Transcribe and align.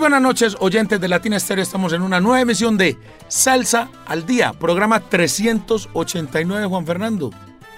Buenas 0.00 0.22
noches, 0.22 0.56
oyentes 0.60 0.98
de 0.98 1.08
Latina 1.08 1.36
Estéreo. 1.36 1.62
Estamos 1.62 1.92
en 1.92 2.00
una 2.00 2.20
nueva 2.20 2.40
emisión 2.40 2.78
de 2.78 2.96
Salsa 3.28 3.90
al 4.06 4.24
Día, 4.24 4.54
programa 4.54 5.00
389, 5.00 6.66
Juan 6.66 6.86
Fernando. 6.86 7.30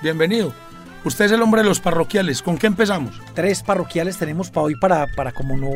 Bienvenido. 0.03 0.55
Usted 1.05 1.25
es 1.25 1.33
el 1.33 1.43
hombre 1.43 1.63
de 1.63 1.69
los 1.69 1.81
parroquiales. 1.81 2.41
¿Con 2.41 2.59
qué 2.59 2.69
empezamos? 2.69 3.21
Tres 3.35 3.65
parroquiales 3.65 4.19
tenemos 4.19 4.51
para 4.51 4.67
hoy, 4.67 4.77
para, 4.77 5.09
para 5.17 5.33
como 5.33 5.57
no. 5.57 5.71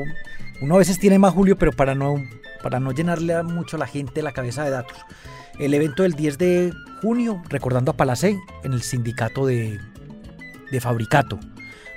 Uno 0.60 0.76
a 0.76 0.78
veces 0.78 1.00
tiene 1.00 1.18
más 1.18 1.34
Julio, 1.34 1.58
pero 1.58 1.72
para 1.72 1.96
no, 1.96 2.14
para 2.62 2.78
no 2.78 2.92
llenarle 2.92 3.42
mucho 3.42 3.76
a 3.76 3.80
la 3.80 3.88
gente 3.88 4.22
la 4.22 4.32
cabeza 4.32 4.62
de 4.62 4.70
datos. 4.70 4.98
El 5.58 5.74
evento 5.74 6.04
del 6.04 6.12
10 6.12 6.38
de 6.38 6.72
junio, 7.02 7.42
recordando 7.48 7.90
a 7.90 7.96
Palacé, 7.96 8.38
en 8.62 8.72
el 8.72 8.82
sindicato 8.82 9.46
de, 9.46 9.80
de 10.70 10.80
Fabricato. 10.80 11.40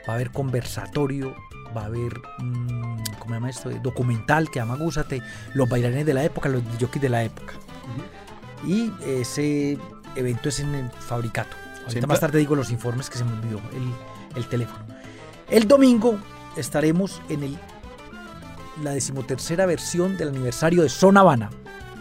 Va 0.08 0.13
a 0.13 0.16
haber 0.16 0.31
conversatorio, 0.31 1.36
va 1.76 1.84
a 1.84 1.86
haber, 1.86 2.20
mmm, 2.40 3.04
¿cómo 3.20 3.26
se 3.28 3.34
llama 3.34 3.50
esto? 3.50 3.70
Documental 3.82 4.50
que 4.50 4.59
llama 4.59 4.76
Gúsate, 4.76 5.22
los 5.53 5.70
bailarines 5.70 6.06
de 6.06 6.14
la 6.14 6.23
época, 6.23 6.50
los 6.50 6.61
jockeys 6.80 7.02
de 7.02 7.09
la 7.09 7.23
época. 7.23 7.53
Y 8.66 8.92
ese 9.06 9.78
evento 10.16 10.50
es 10.50 10.59
en 10.59 10.76
el 10.76 10.89
Fabricato. 10.92 11.56
Ahorita 11.88 12.08
más 12.08 12.20
tarde 12.20 12.39
digo 12.39 12.56
los 12.56 12.72
informes 12.72 13.09
que 13.09 13.17
se 13.17 13.23
me 13.23 13.34
olvidó 13.34 13.59
el, 13.73 14.38
el 14.38 14.45
teléfono. 14.48 14.86
El 15.50 15.67
domingo 15.67 16.20
estaremos 16.56 17.22
en 17.30 17.44
el, 17.44 17.58
la 18.83 18.92
decimotercera 18.92 19.66
versión 19.66 20.17
del 20.17 20.30
aniversario 20.30 20.83
de 20.83 20.89
Son 20.89 21.17
Habana. 21.17 21.50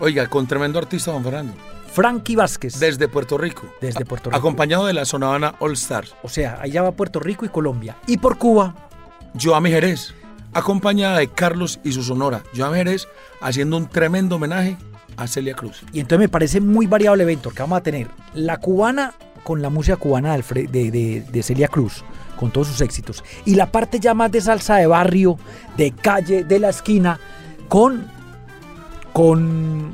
Oiga, 0.00 0.26
con 0.28 0.46
tremendo 0.46 0.78
artista, 0.78 1.12
Juan 1.12 1.24
Fernando. 1.24 1.54
Frankie 1.90 2.36
Vázquez. 2.36 2.78
Desde 2.78 3.08
Puerto 3.08 3.38
Rico. 3.38 3.66
Desde 3.80 4.04
Puerto 4.04 4.30
Rico. 4.30 4.38
Acompañado 4.38 4.86
de 4.86 4.92
la 4.92 5.04
Sonavana 5.04 5.54
All 5.58 5.72
Stars. 5.72 6.14
o 6.22 6.28
sea, 6.28 6.58
allá 6.60 6.82
va 6.82 6.92
Puerto 6.92 7.18
Rico 7.18 7.46
y 7.46 7.48
Colombia. 7.48 7.96
Y 8.06 8.18
por 8.18 8.36
Cuba, 8.36 8.87
Joami 9.40 9.70
Jerez. 9.70 10.14
Acompañada 10.54 11.18
de 11.18 11.28
Carlos 11.28 11.78
y 11.84 11.92
su 11.92 12.02
sonora. 12.02 12.42
Joami 12.56 12.78
Jerez 12.78 13.06
haciendo 13.40 13.76
un 13.76 13.86
tremendo 13.88 14.36
homenaje 14.36 14.76
a 15.16 15.26
Celia 15.26 15.54
Cruz. 15.54 15.82
Y 15.92 16.00
entonces 16.00 16.20
me 16.20 16.28
parece 16.28 16.60
muy 16.60 16.86
variado 16.86 17.14
el 17.14 17.20
evento, 17.20 17.50
porque 17.50 17.62
vamos 17.62 17.78
a 17.78 17.82
tener 17.82 18.08
la 18.34 18.56
cubana 18.58 19.14
con 19.42 19.60
la 19.62 19.68
música 19.70 19.96
cubana 19.96 20.36
de, 20.36 21.24
de- 21.30 21.42
Celia 21.42 21.68
Cruz, 21.68 22.02
con 22.36 22.50
todos 22.50 22.68
sus 22.68 22.80
éxitos. 22.80 23.22
Y 23.44 23.54
la 23.56 23.70
parte 23.70 24.00
ya 24.00 24.14
más 24.14 24.30
de 24.32 24.40
salsa 24.40 24.76
de 24.76 24.86
barrio, 24.86 25.38
de 25.76 25.92
calle, 25.92 26.44
de 26.44 26.58
la 26.58 26.70
esquina, 26.70 27.18
con. 27.68 28.06
con. 29.12 29.92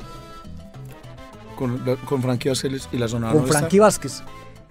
Con, 1.57 1.79
con 2.05 2.21
Frankie 2.23 2.49
Vázquez 2.49 2.89
y 2.91 2.97
la 2.99 3.07
Sonavana 3.09 3.39
con 3.39 3.49
Frankie. 3.49 3.79
Vázquez. 3.79 4.23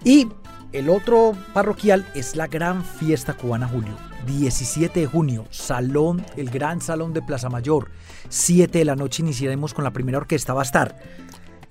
Y 0.04 0.28
el 0.72 0.90
otro 0.90 1.32
parroquial 1.54 2.06
es 2.14 2.36
la 2.36 2.46
gran 2.46 2.84
fiesta 2.84 3.32
cubana 3.34 3.66
Julio. 3.66 3.94
17 4.24 5.00
de 5.00 5.06
junio, 5.06 5.46
salón, 5.50 6.24
el 6.36 6.50
gran 6.50 6.80
salón 6.80 7.12
de 7.12 7.22
Plaza 7.22 7.48
Mayor. 7.48 7.90
7 8.28 8.78
de 8.78 8.84
la 8.84 8.96
noche 8.96 9.22
iniciaremos 9.22 9.74
con 9.74 9.84
la 9.84 9.92
primera 9.92 10.18
orquesta. 10.18 10.52
Va 10.54 10.62
a 10.62 10.64
estar 10.64 10.96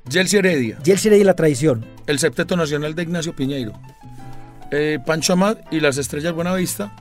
Jelsi 0.09 0.37
Heredia. 0.37 0.77
Jelsi 0.83 1.09
y 1.09 1.23
la 1.23 1.35
tradición. 1.35 1.85
El 2.07 2.19
Septeto 2.19 2.55
Nacional 2.57 2.93
de 2.95 3.03
Ignacio 3.03 3.35
Piñeiro. 3.35 3.73
eh, 4.71 4.99
Pancho 5.05 5.33
Amad 5.33 5.57
y 5.71 5.79
las 5.79 5.97
Estrellas 5.97 6.33
Buenavista. 6.33 6.95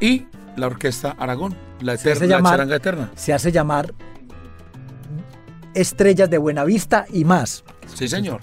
Y 0.00 0.26
la 0.56 0.66
Orquesta 0.66 1.10
Aragón. 1.18 1.54
La, 1.80 1.94
eterna, 1.94 2.26
la 2.26 2.36
llamar- 2.38 2.52
charanga 2.52 2.76
eterna. 2.76 3.10
se 3.14 3.32
hace 3.32 3.52
llamar 3.52 3.92
Estrellas 5.74 6.28
de 6.28 6.38
Buenavista 6.38 7.06
y 7.12 7.24
más. 7.24 7.64
Sí, 7.94 8.08
señor. 8.08 8.40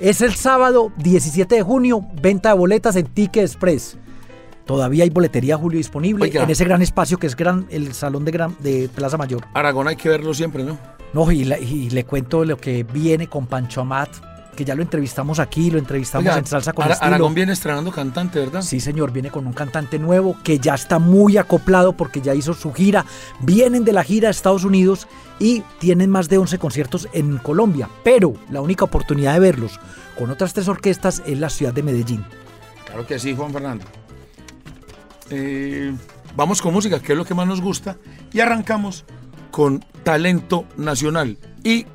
Es 0.00 0.20
el 0.20 0.34
sábado 0.34 0.92
17 0.98 1.54
de 1.54 1.62
junio, 1.62 2.04
venta 2.20 2.50
de 2.50 2.54
boletas 2.56 2.96
en 2.96 3.06
Ticket 3.06 3.44
Express. 3.44 3.96
Todavía 4.66 5.04
hay 5.04 5.10
boletería 5.10 5.56
Julio 5.56 5.78
disponible 5.78 6.24
Oiga. 6.24 6.42
en 6.42 6.50
ese 6.50 6.64
gran 6.64 6.82
espacio 6.82 7.18
que 7.18 7.26
es 7.26 7.36
gran, 7.36 7.66
el 7.70 7.94
salón 7.94 8.24
de, 8.24 8.32
gran, 8.32 8.56
de 8.58 8.88
Plaza 8.94 9.16
Mayor. 9.16 9.44
Aragón 9.54 9.86
hay 9.88 9.96
que 9.96 10.08
verlo 10.08 10.34
siempre, 10.34 10.64
¿no? 10.64 10.76
No, 11.12 11.30
y, 11.30 11.44
la- 11.44 11.58
y 11.58 11.88
le 11.90 12.04
cuento 12.04 12.44
lo 12.44 12.56
que 12.56 12.82
viene 12.82 13.28
con 13.28 13.46
Pancho 13.46 13.80
Amat, 13.82 14.08
que 14.56 14.64
ya 14.64 14.74
lo 14.74 14.82
entrevistamos 14.82 15.38
aquí, 15.38 15.70
lo 15.70 15.78
entrevistamos 15.78 16.26
Oiga, 16.26 16.38
en 16.38 16.46
Salsa 16.46 16.72
con 16.72 16.84
Ara- 16.84 16.94
Estilo. 16.94 17.14
Aragón 17.14 17.34
viene 17.34 17.52
estrenando 17.52 17.92
cantante, 17.92 18.40
¿verdad? 18.40 18.62
Sí, 18.62 18.80
señor, 18.80 19.12
viene 19.12 19.30
con 19.30 19.46
un 19.46 19.52
cantante 19.52 19.98
nuevo 19.98 20.36
que 20.42 20.58
ya 20.58 20.74
está 20.74 20.98
muy 20.98 21.36
acoplado 21.36 21.92
porque 21.92 22.20
ya 22.20 22.34
hizo 22.34 22.52
su 22.54 22.72
gira. 22.72 23.04
Vienen 23.40 23.84
de 23.84 23.92
la 23.92 24.02
gira 24.02 24.28
a 24.28 24.30
Estados 24.32 24.64
Unidos 24.64 25.06
y 25.38 25.62
tienen 25.78 26.10
más 26.10 26.28
de 26.28 26.38
11 26.38 26.58
conciertos 26.58 27.06
en 27.12 27.36
Colombia. 27.38 27.88
Pero 28.02 28.32
la 28.50 28.60
única 28.62 28.84
oportunidad 28.86 29.34
de 29.34 29.40
verlos 29.40 29.78
con 30.18 30.30
otras 30.30 30.54
tres 30.54 30.66
orquestas 30.68 31.22
es 31.26 31.38
la 31.38 31.50
ciudad 31.50 31.72
de 31.74 31.82
Medellín. 31.82 32.24
Claro 32.86 33.06
que 33.06 33.18
sí, 33.18 33.34
Juan 33.36 33.52
Fernando. 33.52 33.84
Eh, 35.30 35.94
vamos 36.34 36.62
con 36.62 36.72
música, 36.72 37.00
que 37.00 37.12
es 37.12 37.18
lo 37.18 37.24
que 37.24 37.34
más 37.34 37.46
nos 37.46 37.60
gusta. 37.60 37.96
Y 38.32 38.40
arrancamos 38.40 39.04
con 39.50 39.84
talento 40.02 40.66
nacional. 40.76 41.38
Y 41.64 41.86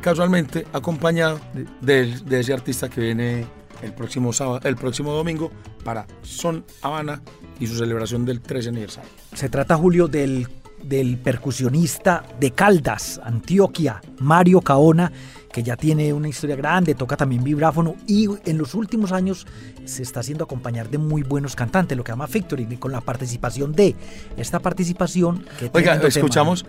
casualmente 0.00 0.66
acompañado 0.72 1.40
de, 1.80 2.18
de 2.20 2.40
ese 2.40 2.52
artista 2.52 2.88
que 2.88 3.00
viene 3.00 3.46
el 3.82 3.92
próximo, 3.92 4.32
sábado, 4.32 4.60
el 4.64 4.76
próximo 4.76 5.12
domingo 5.12 5.50
para 5.84 6.06
Son 6.22 6.64
Habana 6.82 7.22
y 7.58 7.66
su 7.66 7.76
celebración 7.76 8.24
del 8.24 8.40
13 8.40 8.70
aniversario. 8.70 9.10
Se 9.34 9.48
trata, 9.48 9.76
Julio, 9.76 10.08
del, 10.08 10.48
del 10.82 11.18
percusionista 11.18 12.24
de 12.38 12.52
Caldas, 12.52 13.20
Antioquia, 13.22 14.00
Mario 14.18 14.60
Caona, 14.60 15.12
que 15.56 15.62
ya 15.62 15.74
tiene 15.74 16.12
una 16.12 16.28
historia 16.28 16.54
grande, 16.54 16.94
toca 16.94 17.16
también 17.16 17.42
vibráfono 17.42 17.96
y 18.06 18.28
en 18.44 18.58
los 18.58 18.74
últimos 18.74 19.10
años 19.10 19.46
se 19.86 20.02
está 20.02 20.20
haciendo 20.20 20.44
acompañar 20.44 20.90
de 20.90 20.98
muy 20.98 21.22
buenos 21.22 21.56
cantantes, 21.56 21.96
lo 21.96 22.04
que 22.04 22.12
llama 22.12 22.26
Victory, 22.26 22.66
con 22.76 22.92
la 22.92 23.00
participación 23.00 23.72
de 23.72 23.96
esta 24.36 24.58
participación 24.58 25.46
que 25.58 25.70
Oiga, 25.72 25.96
tema. 25.96 26.08
escuchamos, 26.08 26.66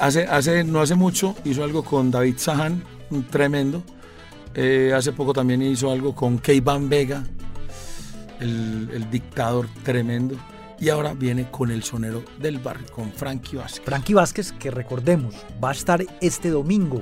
hace, 0.00 0.26
hace, 0.26 0.64
no 0.64 0.80
hace 0.80 0.96
mucho 0.96 1.36
hizo 1.44 1.62
algo 1.62 1.84
con 1.84 2.10
David 2.10 2.34
Sahan, 2.38 2.82
un 3.10 3.22
tremendo. 3.22 3.84
Eh, 4.56 4.92
hace 4.92 5.12
poco 5.12 5.32
también 5.32 5.62
hizo 5.62 5.92
algo 5.92 6.12
con 6.12 6.42
Van 6.64 6.88
Vega, 6.88 7.22
el, 8.40 8.90
el 8.92 9.10
dictador 9.12 9.68
tremendo. 9.84 10.34
Y 10.80 10.88
ahora 10.88 11.14
viene 11.14 11.52
con 11.52 11.70
el 11.70 11.84
sonero 11.84 12.24
del 12.40 12.58
barrio, 12.58 12.88
con 12.92 13.12
Frankie 13.12 13.58
Vázquez. 13.58 13.84
Frankie 13.84 14.14
Vázquez, 14.14 14.50
que 14.50 14.72
recordemos, 14.72 15.36
va 15.62 15.68
a 15.68 15.72
estar 15.72 16.04
este 16.20 16.50
domingo, 16.50 17.00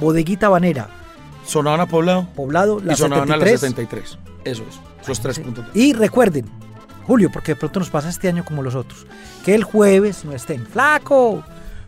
Bodeguita 0.00 0.48
Banera. 0.48 0.88
Sonavana 1.46 1.86
Poblado 1.86 2.26
Poblado, 2.34 2.80
la 2.80 2.94
y 2.94 2.96
Sonavana 2.96 3.36
la 3.36 3.46
73. 3.46 4.18
73. 4.18 4.18
Eso 4.44 4.64
es, 4.68 4.80
esos 5.02 5.20
tres 5.20 5.38
puntos. 5.38 5.64
Y 5.74 5.92
recuerden, 5.92 6.46
Julio, 7.06 7.30
porque 7.32 7.52
de 7.52 7.56
pronto 7.56 7.80
nos 7.80 7.90
pasa 7.90 8.08
este 8.08 8.28
año 8.28 8.44
como 8.44 8.62
los 8.62 8.74
otros, 8.74 9.06
que 9.44 9.54
el 9.54 9.64
jueves 9.64 10.24
no 10.24 10.32
estén. 10.32 10.66
¡Flaco! 10.66 11.42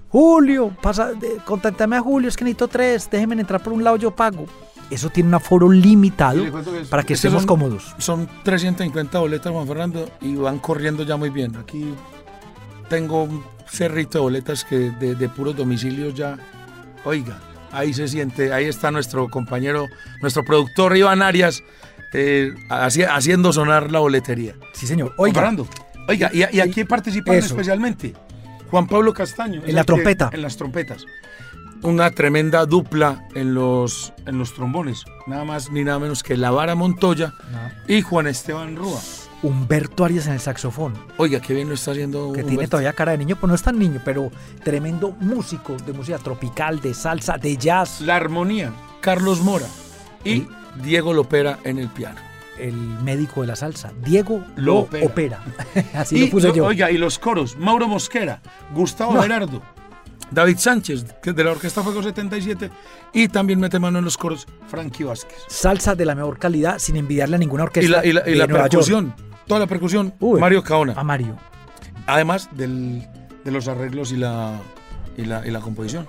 Julio, 0.08 0.70
pasa, 0.80 1.12
de- 1.12 1.38
contáctame 1.44 1.96
a 1.96 2.00
Julio, 2.00 2.28
es 2.28 2.36
que 2.36 2.44
necesito 2.44 2.68
tres, 2.68 3.08
déjenme 3.10 3.34
entrar 3.40 3.62
por 3.62 3.72
un 3.72 3.82
lado, 3.82 3.96
yo 3.96 4.10
pago. 4.12 4.46
Eso 4.90 5.08
tiene 5.10 5.28
un 5.28 5.34
aforo 5.34 5.70
limitado 5.70 6.40
que 6.42 6.80
es- 6.82 6.88
para 6.88 7.02
que 7.02 7.14
es 7.14 7.20
que 7.20 7.26
estemos 7.28 7.42
son- 7.42 7.48
cómodos. 7.48 7.94
Son 7.98 8.28
350 8.44 9.18
boletas, 9.18 9.52
Juan 9.52 9.66
Fernando, 9.66 10.08
y 10.20 10.36
van 10.36 10.58
corriendo 10.58 11.02
ya 11.02 11.16
muy 11.16 11.30
bien. 11.30 11.56
Aquí 11.56 11.94
tengo 12.88 13.24
un 13.24 13.42
cerrito 13.66 14.18
de 14.18 14.22
boletas 14.22 14.64
que 14.64 14.90
de, 14.90 15.14
de 15.14 15.28
puros 15.28 15.56
domicilios 15.56 16.14
ya. 16.14 16.36
Oiga, 17.04 17.38
ahí 17.72 17.92
se 17.92 18.06
siente, 18.06 18.52
ahí 18.52 18.66
está 18.66 18.90
nuestro 18.90 19.28
compañero, 19.28 19.86
nuestro 20.20 20.44
productor 20.44 20.96
Iván 20.96 21.22
Arias, 21.22 21.62
eh, 22.14 22.54
haci- 22.70 23.06
haciendo 23.08 23.52
sonar 23.52 23.90
la 23.92 23.98
boletería. 23.98 24.54
Sí, 24.72 24.86
señor. 24.86 25.12
Oiga, 25.18 25.34
Fernando, 25.40 25.66
oiga, 26.08 26.30
y, 26.32 26.38
y 26.56 26.60
aquí 26.60 26.84
participan 26.84 27.34
Eso. 27.34 27.48
especialmente 27.48 28.14
Juan 28.70 28.86
Pablo 28.86 29.12
Castaño. 29.12 29.62
En 29.66 29.74
la 29.74 29.82
que- 29.82 29.86
trompeta. 29.86 30.30
En 30.32 30.40
las 30.42 30.56
trompetas. 30.56 31.04
Una 31.82 32.10
tremenda 32.10 32.64
dupla 32.64 33.28
en 33.34 33.52
los, 33.52 34.14
en 34.24 34.38
los 34.38 34.54
trombones. 34.54 35.04
Nada 35.26 35.44
más 35.44 35.70
ni 35.70 35.84
nada 35.84 35.98
menos 35.98 36.22
que 36.22 36.34
La 36.36 36.50
Vara 36.50 36.74
Montoya 36.74 37.34
y 37.86 38.00
Juan 38.00 38.26
Esteban 38.26 38.74
Rúa. 38.76 38.98
Humberto 39.42 40.06
Arias 40.06 40.26
en 40.26 40.32
el 40.32 40.40
saxofón, 40.40 40.94
Oiga, 41.18 41.38
qué 41.38 41.52
bien 41.52 41.68
lo 41.68 41.74
está 41.74 41.90
haciendo 41.90 42.32
que 42.32 42.42
tiene 42.44 42.66
todavía 42.66 42.94
cara 42.94 43.12
de 43.12 43.18
niño, 43.18 43.36
pues 43.36 43.46
no 43.48 43.54
es 43.54 43.60
tan 43.62 43.78
niño, 43.78 44.00
pero 44.02 44.30
tremendo 44.62 45.14
músico 45.20 45.76
de 45.84 45.92
música 45.92 46.16
tropical, 46.16 46.80
de 46.80 46.94
salsa, 46.94 47.36
de 47.36 47.54
jazz. 47.58 48.00
La 48.00 48.16
armonía, 48.16 48.72
Carlos 49.02 49.42
Mora 49.42 49.66
y 50.24 50.46
Diego 50.82 51.12
Lopera 51.12 51.58
en 51.64 51.78
el 51.78 51.88
piano. 51.88 52.18
El 52.58 52.74
médico 52.74 53.40
de 53.40 53.48
la 53.48 53.56
salsa, 53.56 53.92
Diego 54.04 54.44
Lo 54.56 54.76
opera. 54.80 55.06
Opera. 55.06 55.40
Así 55.94 56.16
y, 56.16 56.24
lo 56.26 56.30
puse 56.30 56.52
yo. 56.52 56.66
Oiga, 56.66 56.90
y 56.90 56.98
los 56.98 57.18
coros, 57.18 57.56
Mauro 57.58 57.88
Mosquera, 57.88 58.40
Gustavo 58.72 59.14
No. 59.14 59.22
Gerardo, 59.22 59.60
David 60.30 60.58
Sánchez, 60.58 61.04
que 61.20 61.30
es 61.30 61.36
de 61.36 61.42
la 61.44 61.50
Orquesta 61.50 61.82
Fuego 61.82 62.00
77, 62.02 62.70
y 63.12 63.26
también 63.28 63.58
mete 63.58 63.78
mano 63.80 63.98
en 63.98 64.04
los 64.04 64.16
coros 64.16 64.46
Frankie 64.68 65.02
Vázquez. 65.04 65.36
Salsa 65.48 65.94
de 65.96 66.04
la 66.04 66.14
mejor 66.14 66.38
calidad, 66.38 66.78
sin 66.78 66.96
envidiarle 66.96 67.36
a 67.36 67.38
ninguna 67.40 67.64
orquesta. 67.64 67.88
Y 67.88 67.90
la, 67.90 68.06
y 68.06 68.12
la- 68.12 68.28
y 68.28 68.32
de 68.32 68.36
la 68.38 68.46
Nueva 68.46 68.64
York. 68.68 68.70
percusión, 68.70 69.14
toda 69.48 69.60
la 69.60 69.66
percusión, 69.66 70.14
Uy. 70.20 70.40
Mario 70.40 70.62
Caona. 70.62 70.94
A 70.96 71.02
Mario. 71.02 71.36
Además 72.06 72.48
del- 72.52 73.04
de 73.44 73.50
los 73.50 73.66
arreglos 73.68 74.12
y 74.12 74.16
la, 74.16 74.60
y, 75.16 75.24
la, 75.24 75.44
y 75.46 75.50
la 75.50 75.58
composición. 75.60 76.06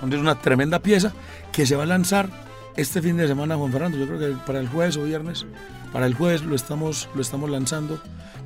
Donde 0.00 0.16
es 0.16 0.22
una 0.22 0.36
tremenda 0.40 0.78
pieza 0.78 1.12
que 1.52 1.66
se 1.66 1.74
va 1.76 1.82
a 1.82 1.86
lanzar 1.86 2.28
este 2.76 3.02
fin 3.02 3.16
de 3.16 3.26
semana, 3.28 3.56
Juan 3.56 3.72
Fernando. 3.72 3.98
Yo 3.98 4.06
creo 4.06 4.18
que 4.18 4.36
para 4.46 4.60
el 4.60 4.68
jueves 4.68 4.96
o 4.96 5.04
viernes, 5.04 5.46
para 5.92 6.06
el 6.06 6.14
jueves 6.14 6.42
lo 6.42 6.54
estamos, 6.54 7.08
lo 7.14 7.22
estamos 7.22 7.50
lanzando. 7.50 8.00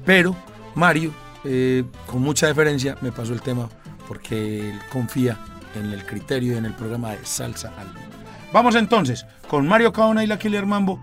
Pero 0.04 0.36
Mario, 0.74 1.12
eh, 1.44 1.84
con 2.06 2.22
mucha 2.22 2.46
deferencia, 2.46 2.96
me 3.00 3.12
pasó 3.12 3.32
el 3.32 3.42
tema 3.42 3.68
porque 4.08 4.70
él 4.70 4.78
confía 4.90 5.38
en 5.74 5.92
el 5.92 6.04
criterio 6.04 6.54
y 6.54 6.56
en 6.56 6.64
el 6.64 6.74
programa 6.74 7.12
de 7.12 7.24
Salsa 7.24 7.72
al 7.78 7.92
Día. 7.92 8.06
Vamos 8.52 8.74
entonces 8.74 9.26
con 9.48 9.66
Mario 9.66 9.92
Caona 9.92 10.24
y 10.24 10.26
la 10.26 10.38
Killer 10.38 10.66
Mambo, 10.66 11.00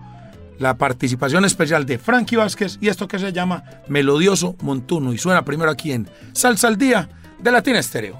la 0.58 0.76
participación 0.76 1.44
especial 1.44 1.86
de 1.86 1.98
Frankie 1.98 2.36
Vázquez 2.36 2.78
y 2.80 2.88
esto 2.88 3.08
que 3.08 3.18
se 3.18 3.32
llama 3.32 3.64
Melodioso 3.88 4.56
Montuno 4.62 5.12
y 5.12 5.18
suena 5.18 5.44
primero 5.44 5.70
aquí 5.70 5.92
en 5.92 6.08
Salsa 6.32 6.68
al 6.68 6.78
Día 6.78 7.08
de 7.38 7.52
Latina 7.52 7.78
Estéreo. 7.78 8.18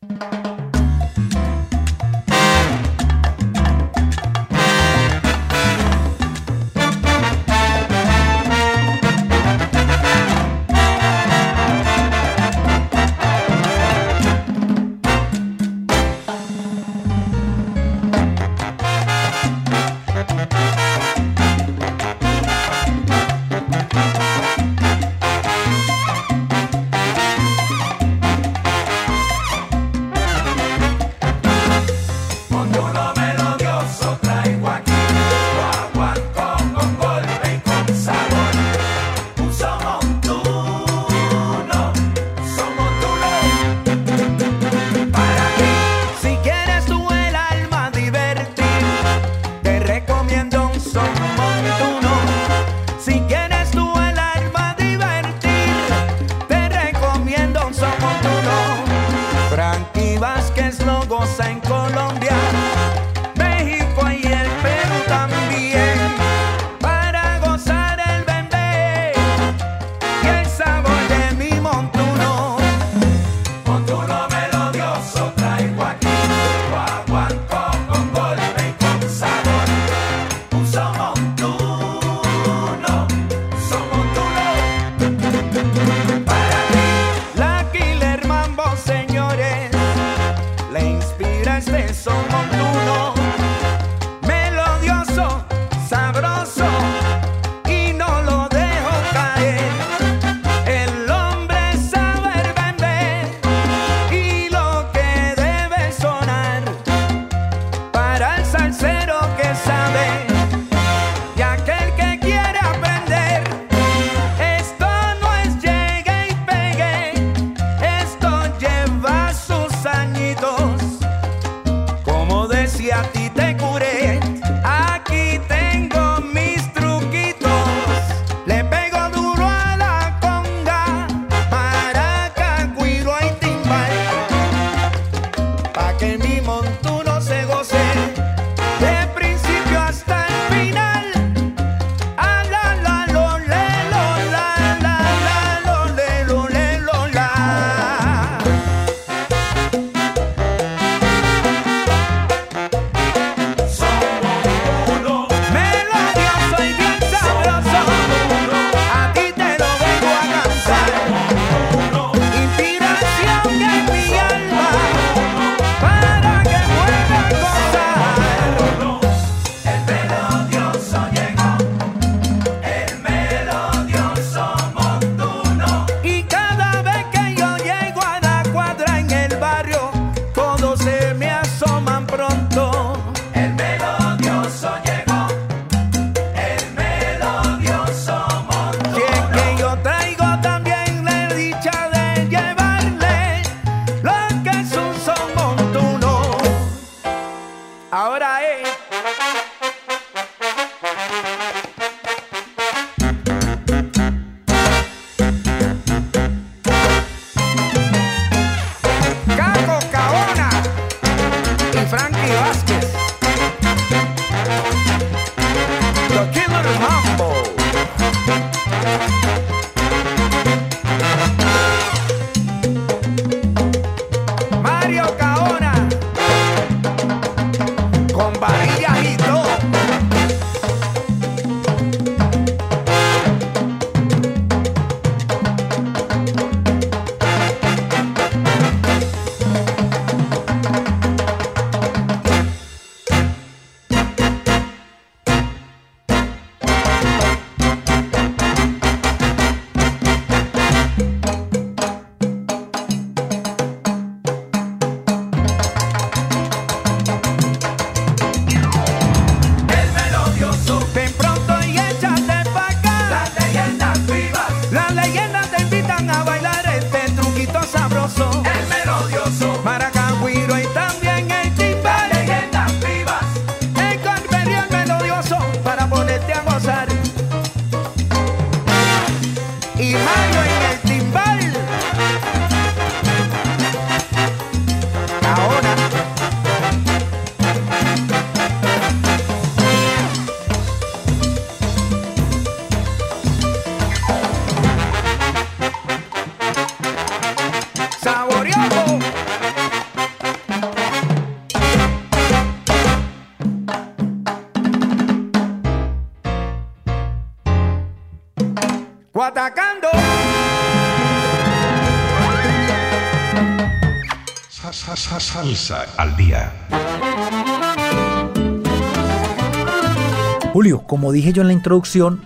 Como 320.94 321.10
dije 321.10 321.32
yo 321.32 321.42
en 321.42 321.48
la 321.48 321.54
introducción, 321.54 322.20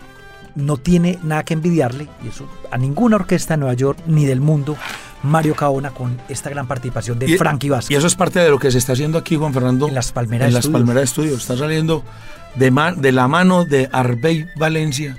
no 0.55 0.77
tiene 0.77 1.19
nada 1.23 1.43
que 1.43 1.55
envidiarle, 1.55 2.07
y 2.23 2.29
eso 2.29 2.47
a 2.71 2.77
ninguna 2.77 3.17
orquesta 3.17 3.55
de 3.55 3.59
Nueva 3.61 3.73
York 3.73 3.99
ni 4.07 4.27
del 4.27 4.43
mundo, 4.43 4.77
Mario 5.23 5.55
Caona 5.55 5.91
con 5.93 6.19
esta 6.29 6.51
gran 6.51 6.67
participación 6.69 7.19
de 7.19 7.31
Y- 7.31 7.39
Frankie 7.39 7.71
Vázquez. 7.71 7.91
Y 7.91 7.95
eso 7.97 8.07
es 8.07 8.15
parte 8.15 8.41
de 8.41 8.51
lo 8.51 8.59
que 8.59 8.71
se 8.71 8.77
está 8.77 8.93
haciendo 8.93 9.17
aquí, 9.17 9.37
Juan 9.37 9.55
Fernando. 9.55 9.89
En 9.89 9.95
las 9.95 10.13
Palmeras 10.13 10.49
En 10.49 10.55
las. 10.55 10.67
Palmeras 10.69 11.05
Estudios. 11.05 11.41
Está 11.41 11.57
saliendo 11.57 12.05
de, 12.57 12.71
de 12.99 13.13
la 13.13 13.27
mano 13.27 13.65
de 13.65 13.89
Arbey 13.91 14.45
Valencia. 14.59 15.17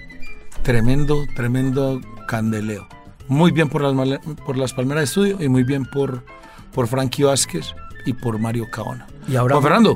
Tremendo, 0.61 1.25
tremendo 1.35 2.01
candeleo. 2.27 2.87
Muy 3.27 3.51
bien 3.51 3.67
por 3.69 3.81
las, 3.81 3.93
male- 3.95 4.19
por 4.45 4.57
las 4.57 4.73
Palmeras 4.73 5.05
Estudio 5.05 5.37
y 5.41 5.49
muy 5.49 5.63
bien 5.63 5.85
por, 5.85 6.23
por 6.71 6.87
Frankie 6.87 7.23
Vázquez 7.23 7.65
y 8.05 8.13
por 8.13 8.37
Mario 8.39 8.65
Caona. 8.71 9.07
Y 9.27 9.35
ahora- 9.37 9.55
Juan 9.55 9.63
Fernando, 9.63 9.95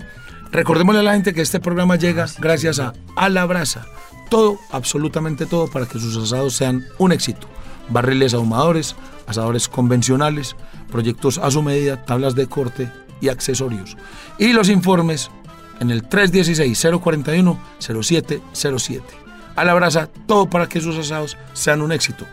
recordémosle 0.54 1.02
a 1.02 1.04
la 1.04 1.14
gente 1.14 1.34
que 1.34 1.42
este 1.42 1.60
programa 1.60 1.98
llega 1.98 2.26
gracias 2.40 2.80
a 2.80 2.94
A 3.16 3.30
la 3.30 3.46
Brasa. 3.46 3.86
Todo, 4.30 4.60
absolutamente 4.72 5.46
todo, 5.46 5.68
para 5.68 5.86
que 5.86 6.00
sus 6.00 6.16
asados 6.16 6.56
sean 6.56 6.86
un 7.00 7.12
éxito. 7.12 7.48
Barriles 7.90 8.34
ahumadores, 8.34 8.96
asadores 9.28 9.68
convencionales, 9.68 10.56
proyectos 10.90 11.38
a 11.38 11.52
su 11.52 11.62
medida, 11.62 12.06
tablas 12.06 12.34
de 12.36 12.48
corte 12.48 12.90
y 13.20 13.28
accesorios. 13.30 13.98
Y 14.38 14.54
los 14.54 14.70
informes 14.70 15.30
en 15.80 15.90
el 15.92 16.08
316-041-0707. 16.08 19.02
A 19.56 19.64
la 19.64 19.74
brasa, 19.74 20.10
todo 20.28 20.50
para 20.50 20.68
que 20.68 20.82
sus 20.82 20.98
asados 20.98 21.38
sean 21.54 21.82
un 21.82 21.92
éxito. 21.92 22.26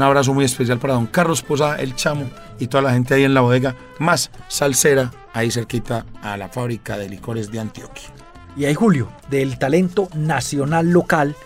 Un 0.00 0.04
abrazo 0.04 0.32
muy 0.32 0.46
especial 0.46 0.78
para 0.78 0.94
don 0.94 1.04
Carlos 1.06 1.42
Posada, 1.42 1.76
el 1.76 1.94
chamo 1.94 2.24
y 2.58 2.68
toda 2.68 2.82
la 2.84 2.92
gente 2.94 3.12
ahí 3.12 3.24
en 3.24 3.34
la 3.34 3.42
bodega 3.42 3.76
más 3.98 4.30
salsera, 4.48 5.10
ahí 5.34 5.50
cerquita 5.50 6.06
a 6.22 6.38
la 6.38 6.48
fábrica 6.48 6.96
de 6.96 7.06
licores 7.10 7.52
de 7.52 7.60
Antioquia. 7.60 8.08
Y 8.56 8.64
ahí, 8.64 8.72
Julio, 8.72 9.10
del 9.28 9.58
talento 9.58 10.08
nacional 10.14 10.88
local, 10.90 11.36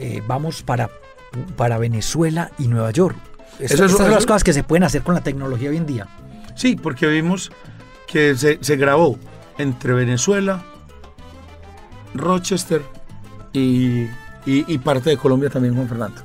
eh, 0.00 0.20
vamos 0.26 0.64
para, 0.64 0.90
para 1.56 1.78
Venezuela 1.78 2.50
y 2.58 2.66
Nueva 2.66 2.90
York. 2.90 3.14
Estas, 3.60 3.70
Eso 3.70 3.84
es- 3.84 3.90
estas 3.92 4.04
son 4.06 4.10
las 4.10 4.26
cosas 4.26 4.42
que 4.42 4.52
se 4.52 4.64
pueden 4.64 4.82
hacer 4.82 5.02
con 5.02 5.14
la 5.14 5.20
tecnología 5.20 5.70
hoy 5.70 5.76
en 5.76 5.86
día. 5.86 6.08
Sí, 6.56 6.74
porque 6.74 7.06
vimos 7.06 7.52
que 8.08 8.34
se, 8.34 8.58
se 8.62 8.74
grabó 8.74 9.16
entre 9.58 9.92
Venezuela, 9.92 10.60
Rochester 12.14 12.82
y, 13.52 14.06
y- 14.44 14.64
y 14.66 14.78
parte 14.78 15.10
de 15.10 15.16
Colombia 15.16 15.50
también, 15.50 15.76
Juan 15.76 15.88
Fernando. 15.88 16.20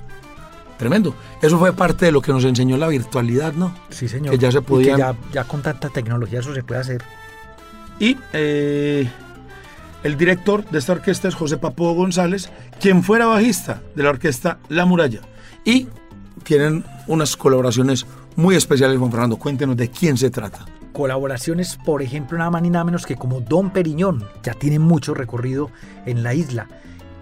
Tremendo. 0.80 1.14
Eso 1.42 1.60
fue 1.60 1.74
parte 1.74 2.06
de 2.06 2.12
lo 2.12 2.22
que 2.22 2.32
nos 2.32 2.44
enseñó 2.46 2.78
la 2.78 2.88
virtualidad, 2.88 3.54
¿no? 3.54 3.76
Sí, 3.90 4.08
señor. 4.08 4.32
Que 4.32 4.38
ya 4.40 4.52
se 4.52 4.58
Y 4.58 4.62
que 4.62 4.68
podían- 4.68 4.98
ya, 4.98 5.16
ya 5.32 5.44
con 5.44 5.62
tanta 5.62 5.90
tecnología 5.90 6.40
eso 6.40 6.54
se 6.56 6.64
puede 6.64 6.80
hacer. 6.82 7.04
Y 8.00 8.18
eh, 8.34 9.08
el 10.04 10.18
director 10.18 10.64
de 10.70 10.80
esta 10.80 10.94
orquesta 10.94 11.28
es 11.28 11.36
José 11.36 11.58
Papo 11.58 11.94
González, 11.94 12.50
quien 12.80 13.04
fuera 13.04 13.26
bajista 13.26 13.82
de 13.94 14.04
la 14.04 14.10
orquesta 14.10 14.58
La 14.70 14.86
Muralla. 14.86 15.20
Y 15.66 15.88
tienen 16.44 16.86
unas 17.08 17.36
colaboraciones 17.36 18.06
muy 18.38 18.56
especiales, 18.56 18.98
Juan 18.98 19.12
Fernando. 19.12 19.36
Cuéntenos 19.36 19.76
de 19.76 19.90
quién 19.92 20.18
se 20.18 20.30
trata. 20.30 20.66
Colaboraciones, 20.94 21.78
por 21.86 22.02
ejemplo, 22.02 22.38
nada 22.38 22.52
más 22.52 22.62
ni 22.62 22.70
nada 22.70 22.86
menos 22.86 23.06
que 23.06 23.16
como 23.18 23.42
Don 23.42 23.72
Periñón, 23.72 24.24
ya 24.44 24.54
tiene 24.54 24.80
mucho 24.80 25.14
recorrido 25.14 25.70
en 26.06 26.24
la 26.24 26.34
isla. 26.34 26.68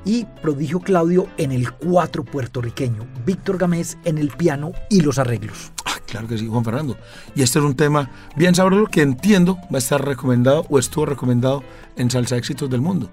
Y 0.08 0.24
Prodigio 0.42 0.80
Claudio 0.80 1.28
en 1.38 1.52
el 1.52 1.74
cuatro 1.74 2.24
puertorriqueño, 2.24 3.06
Víctor 3.26 3.58
Gamés 3.58 3.98
en 4.06 4.18
el 4.18 4.30
piano 4.30 4.72
y 4.90 5.02
los 5.02 5.20
arreglos. 5.20 5.74
Ah, 5.84 6.00
claro 6.06 6.30
que 6.30 6.38
sí, 6.38 6.48
Juan 6.48 6.64
Fernando. 6.64 6.96
Y 7.36 7.42
este 7.42 7.60
es 7.60 7.66
un 7.66 7.76
tema 7.76 8.10
bien 8.38 8.56
sabroso 8.56 8.86
que 8.86 9.02
entiendo 9.02 9.58
va 9.66 9.76
a 9.76 9.78
estar 9.80 10.04
recomendado 10.04 10.66
o 10.70 10.80
estuvo 10.80 11.06
recomendado 11.06 11.62
en 11.98 12.10
Salsa 12.10 12.38
Éxitos 12.38 12.70
del 12.70 12.80
Mundo. 12.80 13.10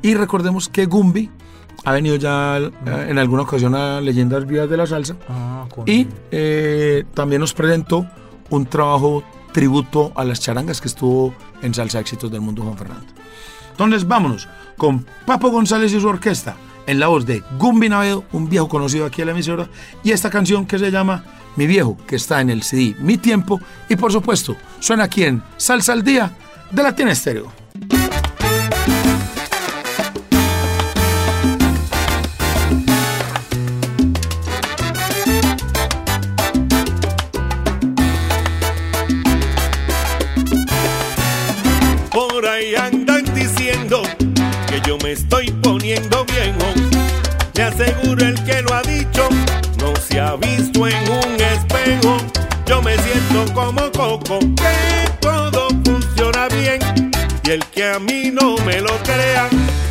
Y 0.00 0.14
recordemos 0.14 0.70
que 0.70 0.86
Gumbi 0.86 1.28
ha 1.84 1.92
venido 1.92 2.16
ya 2.16 2.56
eh, 2.56 2.70
en 2.86 3.18
alguna 3.18 3.42
ocasión 3.42 3.74
a 3.74 4.00
Leyendas 4.00 4.46
Vivas 4.46 4.70
de 4.70 4.76
la 4.78 4.86
Salsa 4.86 5.16
y 5.84 6.08
eh, 6.30 7.04
también 7.12 7.42
nos 7.42 7.52
presentó 7.52 8.06
un 8.48 8.64
trabajo 8.64 9.22
tributo 9.52 10.10
a 10.14 10.24
las 10.24 10.40
charangas 10.40 10.80
que 10.80 10.88
estuvo 10.88 11.34
en 11.60 11.74
Salsa 11.74 12.00
Éxitos 12.00 12.30
del 12.30 12.40
Mundo, 12.40 12.62
Juan 12.62 12.78
Fernando. 12.78 13.12
Entonces 13.80 14.06
vámonos 14.06 14.46
con 14.76 15.06
Papo 15.24 15.48
González 15.48 15.94
y 15.94 16.00
su 16.02 16.06
orquesta 16.06 16.54
en 16.86 17.00
la 17.00 17.06
voz 17.06 17.24
de 17.24 17.42
Gumbi 17.58 17.88
Navedo, 17.88 18.24
un 18.30 18.46
viejo 18.46 18.68
conocido 18.68 19.06
aquí 19.06 19.22
en 19.22 19.28
la 19.28 19.32
emisora, 19.32 19.70
y 20.04 20.10
esta 20.10 20.28
canción 20.28 20.66
que 20.66 20.78
se 20.78 20.90
llama 20.90 21.24
Mi 21.56 21.66
Viejo, 21.66 21.96
que 22.06 22.16
está 22.16 22.42
en 22.42 22.50
el 22.50 22.62
CD 22.62 22.94
Mi 23.00 23.16
Tiempo, 23.16 23.58
y 23.88 23.96
por 23.96 24.12
supuesto 24.12 24.54
suena 24.80 25.04
aquí 25.04 25.24
en 25.24 25.42
Salsa 25.56 25.94
al 25.94 26.04
Día 26.04 26.30
de 26.70 26.82
Latina 26.82 27.12
Estéreo. 27.12 27.50
Me 45.02 45.12
estoy 45.12 45.50
poniendo 45.62 46.24
viejo. 46.24 46.74
Le 47.54 47.62
aseguro 47.62 48.26
el 48.26 48.42
que 48.44 48.62
lo 48.62 48.74
ha 48.74 48.82
dicho, 48.82 49.28
no 49.78 49.94
se 49.96 50.20
ha 50.20 50.36
visto 50.36 50.86
en 50.86 51.10
un 51.10 51.40
espejo. 51.40 52.16
Yo 52.66 52.82
me 52.82 52.96
siento 52.98 53.52
como 53.52 53.90
coco, 53.92 54.38
que 54.38 55.10
todo 55.20 55.68
funciona 55.84 56.48
bien. 56.48 56.80
Y 57.44 57.50
el 57.50 57.64
que 57.66 57.84
a 57.84 57.98
mí 57.98 58.30
no 58.32 58.56
me 58.64 58.80
lo 58.80 58.96
crea, 59.02 59.48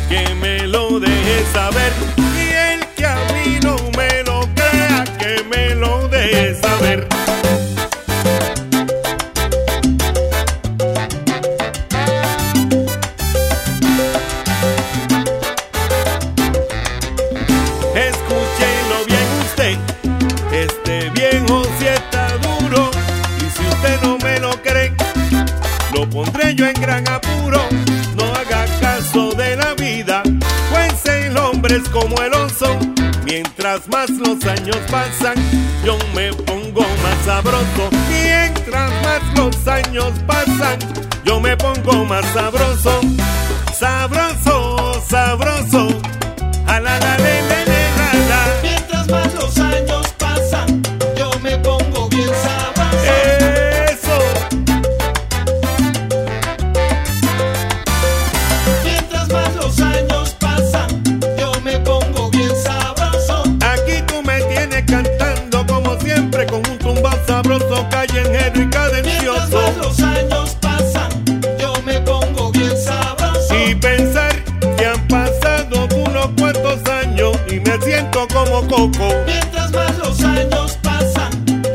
que 0.08 0.34
me 0.34 0.66
lo 0.66 0.98
deje 0.98 1.44
saber. 1.52 1.92
Y 2.16 2.48
el 2.72 2.86
que 2.96 3.06
a 3.06 3.16
mí 3.32 3.58
no 3.62 3.76
me 3.96 4.22
lo 4.24 4.48
crea, 4.54 5.04
que 5.18 5.44
me 5.44 5.74
lo 5.74 6.08
deje 6.08 6.54
saber. 6.60 7.09
En 26.70 26.80
gran 26.80 27.08
apuro. 27.08 27.60
No 28.16 28.24
haga 28.34 28.66
caso 28.80 29.32
de 29.32 29.56
la 29.56 29.74
vida, 29.74 30.22
pues 30.70 31.06
el 31.06 31.36
hombre 31.36 31.76
es 31.76 31.88
como 31.88 32.16
el 32.22 32.32
oso. 32.34 32.78
Mientras 33.24 33.88
más 33.88 34.10
los 34.10 34.44
años 34.44 34.78
pasan, 34.90 35.36
yo 35.84 35.96
me 36.14 36.32
pongo 36.32 36.82
más 37.02 37.18
sabroso. 37.24 37.90
Mientras 38.08 38.90
más 39.02 39.22
los 39.36 39.68
años 39.68 40.12
pasan, 40.26 40.78
yo 41.24 41.40
me 41.40 41.56
pongo 41.56 42.04
más 42.04 42.24
sabroso. 42.32 43.00
Sabroso, 43.78 45.02
sabroso. 45.08 45.88
A 46.66 46.80
la 46.80 46.98
la 47.00 47.18
la, 47.18 47.59
Mientras 78.70 79.72
más 79.72 79.98
los 79.98 80.22
años 80.22 80.78
pasan, 80.80 81.30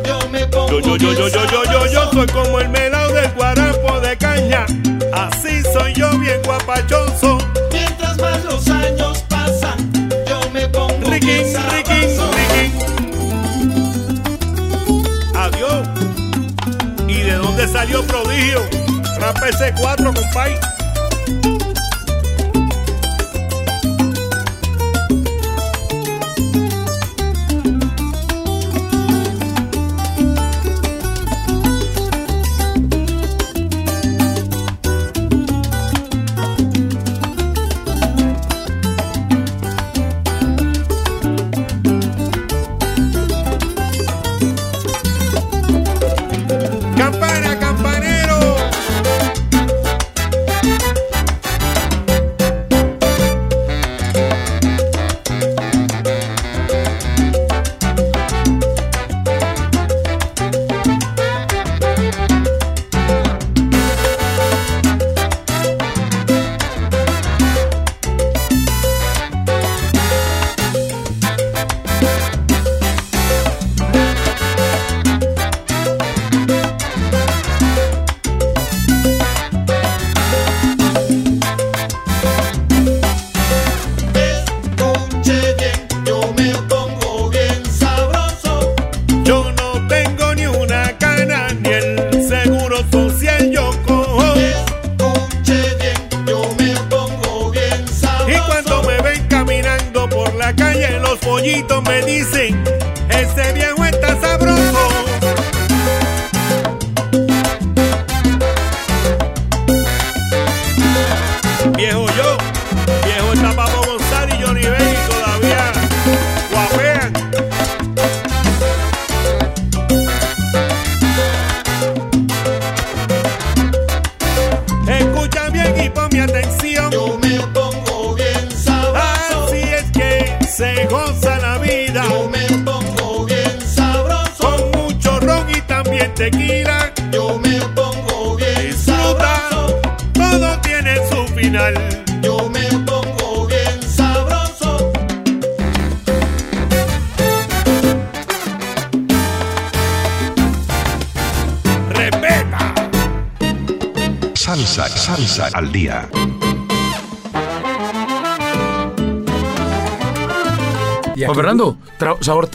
yo 0.05 0.17
me 0.31 0.47
pongo 0.47 0.79
Yo, 0.79 0.95
yo, 0.95 0.95
yo, 0.95 1.13
yo, 1.13 1.27
yo, 1.27 1.45
yo, 1.51 1.63
yo, 1.65 1.85
yo 1.87 2.11
soy 2.13 2.27
como 2.27 2.57
el 2.61 2.69
melao 2.69 3.11
del 3.11 3.29
guarapo 3.33 3.99
de 3.99 4.17
caña. 4.17 4.65
Así 5.11 5.61
soy 5.73 5.93
yo 5.93 6.09
bien 6.19 6.41
guapachoso. 6.45 7.37
Mientras 7.73 8.17
más 8.17 8.45
los 8.45 8.65
años 8.69 9.25
pasan, 9.27 9.91
yo 10.25 10.39
me 10.53 10.69
pongo 10.69 11.09
riquín, 11.09 11.51
sabroso. 11.51 12.31
riquín. 12.31 12.71
Adiós. 15.35 15.87
¿Y 17.09 17.23
de 17.23 17.33
dónde 17.33 17.67
salió 17.67 18.03
prodigio? 18.07 18.61
Rap 19.19 19.35
S4, 19.35 20.13
compay. 20.13 20.57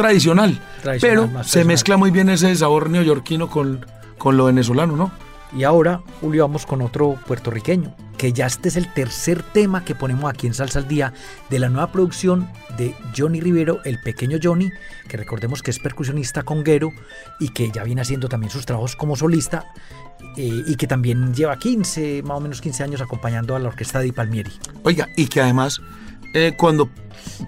Tradicional, 0.03 0.61
Tradicional, 0.83 1.31
pero 1.33 1.45
se 1.45 1.65
mezcla 1.65 1.97
muy 1.97 2.11
bien 2.11 2.29
ese 2.29 2.55
sabor 2.57 2.91
neoyorquino 2.91 3.51
con, 3.51 3.85
con 4.19 4.37
lo 4.37 4.47
venezolano, 4.47 4.97
¿no? 4.97 5.13
Y 5.57 5.65
ahora, 5.65 6.03
Julio, 6.21 6.47
vamos 6.47 6.65
con 6.65 6.81
otro 6.81 7.19
puertorriqueño, 7.27 7.93
que 8.17 8.33
ya 8.33 8.47
este 8.47 8.69
es 8.69 8.77
el 8.77 8.93
tercer 8.93 9.43
tema 9.43 9.85
que 9.85 9.97
ponemos 9.97 10.31
aquí 10.31 10.47
en 10.47 10.55
Salsa 10.55 10.79
al 10.79 10.87
Día 10.87 11.13
de 11.49 11.59
la 11.59 11.69
nueva 11.69 11.91
producción 11.91 12.49
de 12.79 12.95
Johnny 13.17 13.41
Rivero, 13.41 13.81
el 13.85 13.99
pequeño 14.01 14.39
Johnny, 14.41 14.71
que 15.09 15.17
recordemos 15.17 15.63
que 15.63 15.73
es 15.73 15.81
percusionista 15.81 16.45
conguero 16.45 16.93
y 17.41 17.49
que 17.49 17.71
ya 17.73 17.83
viene 17.83 18.03
haciendo 18.03 18.29
también 18.29 18.51
sus 18.53 18.65
trabajos 18.65 18.95
como 18.95 19.17
solista 19.17 19.67
eh, 20.37 20.63
y 20.67 20.77
que 20.77 20.87
también 20.87 21.35
lleva 21.35 21.59
15, 21.59 22.23
más 22.23 22.37
o 22.37 22.41
menos 22.41 22.61
15 22.61 22.85
años 22.85 23.01
acompañando 23.01 23.57
a 23.57 23.59
la 23.59 23.69
orquesta 23.69 23.99
de 23.99 24.05
Di 24.05 24.13
Palmieri. 24.13 24.53
Oiga, 24.85 25.09
y 25.17 25.27
que 25.27 25.41
además, 25.41 25.81
eh, 26.33 26.55
cuando 26.57 26.89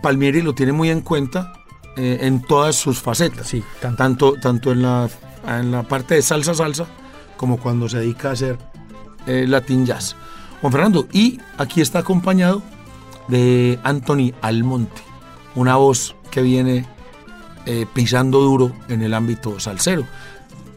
Palmieri 0.03 0.43
lo 0.43 0.55
tiene 0.55 0.73
muy 0.73 0.91
en 0.91 1.03
cuenta 1.03 1.53
eh, 1.96 2.18
en 2.22 2.42
todas 2.42 2.76
sus 2.76 2.98
facetas, 3.00 3.46
Sí, 3.48 3.62
tanto. 3.81 3.96
tanto, 3.96 4.35
tanto 4.40 4.72
en, 4.72 4.83
la, 4.83 5.09
en 5.46 5.70
la 5.70 5.83
parte 5.83 6.14
de 6.14 6.22
salsa 6.22 6.55
salsa 6.55 6.87
como 7.37 7.59
cuando 7.59 7.88
se 7.88 7.98
dedica 7.98 8.31
a 8.31 8.33
hacer 8.33 8.57
eh, 9.26 9.46
Latin 9.48 9.85
Jazz. 9.85 10.14
Juan 10.61 10.72
Fernando, 10.72 11.09
y 11.12 11.40
aquí 11.59 11.81
está 11.81 11.98
acompañado 12.00 12.62
de 13.28 13.78
Anthony 13.83 14.33
Almonte, 14.42 15.02
una 15.55 15.76
voz 15.76 16.14
que 16.31 16.40
viene 16.40 16.87
eh, 17.66 17.87
pisando 17.92 18.40
duro 18.40 18.72
en 18.88 19.02
el 19.02 19.12
ámbito 19.12 19.59
salsero. 19.61 20.05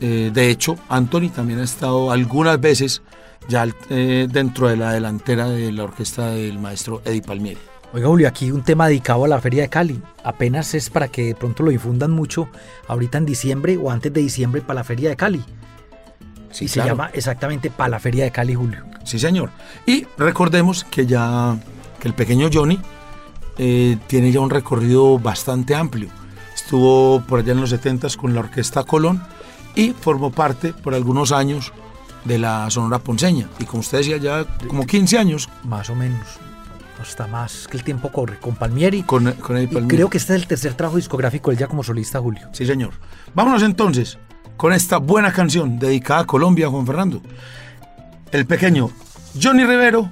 Eh, 0.01 0.31
de 0.33 0.49
hecho, 0.49 0.75
Anthony 0.89 1.29
también 1.29 1.59
ha 1.59 1.63
estado 1.63 2.11
algunas 2.11 2.59
veces 2.59 3.01
ya 3.47 3.67
dentro 3.87 4.67
de 4.67 4.75
la 4.75 4.91
delantera 4.91 5.47
de 5.47 5.71
la 5.71 5.83
orquesta 5.83 6.29
del 6.29 6.57
maestro 6.57 7.03
Eddie 7.05 7.21
Palmieri. 7.21 7.59
Oiga, 7.93 8.07
Julio, 8.07 8.27
aquí 8.27 8.51
un 8.51 8.63
tema 8.63 8.87
dedicado 8.87 9.23
a 9.25 9.27
la 9.27 9.39
Feria 9.39 9.63
de 9.63 9.69
Cali. 9.69 10.01
Apenas 10.23 10.73
es 10.73 10.89
para 10.89 11.07
que 11.07 11.27
de 11.27 11.35
pronto 11.35 11.63
lo 11.63 11.71
difundan 11.71 12.11
mucho 12.11 12.49
ahorita 12.87 13.17
en 13.17 13.25
diciembre 13.25 13.77
o 13.77 13.89
antes 13.89 14.11
de 14.11 14.21
diciembre 14.21 14.61
para 14.61 14.79
la 14.79 14.83
Feria 14.83 15.09
de 15.09 15.15
Cali. 15.15 15.43
Sí, 16.51 16.65
y 16.65 16.67
se 16.67 16.75
claro. 16.75 16.89
llama 16.89 17.09
exactamente 17.13 17.69
para 17.69 17.89
la 17.89 17.99
Feria 17.99 18.25
de 18.25 18.31
Cali, 18.31 18.55
Julio. 18.55 18.83
Sí, 19.03 19.19
señor. 19.19 19.49
Y 19.85 20.05
recordemos 20.17 20.83
que 20.83 21.05
ya 21.05 21.57
que 21.99 22.07
el 22.07 22.13
pequeño 22.13 22.49
Johnny 22.51 22.79
eh, 23.57 23.97
tiene 24.07 24.31
ya 24.31 24.41
un 24.41 24.49
recorrido 24.49 25.17
bastante 25.19 25.75
amplio. 25.75 26.09
Estuvo 26.53 27.21
por 27.21 27.39
allá 27.39 27.53
en 27.53 27.61
los 27.61 27.69
70 27.69 28.07
con 28.19 28.33
la 28.33 28.41
Orquesta 28.41 28.83
Colón 28.83 29.21
y 29.75 29.91
formó 29.91 30.31
parte 30.31 30.73
por 30.73 30.93
algunos 30.93 31.31
años 31.31 31.71
de 32.23 32.39
la 32.39 32.69
Sonora 32.69 32.99
Ponceña. 32.99 33.47
Y 33.59 33.65
como 33.65 33.81
usted 33.81 33.99
decía, 33.99 34.17
ya 34.17 34.45
como 34.67 34.85
15 34.85 35.17
años 35.17 35.49
Más 35.63 35.89
o 35.89 35.95
menos. 35.95 36.39
No 36.97 37.03
está 37.03 37.27
más 37.27 37.67
que 37.67 37.77
el 37.77 37.83
tiempo 37.83 38.11
corre. 38.11 38.37
Con 38.39 38.55
Palmieri. 38.55 39.03
con, 39.03 39.31
con 39.33 39.61
y 39.61 39.67
Palmieri. 39.67 39.87
creo 39.87 40.09
que 40.09 40.17
este 40.17 40.35
es 40.35 40.41
el 40.41 40.47
tercer 40.47 40.73
trabajo 40.73 40.97
discográfico 40.97 41.51
él 41.51 41.57
ya 41.57 41.67
como 41.67 41.83
solista, 41.83 42.19
Julio. 42.19 42.49
Sí, 42.51 42.65
señor. 42.65 42.91
Vámonos 43.33 43.63
entonces 43.63 44.17
con 44.57 44.73
esta 44.73 44.97
buena 44.97 45.31
canción 45.31 45.79
dedicada 45.79 46.21
a 46.21 46.25
Colombia, 46.25 46.69
Juan 46.69 46.85
Fernando. 46.85 47.21
El 48.31 48.45
pequeño 48.45 48.89
Johnny 49.41 49.65
Rivero, 49.65 50.09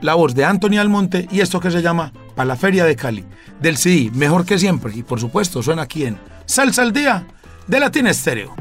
la 0.00 0.14
voz 0.14 0.34
de 0.34 0.44
Anthony 0.44 0.78
Almonte 0.78 1.28
y 1.30 1.40
esto 1.40 1.60
que 1.60 1.70
se 1.70 1.82
llama 1.82 2.12
Pa' 2.34 2.44
la 2.44 2.56
Feria 2.56 2.84
de 2.84 2.96
Cali, 2.96 3.24
del 3.60 3.76
CD 3.76 4.10
Mejor 4.14 4.44
que 4.44 4.58
Siempre. 4.58 4.92
Y 4.94 5.02
por 5.02 5.20
supuesto, 5.20 5.62
suena 5.62 5.82
aquí 5.82 6.04
en 6.04 6.18
Salsa 6.46 6.82
al 6.82 6.92
Día 6.92 7.26
de 7.66 7.80
Latin 7.80 8.06
Estéreo. 8.06 8.54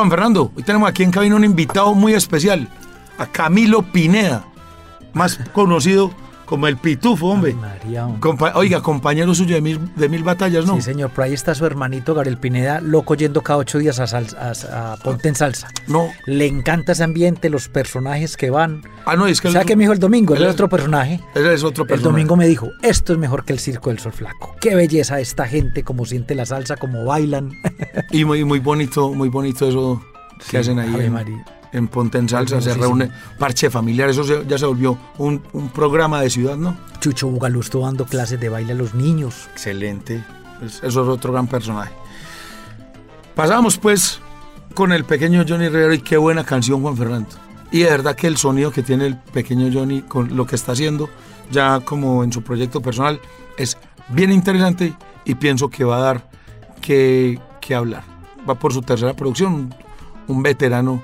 Oiga, 0.00 0.08
don 0.08 0.10
Fernando, 0.10 0.50
hoy 0.56 0.62
tenemos 0.62 0.88
aquí 0.88 1.02
en 1.02 1.10
cabina 1.10 1.36
un 1.36 1.44
invitado 1.44 1.94
muy 1.94 2.14
especial, 2.14 2.68
a 3.18 3.26
Camilo 3.26 3.82
Pineda, 3.82 4.46
más 5.12 5.38
conocido 5.52 6.10
como 6.50 6.66
el 6.66 6.76
Pitufo, 6.76 7.28
hombre. 7.28 7.54
María, 7.54 8.04
hombre. 8.06 8.20
Compa- 8.20 8.52
oiga, 8.56 8.82
compañero 8.82 9.32
suyo 9.34 9.54
de 9.54 9.60
mil, 9.62 9.78
de 9.94 10.08
mil 10.08 10.22
batallas, 10.24 10.66
¿no? 10.66 10.74
Sí, 10.74 10.82
señor. 10.82 11.10
Por 11.10 11.24
ahí 11.24 11.32
está 11.32 11.54
su 11.54 11.64
hermanito 11.64 12.12
Gabriel 12.12 12.36
Pineda, 12.38 12.80
loco 12.80 13.14
yendo 13.14 13.40
cada 13.42 13.58
ocho 13.60 13.78
días 13.78 14.00
a, 14.00 14.06
sal- 14.08 14.26
a- 14.38 14.92
a 14.92 14.96
Ponte 14.96 15.28
en 15.28 15.36
Salsa. 15.36 15.68
No. 15.86 16.08
Le 16.26 16.46
encanta 16.46 16.92
ese 16.92 17.04
ambiente, 17.04 17.48
los 17.50 17.68
personajes 17.68 18.36
que 18.36 18.50
van. 18.50 18.82
Ah, 19.06 19.14
no, 19.16 19.26
es 19.28 19.40
que... 19.40 19.46
O 19.48 19.52
sea, 19.52 19.60
él- 19.62 19.66
que 19.68 19.76
me 19.76 19.84
dijo 19.84 19.92
el 19.92 20.00
domingo? 20.00 20.34
Él 20.34 20.42
él 20.42 20.48
es 20.48 20.54
otro 20.54 20.68
personaje. 20.68 21.20
Ese 21.34 21.54
es 21.54 21.62
otro 21.62 21.84
El 21.84 21.88
personaje. 21.88 22.12
domingo 22.12 22.36
me 22.36 22.46
dijo, 22.48 22.68
esto 22.82 23.12
es 23.12 23.18
mejor 23.20 23.44
que 23.44 23.52
el 23.52 23.60
Circo 23.60 23.90
del 23.90 24.00
Sol 24.00 24.12
Flaco. 24.12 24.56
Qué 24.60 24.74
belleza 24.74 25.20
esta 25.20 25.46
gente, 25.46 25.84
como 25.84 26.04
siente 26.04 26.34
la 26.34 26.44
salsa, 26.46 26.76
como 26.76 27.04
bailan. 27.04 27.52
Y 28.10 28.24
muy, 28.24 28.44
muy 28.44 28.58
bonito, 28.58 29.14
muy 29.14 29.28
bonito 29.28 29.68
eso 29.68 30.04
que 30.50 30.58
hacen 30.58 30.78
ahí 30.80 30.92
Ave 30.92 31.10
María. 31.10 31.44
En 31.72 31.88
Ponte 31.88 32.18
en 32.18 32.28
Salsa. 32.28 32.60
Se 32.60 32.74
reúne 32.74 33.10
parche 33.38 33.70
familiar, 33.70 34.08
eso 34.08 34.24
se- 34.24 34.44
ya 34.46 34.58
se 34.58 34.66
volvió 34.66 34.98
un, 35.18 35.42
un 35.52 35.68
programa 35.70 36.20
de 36.20 36.30
ciudad, 36.30 36.56
¿no? 36.56 36.76
Chucho 37.00 37.28
Bugalú 37.28 37.60
estuvo 37.60 37.84
dando 37.86 38.04
clases 38.06 38.38
de 38.40 38.48
baile 38.48 38.72
a 38.72 38.76
los 38.76 38.94
niños. 38.94 39.48
Excelente. 39.52 40.24
Es- 40.62 40.76
Eso 40.82 41.02
es 41.02 41.08
otro 41.08 41.32
gran 41.32 41.46
personaje. 41.46 41.92
Pasamos 43.34 43.78
pues 43.78 44.20
con 44.74 44.92
el 44.92 45.04
pequeño 45.04 45.44
Johnny 45.48 45.68
Rivero 45.68 45.94
y 45.94 46.00
qué 46.00 46.16
buena 46.16 46.44
canción 46.44 46.82
Juan 46.82 46.96
Fernando. 46.96 47.30
Y 47.72 47.80
de 47.80 47.90
verdad 47.90 48.16
que 48.16 48.26
el 48.26 48.36
sonido 48.36 48.70
que 48.72 48.82
tiene 48.82 49.06
el 49.06 49.16
pequeño 49.16 49.70
Johnny 49.72 50.02
con 50.02 50.36
lo 50.36 50.46
que 50.46 50.56
está 50.56 50.72
haciendo 50.72 51.08
ya 51.52 51.80
como 51.80 52.22
en 52.24 52.32
su 52.32 52.42
proyecto 52.42 52.80
personal 52.80 53.20
es 53.56 53.76
bien 54.08 54.30
interesante 54.32 54.94
y 55.24 55.34
pienso 55.36 55.68
que 55.68 55.84
va 55.84 55.98
a 55.98 56.00
dar 56.00 56.30
que, 56.80 57.38
que 57.60 57.74
hablar. 57.74 58.02
Va 58.48 58.54
por 58.56 58.72
su 58.72 58.82
tercera 58.82 59.14
producción, 59.14 59.54
un, 59.54 59.74
un 60.28 60.42
veterano 60.42 61.02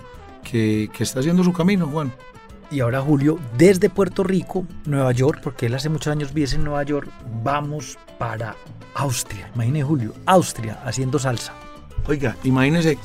que, 0.49 0.89
que 0.97 1.03
está 1.03 1.21
haciendo 1.21 1.43
su 1.45 1.53
camino, 1.53 1.87
Juan. 1.89 2.13
Y 2.71 2.81
ahora 2.81 3.01
Julio, 3.01 3.39
desde 3.57 3.91
Puerto 3.91 4.23
Rico, 4.25 4.67
Nueva 4.87 5.13
York, 5.13 5.41
porque 5.43 5.67
él 5.67 5.75
hace 5.75 5.89
muchos 5.89 6.11
años 6.11 6.33
vive 6.35 6.51
en 6.55 6.65
Nueva 6.65 6.83
York, 6.83 7.09
vamos 7.43 7.97
para 8.19 8.57
Austria. 8.95 9.51
Imagine 9.55 9.83
Julio, 9.85 10.13
Austria, 10.27 10.81
haciendo 10.85 11.19
salsa. 11.19 11.53
Oiga, 12.09 12.37
imagínese. 12.45 12.99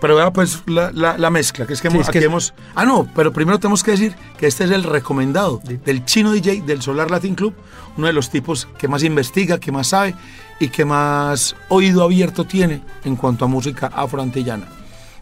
Pero 0.00 0.14
vea 0.16 0.32
pues 0.32 0.62
la, 0.66 0.92
la- 0.92 1.18
la 1.18 1.30
mezcla, 1.30 1.66
que 1.66 1.72
es 1.72 1.82
que, 1.82 1.90
Sí, 1.90 1.96
hemos, 1.96 2.06
es 2.06 2.12
que 2.12 2.18
aquí 2.18 2.24
es- 2.24 2.30
hemos- 2.30 2.54
Ah, 2.76 2.84
no, 2.84 3.08
pero 3.14 3.32
primero 3.32 3.58
tenemos 3.58 3.82
que 3.82 3.90
decir 3.90 4.14
que 4.38 4.46
este 4.46 4.64
es 4.64 4.70
el 4.70 4.84
recomendado 4.84 5.60
del 5.64 6.04
chino 6.04 6.30
DJ 6.32 6.62
del 6.62 6.80
Solar 6.80 7.10
Latin 7.10 7.34
Club, 7.34 7.54
uno 7.96 8.06
de 8.06 8.12
los 8.12 8.30
tipos 8.30 8.66
que 8.78 8.86
más 8.86 9.02
investiga, 9.02 9.58
que 9.58 9.72
más 9.72 9.88
sabe 9.88 10.14
y 10.60 10.68
que 10.68 10.84
más 10.84 11.56
oído 11.68 12.04
abierto 12.04 12.44
tiene 12.44 12.80
en 13.04 13.16
cuanto 13.16 13.44
a 13.44 13.48
música 13.48 13.88
afroantillana. 13.88 14.68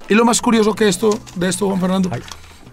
Y 0.09 0.15
lo 0.15 0.25
más 0.25 0.41
curioso 0.41 0.75
que 0.75 0.89
esto, 0.89 1.19
de 1.35 1.49
esto, 1.49 1.67
Juan 1.67 1.81
Fernando, 1.81 2.11
Ay. 2.13 2.23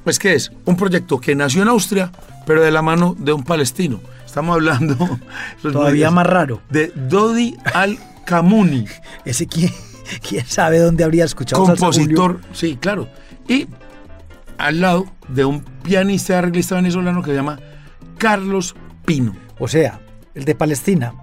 pues 0.04 0.20
que 0.20 0.34
es 0.36 0.52
un 0.66 0.76
proyecto 0.76 1.20
que 1.20 1.36
nació 1.36 1.62
en 1.64 1.68
Austria, 1.70 2.12
pero 2.46 2.62
de 2.62 2.72
la 2.72 2.82
mano 2.82 3.16
de 3.18 3.34
un 3.34 3.44
palestino. 3.44 4.00
Estamos 4.26 4.56
hablando 4.56 4.96
es 5.64 5.72
Todavía 5.74 6.12
más 6.12 6.28
raro. 6.28 6.62
de 6.70 6.92
Dodi 6.96 7.56
Al-Kamuni, 7.74 8.86
Ese 9.26 9.48
quién, 9.48 9.72
quién 10.28 10.46
sabe 10.46 10.80
dónde 10.80 11.04
habría 11.04 11.26
escuchado 11.26 11.66
compositor, 11.66 12.40
sí, 12.52 12.78
claro. 12.80 13.08
Y 13.48 13.68
al 14.58 14.82
lado 14.82 15.06
de 15.28 15.46
un 15.46 15.62
pianista 15.84 16.34
y 16.34 16.36
arreglista 16.38 16.76
venezolano 16.76 17.22
que 17.22 17.32
se 17.32 17.36
llama 17.36 17.60
Carlos 18.18 18.76
Pino. 19.06 19.36
O 19.60 19.68
sea, 19.68 20.00
el 20.36 20.46
de 20.46 20.56
Palestina. 20.56 21.14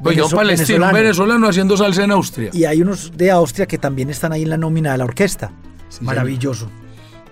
Un 0.00 0.04
Venezo- 0.04 0.34
palestino, 0.36 0.66
venezolano. 0.86 0.92
venezolano 0.98 1.48
haciendo 1.48 1.76
salsa 1.76 2.04
en 2.04 2.10
Austria. 2.12 2.50
Y 2.52 2.64
hay 2.64 2.80
unos 2.82 3.12
de 3.16 3.30
Austria 3.30 3.66
que 3.66 3.78
también 3.78 4.08
están 4.10 4.32
ahí 4.32 4.42
en 4.42 4.50
la 4.50 4.56
nómina 4.56 4.92
de 4.92 4.98
la 4.98 5.04
orquesta. 5.04 5.52
Sí, 5.88 6.04
Maravilloso. 6.04 6.68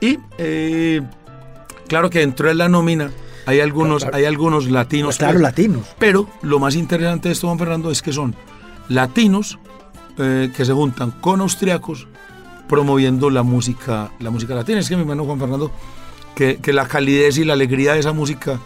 Y 0.00 0.18
eh, 0.38 1.00
claro 1.88 2.10
que 2.10 2.18
dentro 2.20 2.48
de 2.48 2.54
la 2.54 2.68
nómina 2.68 3.10
hay 3.46 3.60
algunos, 3.60 4.02
Claro, 4.02 4.10
claro. 4.12 4.16
hay 4.18 4.24
algunos 4.26 4.70
latinos. 4.70 5.06
Pues 5.06 5.16
claro, 5.18 5.32
pues, 5.34 5.42
latinos. 5.42 5.86
Pero 5.98 6.28
lo 6.42 6.58
más 6.58 6.74
interesante 6.74 7.28
de 7.28 7.32
esto, 7.32 7.46
Juan 7.46 7.58
Fernando, 7.58 7.90
es 7.90 8.02
que 8.02 8.12
son 8.12 8.34
latinos 8.88 9.58
eh, 10.18 10.50
que 10.56 10.64
se 10.64 10.72
juntan 10.72 11.10
con 11.12 11.40
austriacos 11.40 12.06
promoviendo 12.68 13.30
la 13.30 13.42
música, 13.42 14.10
la 14.20 14.30
música 14.30 14.54
latina. 14.54 14.80
Es 14.80 14.88
que 14.88 14.96
mi 14.96 15.02
hermano 15.02 15.24
Juan 15.24 15.38
Fernando, 15.38 15.70
que, 16.34 16.58
que 16.58 16.72
la 16.72 16.86
calidez 16.86 17.38
y 17.38 17.44
la 17.44 17.54
alegría 17.54 17.94
de 17.94 18.00
esa 18.00 18.12
música 18.12 18.58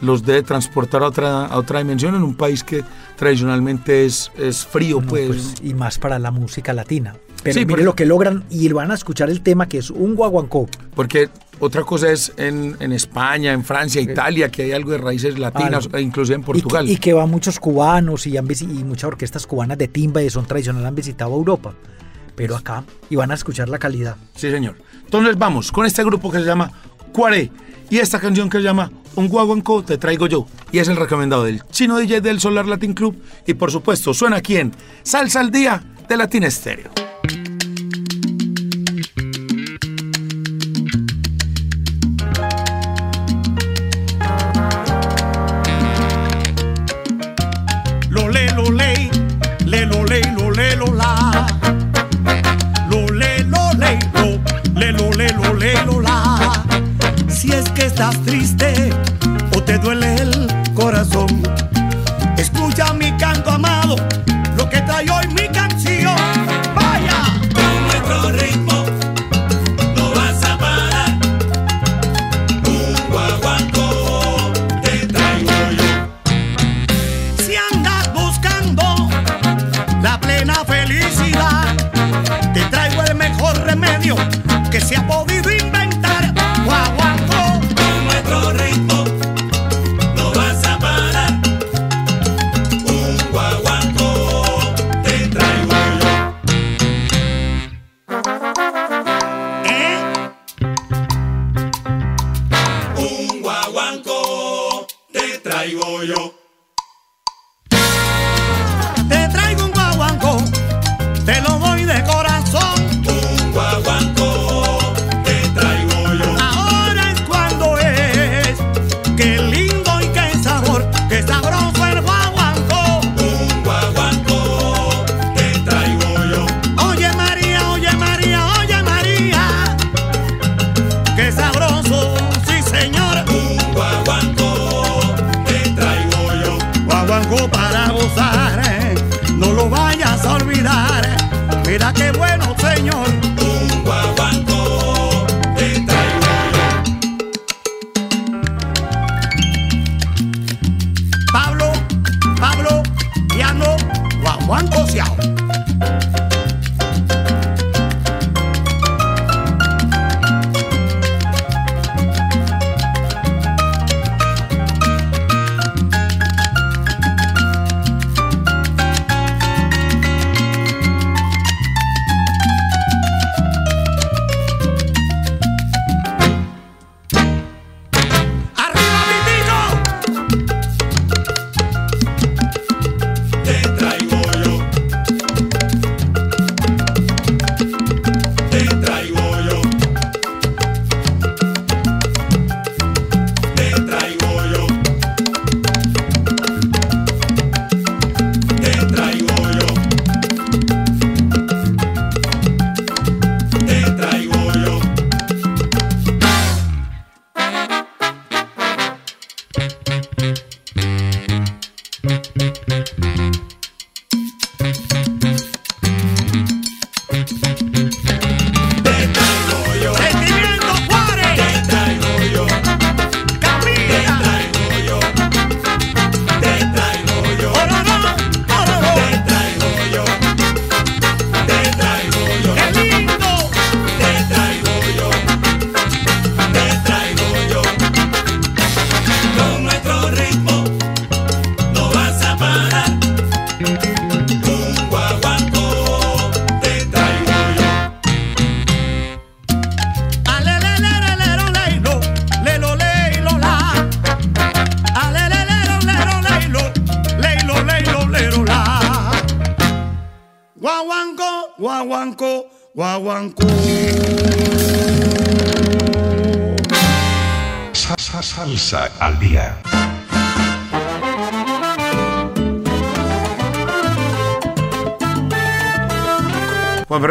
los 0.00 0.24
debe 0.24 0.42
transportar 0.42 1.02
a 1.02 1.06
otra, 1.08 1.46
a 1.46 1.56
otra 1.58 1.78
dimensión 1.80 2.14
en 2.14 2.22
un 2.22 2.34
país 2.34 2.62
que 2.64 2.82
tradicionalmente 3.16 4.04
es, 4.06 4.30
es 4.38 4.64
frío, 4.64 5.00
No, 5.00 5.08
pues. 5.08 5.26
pues, 5.26 5.54
y 5.62 5.74
más 5.74 5.98
para 5.98 6.18
la 6.18 6.30
música 6.30 6.72
latina. 6.72 7.14
Pero 7.42 7.54
Sí, 7.54 7.60
mire 7.60 7.68
porque- 7.70 7.84
lo 7.84 7.94
que 7.94 8.06
logran 8.06 8.44
y 8.50 8.68
van 8.72 8.90
a 8.90 8.94
escuchar 8.94 9.30
el 9.30 9.40
tema 9.40 9.68
que 9.68 9.78
es 9.78 9.90
un 9.90 10.14
guaguancó. 10.14 10.68
Porque 10.94 11.28
otra 11.60 11.82
cosa 11.84 12.10
es 12.10 12.32
en, 12.36 12.76
en 12.80 12.92
España, 12.92 13.52
en 13.52 13.64
Francia, 13.64 14.00
Italia, 14.00 14.50
que 14.50 14.62
hay 14.64 14.72
algo 14.72 14.90
de 14.92 14.98
raíces 14.98 15.38
latinas, 15.38 15.88
e 15.92 16.00
inclusive 16.00 16.34
en 16.36 16.40
Y 16.40 16.44
que- 16.44 16.46
Portugal. 16.52 16.88
Y 16.90 16.96
que, 16.96 17.12
van 17.12 17.30
muchos 17.30 17.58
cubanos 17.60 18.26
y, 18.26 18.36
han 18.36 18.46
y 18.50 18.84
muchas 18.84 19.04
orquestas 19.04 19.46
cubanas 19.46 19.78
de 19.78 19.88
timba 19.88 20.22
y 20.22 20.30
son 20.30 20.46
tradicional 20.46 20.84
han 20.86 20.94
visitado 20.94 21.34
Europa. 21.34 21.74
Pero 22.34 22.54
acá, 22.56 22.84
y 23.08 23.16
van 23.16 23.30
a 23.30 23.34
escuchar 23.34 23.68
la 23.68 23.78
calidad. 23.78 24.16
Sí, 24.34 24.50
señor. 24.50 24.76
Entonces 25.04 25.38
vamos 25.38 25.72
con 25.72 25.86
este 25.86 26.04
grupo 26.04 26.30
que 26.30 26.38
se 26.40 26.44
llama 26.44 26.70
Cuaré 27.12 27.50
y 27.88 27.98
esta 27.98 28.18
canción 28.18 28.50
que 28.50 28.58
se 28.58 28.64
llama 28.64 28.90
Un 29.16 29.28
Guaguancó 29.28 29.82
Te 29.82 29.98
Traigo 29.98 30.26
Yo. 30.26 30.46
Y 30.70 30.78
es 30.78 30.88
el 30.88 30.96
recomendado 30.96 31.44
del 31.44 31.62
Chino 31.70 31.96
DJ 31.96 32.20
del 32.20 32.38
Solar 32.38 32.66
Latin 32.66 32.92
Club. 32.92 33.20
Y 33.46 33.54
por 33.54 33.72
supuesto, 33.72 34.12
suena 34.14 34.36
aquí 34.36 34.56
en 34.58 34.72
Salsa 35.02 35.40
al 35.40 35.50
Día 35.50 35.82
de 36.08 36.16
Latin 36.16 36.44
Estéreo. 36.44 36.90
Lo 48.10 48.28
le 48.28 48.46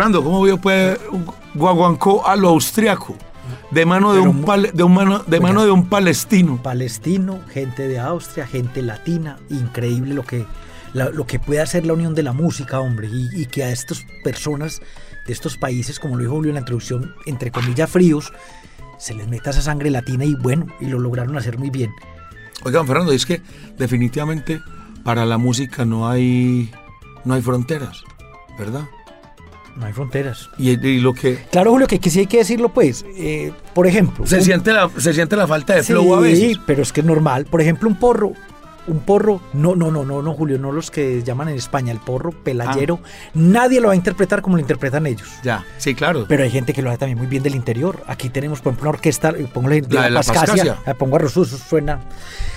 Fernando, 0.06 0.24
¿cómo 0.24 0.44
vio 0.44 0.58
pues 0.62 1.00
un 1.12 1.26
guaguancó 1.56 2.28
a 2.28 2.36
lo 2.36 2.50
austriaco? 2.50 3.16
De 3.72 3.88
mano 3.88 4.14
de 4.14 4.20
Pero 4.20 4.30
un 4.30 4.44
pal- 4.46 4.72
de 4.72 4.84
un 4.84 4.94
mano, 4.94 5.24
de 5.26 5.40
mano 5.40 5.66
de 5.66 5.72
un 5.72 5.90
palestino. 5.90 6.62
palestino, 6.62 7.40
gente 7.52 7.88
de 7.88 7.98
Austria, 7.98 8.46
gente 8.46 8.84
latina, 8.84 9.40
increíble 9.50 10.14
lo 10.14 10.22
que, 10.24 10.46
la- 10.94 11.10
lo 11.10 11.26
que 11.26 11.40
puede 11.40 11.60
hacer 11.62 11.88
la 11.88 11.94
unión 11.94 12.14
de 12.14 12.22
la 12.22 12.34
música, 12.34 12.80
hombre, 12.82 13.08
y, 13.12 13.30
y 13.42 13.46
que 13.48 13.64
a 13.64 13.72
estas 13.72 14.06
personas 14.24 14.80
de 15.26 15.34
estos 15.34 15.58
países, 15.58 16.00
como 16.00 16.18
lo 16.18 16.22
dijo 16.22 16.34
Julio 16.36 16.50
en 16.52 16.56
la 16.56 16.60
introducción, 16.60 17.16
entre 17.26 17.50
comillas 17.50 17.90
fríos, 17.90 18.32
se 19.00 19.16
les 19.16 19.28
meta 19.28 19.50
esa 19.50 19.64
sangre 19.64 19.90
latina 19.90 20.24
y 20.24 20.36
bueno, 20.36 20.68
y 20.80 20.86
lo 20.86 21.00
lograron 21.00 21.36
hacer 21.36 21.58
muy 21.58 21.72
bien. 21.72 21.90
Oigan, 22.64 22.86
Fernando, 22.86 23.12
es 23.12 23.26
que 23.26 23.42
definitivamente 23.80 24.62
para 25.04 25.26
la 25.26 25.40
música 25.40 25.84
no 25.84 26.08
hay, 26.08 26.70
no 27.24 27.34
hay 27.34 27.42
fronteras, 27.42 28.04
¿verdad? 28.60 28.84
No 29.76 29.86
hay 29.86 29.94
fronteras. 29.94 30.50
Y, 30.58 30.72
y 30.72 31.00
lo 31.02 31.14
que 31.14 31.36
Claro, 31.52 31.72
Julio, 31.72 31.88
que, 31.88 32.00
que 32.00 32.10
sí 32.10 32.20
hay 32.22 32.28
que 32.28 32.38
decirlo, 32.38 32.70
pues, 32.70 33.06
eh, 33.18 33.52
por 33.74 33.88
ejemplo... 33.88 34.26
se 34.26 34.38
un- 34.38 34.42
siente 34.44 34.72
la, 34.72 34.90
se 34.98 35.14
siente 35.14 35.36
la 35.36 35.48
falta 35.48 35.76
de 35.76 35.84
Sí, 35.84 35.92
flow 35.94 36.16
a 36.16 36.20
veces. 36.22 36.58
pero 36.66 36.82
es 36.82 36.94
que 36.94 37.02
es 37.02 37.06
normal. 37.06 37.46
Por 37.46 37.62
ejemplo, 37.62 37.90
un 37.90 37.96
porro. 37.96 38.32
Un 38.88 39.00
porro, 39.00 39.42
no, 39.54 39.76
no, 39.76 39.90
no, 39.90 40.06
no, 40.06 40.22
no, 40.22 40.34
Julio, 40.36 40.60
no 40.60 40.72
los 40.72 40.92
que 40.92 41.24
llaman 41.24 41.50
en 41.50 41.56
España, 41.56 41.92
el 41.92 41.98
porro 41.98 42.30
pelayero, 42.32 43.00
nadie 43.34 43.82
lo 43.82 43.88
va 43.88 43.94
a 43.94 43.96
interpretar 43.96 44.44
como 44.44 44.58
lo 44.58 44.62
interpretan 44.62 45.08
ellos. 45.08 45.28
Ya, 45.44 45.66
sí, 45.80 45.96
claro. 45.96 46.26
Pero 46.28 46.44
hay 46.44 46.52
gente 46.52 46.72
que 46.72 46.84
lo 46.84 46.90
hace 46.92 47.00
también 47.00 47.18
muy 47.18 47.26
bien 47.26 47.42
del 47.42 47.56
interior. 47.56 48.04
Aquí 48.06 48.30
tenemos, 48.30 48.62
por 48.62 48.74
ejemplo, 48.74 48.92
una 48.92 48.96
orquesta, 48.98 49.30
eh, 49.32 49.48
pongo 49.52 49.70
la, 49.70 49.76
de 49.78 49.82
La 50.12 50.20
Pascasia, 50.20 50.46
Pascasia. 50.46 50.78
la 50.86 50.94
pongo 50.94 51.16
a 51.16 51.20
Rosus, 51.20 51.50
suena. 51.50 52.00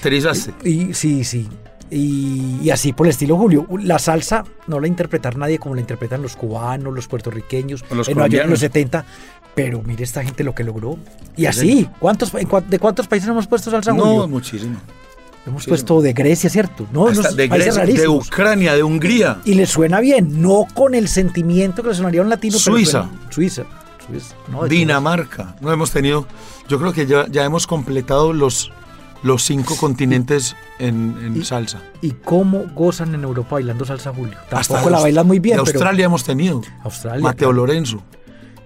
Terizaste. 0.03 0.53
Y 0.69 0.93
sí, 0.93 1.25
sí. 1.25 1.49
Y, 1.91 2.59
y 2.63 2.71
así 2.71 2.93
por 2.93 3.07
el 3.07 3.11
estilo 3.11 3.37
Julio. 3.37 3.67
La 3.83 3.99
salsa 3.99 4.45
no 4.67 4.81
la 4.81 4.89
interpretar 4.89 5.37
nadie 5.37 5.59
como 5.59 5.75
la 5.75 5.81
interpretan 5.81 6.21
los 6.23 6.37
cubanos, 6.37 6.95
los 6.95 7.09
puertorriqueños, 7.09 7.83
los 7.91 8.09
en 8.09 8.15
Nueva 8.15 8.29
York 8.29 8.45
en 8.45 8.51
los 8.51 8.61
colombianos. 8.61 8.61
70. 8.61 9.05
Pero 9.55 9.83
mire 9.83 10.05
esta 10.05 10.23
gente 10.23 10.45
lo 10.45 10.55
que 10.55 10.63
logró. 10.65 10.97
Y 11.37 11.47
así, 11.47 11.89
¿cuántos, 11.99 12.33
¿de 12.33 12.79
cuántos 12.79 13.09
países 13.09 13.29
hemos 13.29 13.47
puesto 13.47 13.71
salsa 13.71 13.93
No, 13.93 14.03
Julio? 14.05 14.29
muchísimo. 14.29 14.77
Hemos 15.47 15.67
puesto 15.67 16.03
de 16.03 16.13
Grecia, 16.13 16.51
¿cierto? 16.51 16.87
No, 16.93 17.09
Hasta 17.09 17.33
de, 17.33 17.49
Grecia, 17.49 17.85
de. 17.87 18.07
Ucrania, 18.07 18.75
de 18.75 18.83
Hungría. 18.83 19.41
Y 19.47 19.55
le 19.55 19.65
suena 19.67 19.99
bien, 20.01 20.43
no 20.43 20.67
con 20.75 20.95
el 20.95 21.09
sentimiento 21.09 21.83
que 21.83 21.89
le 21.89 21.95
sonaría 21.95 22.21
a 22.21 22.25
un 22.25 22.29
latino. 22.31 22.59
pero 22.63 22.77
Suiza. 22.77 22.91
suena- 23.05 23.31
Suiza. 23.31 23.65
Suiza. 24.07 24.35
No, 24.53 24.65
Dinamarca. 24.67 25.57
No 25.61 25.73
hemos 25.73 25.91
tenido. 25.91 26.27
Yo 26.69 26.79
creo 26.79 26.93
que 26.93 27.07
ya, 27.07 27.27
ya 27.31 27.45
hemos 27.45 27.67
completado 27.67 28.33
los, 28.35 28.71
los 29.23 29.43
cinco 29.45 29.77
continentes 29.77 30.57
en, 30.79 31.17
en 31.25 31.37
y- 31.37 31.45
salsa. 31.45 31.81
¿Y 32.01 32.13
cómo 32.13 32.65
gozan 32.75 33.15
en 33.15 33.25
Europa 33.25 33.51
bailando 33.57 33.85
salsa, 33.85 34.13
Julio? 34.15 34.37
Hasta 34.51 34.75
Tampoco 34.75 34.85
de 34.85 34.91
la 34.91 35.01
bailan 35.01 35.27
muy 35.27 35.39
bien, 35.39 35.57
De 35.59 35.65
pero 35.65 35.79
Australia 35.79 36.05
hemos 36.07 36.25
tenido. 36.25 36.63
Australia. 36.85 37.21
Mateo 37.23 37.49
claro. 37.49 37.67
Lorenzo. 37.67 38.03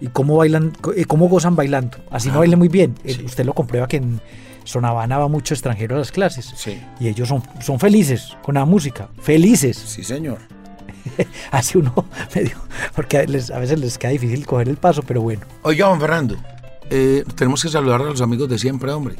¿Y 0.00 0.08
cómo 0.08 0.36
bailan, 0.36 0.72
eh, 0.96 1.04
cómo 1.04 1.28
gozan 1.28 1.54
bailando? 1.56 1.98
Así 2.10 2.28
no 2.28 2.40
bailen 2.40 2.58
muy 2.58 2.68
bien. 2.68 2.94
Eh, 3.04 3.14
sí. 3.14 3.24
Usted 3.24 3.44
lo 3.44 3.52
comprueba 3.54 3.86
que 3.86 3.98
en 3.98 4.20
Sonavana 4.64 5.18
va 5.18 5.28
mucho 5.28 5.54
extranjero 5.54 5.94
a 5.96 5.98
las 6.00 6.10
clases. 6.10 6.52
Sí. 6.56 6.80
Y 6.98 7.08
ellos 7.08 7.28
son, 7.28 7.42
son 7.60 7.78
felices 7.78 8.36
con 8.42 8.56
la 8.56 8.64
música. 8.64 9.08
Felices. 9.20 9.76
Sí, 9.76 10.02
señor. 10.02 10.38
Así 11.50 11.78
uno 11.78 11.94
medio. 12.34 12.56
Porque 12.94 13.18
a, 13.18 13.58
veces 13.58 13.78
les 13.78 13.96
queda 13.98 14.10
difícil 14.10 14.44
coger 14.46 14.68
el 14.68 14.76
paso, 14.76 15.02
pero 15.02 15.22
bueno. 15.22 15.42
Oiga, 15.62 15.86
Juan 15.86 16.00
Fernando, 16.00 16.36
eh, 16.94 17.24
tenemos 17.36 17.62
que 17.62 17.70
saludar 17.70 18.02
a 18.02 18.04
los 18.04 18.20
amigos 18.20 18.50
de 18.50 18.58
siempre, 18.58 18.92
hombre. 18.92 19.16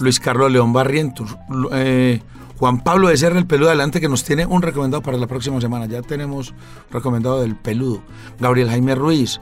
Luis 0.00 0.20
Carlos 0.20 0.52
León 0.52 0.74
Barrientos, 0.74 1.34
eh, 1.72 2.20
Juan 2.58 2.84
Pablo 2.84 3.08
de 3.08 3.16
Serra, 3.16 3.38
el 3.38 3.46
peludo 3.46 3.68
adelante, 3.68 4.02
que 4.02 4.08
nos 4.10 4.22
tiene 4.22 4.44
un 4.44 4.60
recomendado 4.60 5.02
para 5.02 5.16
la 5.16 5.26
próxima 5.26 5.58
semana. 5.58 5.86
Ya 5.86 6.02
tenemos 6.02 6.52
recomendado 6.90 7.40
del 7.40 7.56
peludo. 7.56 8.02
Gabriel 8.38 8.68
Jaime 8.68 8.94
Ruiz. 8.94 9.40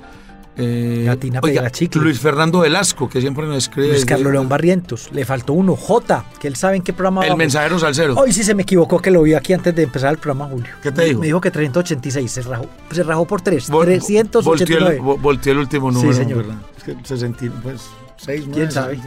Eh, 0.57 1.03
Gatina 1.07 1.41
oiga, 1.43 1.69
Chicle. 1.71 2.01
Luis 2.03 2.21
Fernando 2.21 2.61
Velasco, 2.61 3.09
que 3.09 3.21
siempre 3.21 3.47
nos 3.47 3.57
escribe. 3.59 3.89
Luis 3.89 4.05
Carlos 4.05 4.33
León 4.33 4.49
Barrientos. 4.49 5.09
Le 5.13 5.25
faltó 5.25 5.53
uno. 5.53 5.75
J, 5.77 6.25
que 6.39 6.47
él 6.49 6.57
sabe 6.57 6.77
en 6.77 6.83
qué 6.83 6.93
programa 6.93 7.23
El 7.23 7.31
vamos. 7.31 7.39
mensajero 7.39 7.79
salsero. 7.79 8.15
Hoy 8.15 8.33
sí 8.33 8.45
se 8.45 8.55
me 8.55 8.63
equivocó 8.63 9.01
que 9.01 9.11
lo 9.11 9.23
vi 9.23 9.35
aquí 9.35 9.53
antes 9.53 9.75
de 9.75 9.83
empezar 9.83 10.13
el 10.13 10.19
programa, 10.19 10.49
Julio. 10.51 10.73
¿Qué 10.83 10.93
te 10.93 11.05
dijo? 11.07 11.21
Me 11.21 11.27
dijo 11.27 11.41
que 11.41 11.51
386. 11.51 12.31
Se 12.31 12.43
rajó, 12.43 12.67
se 12.91 13.03
rajó 13.03 13.27
por 13.27 13.41
3. 13.41 13.69
Vol- 13.69 13.73
Volteó 13.73 13.99
389. 13.99 14.97
el, 14.97 15.03
vo- 15.03 15.21
volteó 15.21 15.53
el 15.53 15.59
último 15.59 15.91
Sí, 15.91 15.97
número. 15.97 16.15
señor. 16.15 16.39
¿verdad? 16.39 16.57
Es 16.79 16.85
que 16.85 16.97
60, 17.03 17.45
pues, 17.63 17.83
6, 18.19 18.45
¿Quién 18.53 18.71
sabe? 18.71 19.01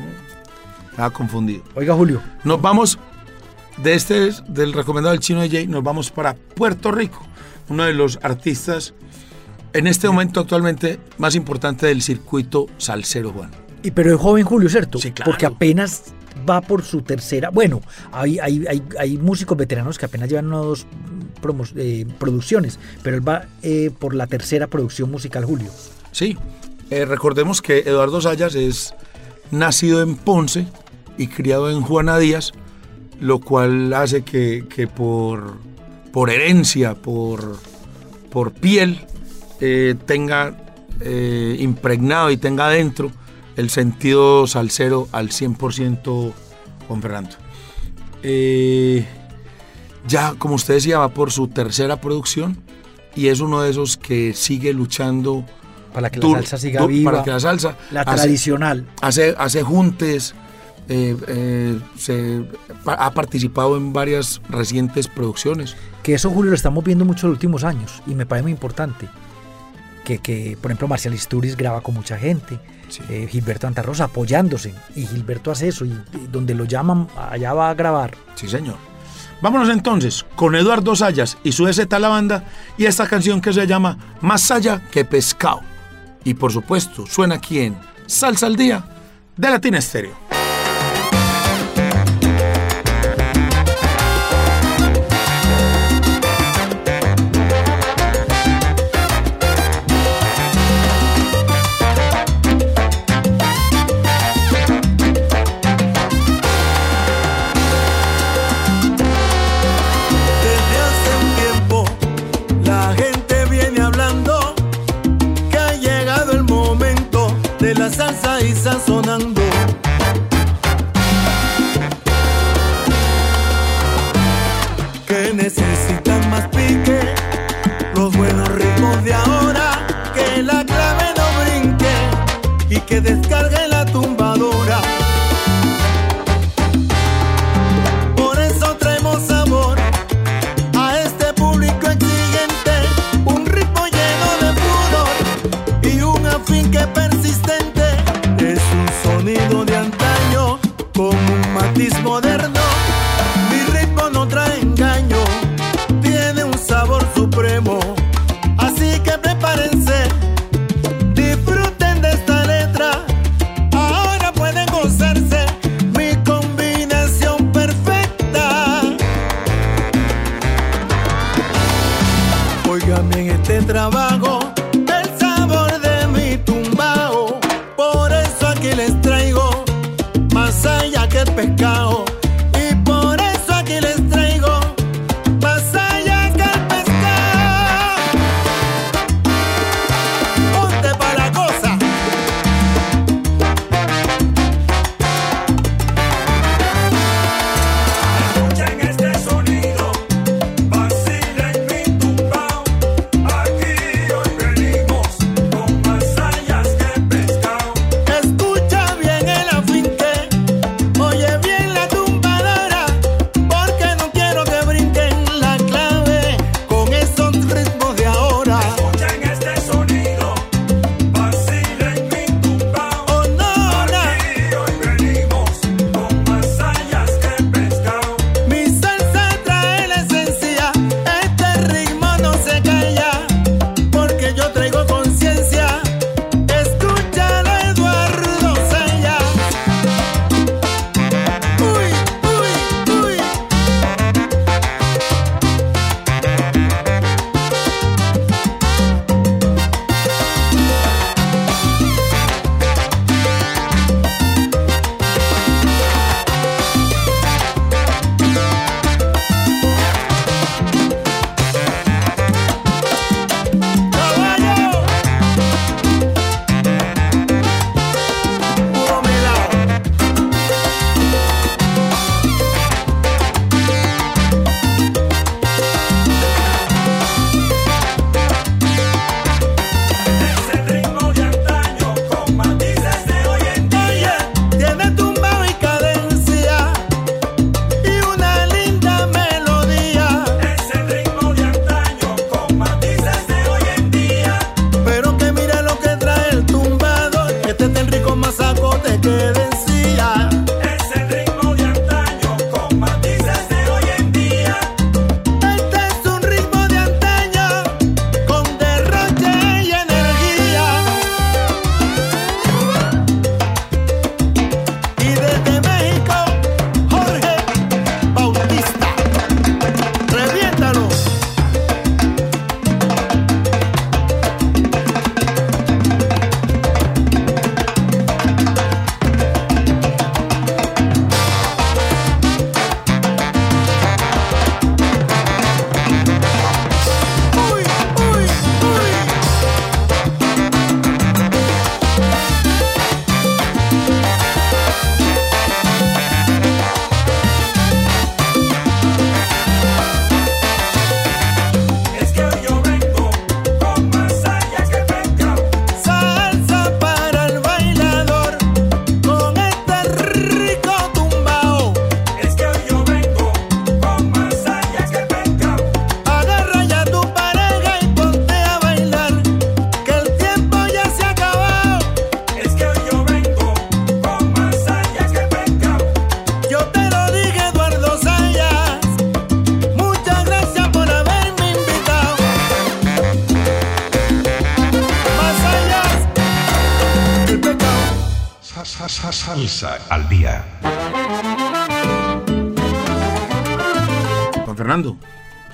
Estaba 0.92 1.10
confundido. 1.12 1.64
Oiga, 1.76 1.94
Julio. 1.94 2.22
Nos 2.44 2.62
vamos 2.62 2.98
de 3.78 3.94
este, 3.94 4.32
del 4.48 4.74
recomendado 4.74 5.12
del 5.14 5.20
chino 5.22 5.42
DJ, 5.42 5.68
nos 5.68 5.84
vamos 5.84 6.10
para 6.10 6.34
Puerto 6.34 6.92
Rico, 6.92 7.24
uno 7.70 7.84
de 7.84 7.94
los 7.94 8.18
artistas 8.24 8.94
en 9.78 9.88
este 9.88 10.08
momento 10.08 10.40
actualmente 10.42 11.00
más 11.18 11.36
importante 11.36 11.88
del 11.88 12.02
circuito 12.02 12.68
salsero, 12.78 13.32
Juan. 13.32 13.52
Y 13.84 13.92
pero 13.92 14.14
es 14.14 14.20
joven 14.20 14.44
Julio, 14.44 14.70
¿cierto? 14.70 14.98
Sí, 15.00 15.12
claro. 15.12 15.32
Porque 15.32 15.46
apenas 15.46 16.04
va 16.50 16.62
por 16.62 16.84
su 16.84 17.02
tercera. 17.02 17.50
Bueno, 17.50 17.82
hay, 18.12 18.40
hay, 18.40 18.66
hay, 18.68 18.84
hay 19.00 19.18
músicos 19.18 19.58
veteranos 19.58 19.98
que 19.98 20.06
apenas 20.06 20.30
llevan 20.30 20.48
una 20.48 20.62
o 20.62 20.66
dos 20.66 20.86
promos- 21.42 21.74
eh, 21.76 22.06
producciones, 22.20 22.80
pero 23.04 23.18
él 23.18 23.28
va 23.28 23.46
eh, 23.62 23.92
por 23.98 24.14
la 24.16 24.28
tercera 24.28 24.68
producción 24.68 25.12
musical, 25.12 25.46
Julio. 25.46 25.70
Sí, 26.12 26.38
eh, 26.90 27.06
recordemos 27.06 27.62
que 27.62 27.80
Eduardo 27.80 28.22
Sayas 28.22 28.56
es 28.56 28.94
nacido 29.52 30.02
en 30.02 30.16
Ponce 30.16 30.68
y 31.18 31.28
criado 31.28 31.70
en 31.72 31.82
Juana 31.82 32.18
Díaz, 32.18 32.52
lo 33.20 33.40
cual 33.40 33.94
hace 33.94 34.24
que, 34.24 34.66
que 34.70 34.88
por, 34.88 35.58
por 36.12 36.30
herencia, 36.30 36.94
por, 36.96 37.58
por 38.30 38.52
piel, 38.52 39.06
eh, 39.62 39.96
tenga 40.06 40.56
eh, 41.00 41.56
impregnado 41.60 42.32
y 42.32 42.38
tenga 42.38 42.68
adentro 42.68 43.12
el 43.56 43.70
sentido 43.70 44.46
salsero 44.48 45.08
al 45.12 45.30
100% 45.30 46.34
Juan 46.88 47.02
Fernando. 47.02 47.32
Eh, 48.24 49.06
ya, 50.08 50.36
como 50.38 50.56
usted 50.56 50.76
decía, 50.76 51.00
va 51.00 51.10
por 51.10 51.32
su 51.32 51.48
tercera 51.48 52.00
producción 52.00 52.58
y 53.16 53.28
es 53.28 53.40
uno 53.40 53.62
de 53.62 53.72
esos 53.72 53.98
que 53.98 54.34
sigue 54.34 54.74
luchando 54.74 55.44
Para 55.94 56.10
que 56.10 56.20
la 56.20 56.30
salsa 56.36 56.58
siga 56.58 56.86
viva. 56.86 57.12
Para 57.12 57.24
que 57.24 57.32
la 57.32 57.40
salsa 57.40 57.76
la 57.92 58.02
hace- 58.02 58.16
tradicional. 58.22 58.88
hace, 59.02 59.36
hace 59.38 59.64
juntes, 59.64 60.36
eh, 60.90 61.18
eh, 61.28 61.80
se, 61.98 62.46
ha 62.86 63.12
participado 63.14 63.76
en 63.76 63.92
varias 63.92 64.42
recientes 64.50 65.08
producciones. 65.08 65.76
Que 66.04 66.14
eso, 66.14 66.30
Julio, 66.30 66.52
lo 66.52 66.56
estamos 66.56 66.84
viendo 66.84 67.04
mucho 67.04 67.28
en 67.28 67.32
los 67.32 67.38
últimos 67.38 67.64
años 67.64 68.02
y 68.08 68.16
me 68.16 68.26
parece 68.26 68.44
muy 68.44 68.52
importante. 68.52 69.08
Que, 70.08 70.20
que 70.20 70.58
por 70.62 70.72
ejemplo, 70.72 70.88
Marcial 70.88 71.14
Isturiz 71.14 71.58
graba 71.58 71.82
con 71.82 71.94
mucha 71.94 72.18
gente. 72.18 72.58
Sí. 72.88 73.02
eh, 73.10 73.28
Gilberto 73.30 73.68
Antarrosa 73.68 74.06
apoyándose. 74.06 74.74
Y 74.96 75.06
Gilberto 75.06 75.52
hace 75.52 75.68
eso. 75.68 75.84
Y, 75.84 75.90
y 75.90 76.28
donde 76.32 76.56
lo 76.56 76.64
llaman, 76.64 77.10
allá 77.18 77.54
va 77.54 77.70
a 77.70 77.74
grabar. 77.74 78.12
Sí, 78.36 78.48
señor. 78.48 78.78
Vámonos 79.42 79.68
entonces 79.70 80.26
con 80.38 80.56
Eduardo 80.56 80.96
Sayas 80.96 81.38
y 81.44 81.52
su 81.52 81.68
EZ 81.68 81.88
La 82.00 82.08
Banda 82.08 82.46
y 82.78 82.86
esta 82.86 83.06
canción 83.08 83.42
que 83.42 83.52
se 83.52 83.68
llama 83.68 83.98
Más 84.22 84.50
allá 84.50 84.82
que 84.90 85.04
pescado. 85.04 85.60
Y 86.24 86.34
por 86.36 86.54
supuesto, 86.54 87.06
suena 87.06 87.36
aquí 87.36 87.60
en 87.60 87.78
Salsa 88.06 88.46
al 88.48 88.56
Día 88.56 88.84
de 89.36 89.50
Latina 89.50 89.78
Estéreo. 89.78 90.27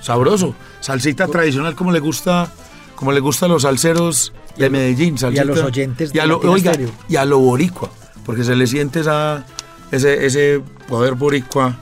sabroso. 0.04 0.54
Salsita 0.80 1.26
tradicional 1.26 1.74
como 1.74 1.90
le 1.90 1.98
gusta, 1.98 2.52
como 2.94 3.10
le 3.10 3.20
gusta 3.20 3.46
a 3.46 3.48
los 3.48 3.62
salseros 3.62 4.32
de 4.56 4.68
Medellín. 4.70 5.16
Y 5.32 5.38
a 5.38 5.44
los 5.44 5.60
oyentes 5.60 6.12
de 6.12 6.18
y 6.18 6.20
a 6.20 6.26
lo, 6.26 6.38
oiga, 6.40 6.72
y 7.08 7.16
a 7.16 7.24
lo 7.24 7.38
boricua, 7.38 7.90
porque 8.24 8.44
se 8.44 8.54
le 8.54 8.66
siente 8.66 9.00
esa, 9.00 9.44
ese, 9.90 10.26
ese 10.26 10.62
poder 10.88 11.14
boricua 11.14 11.76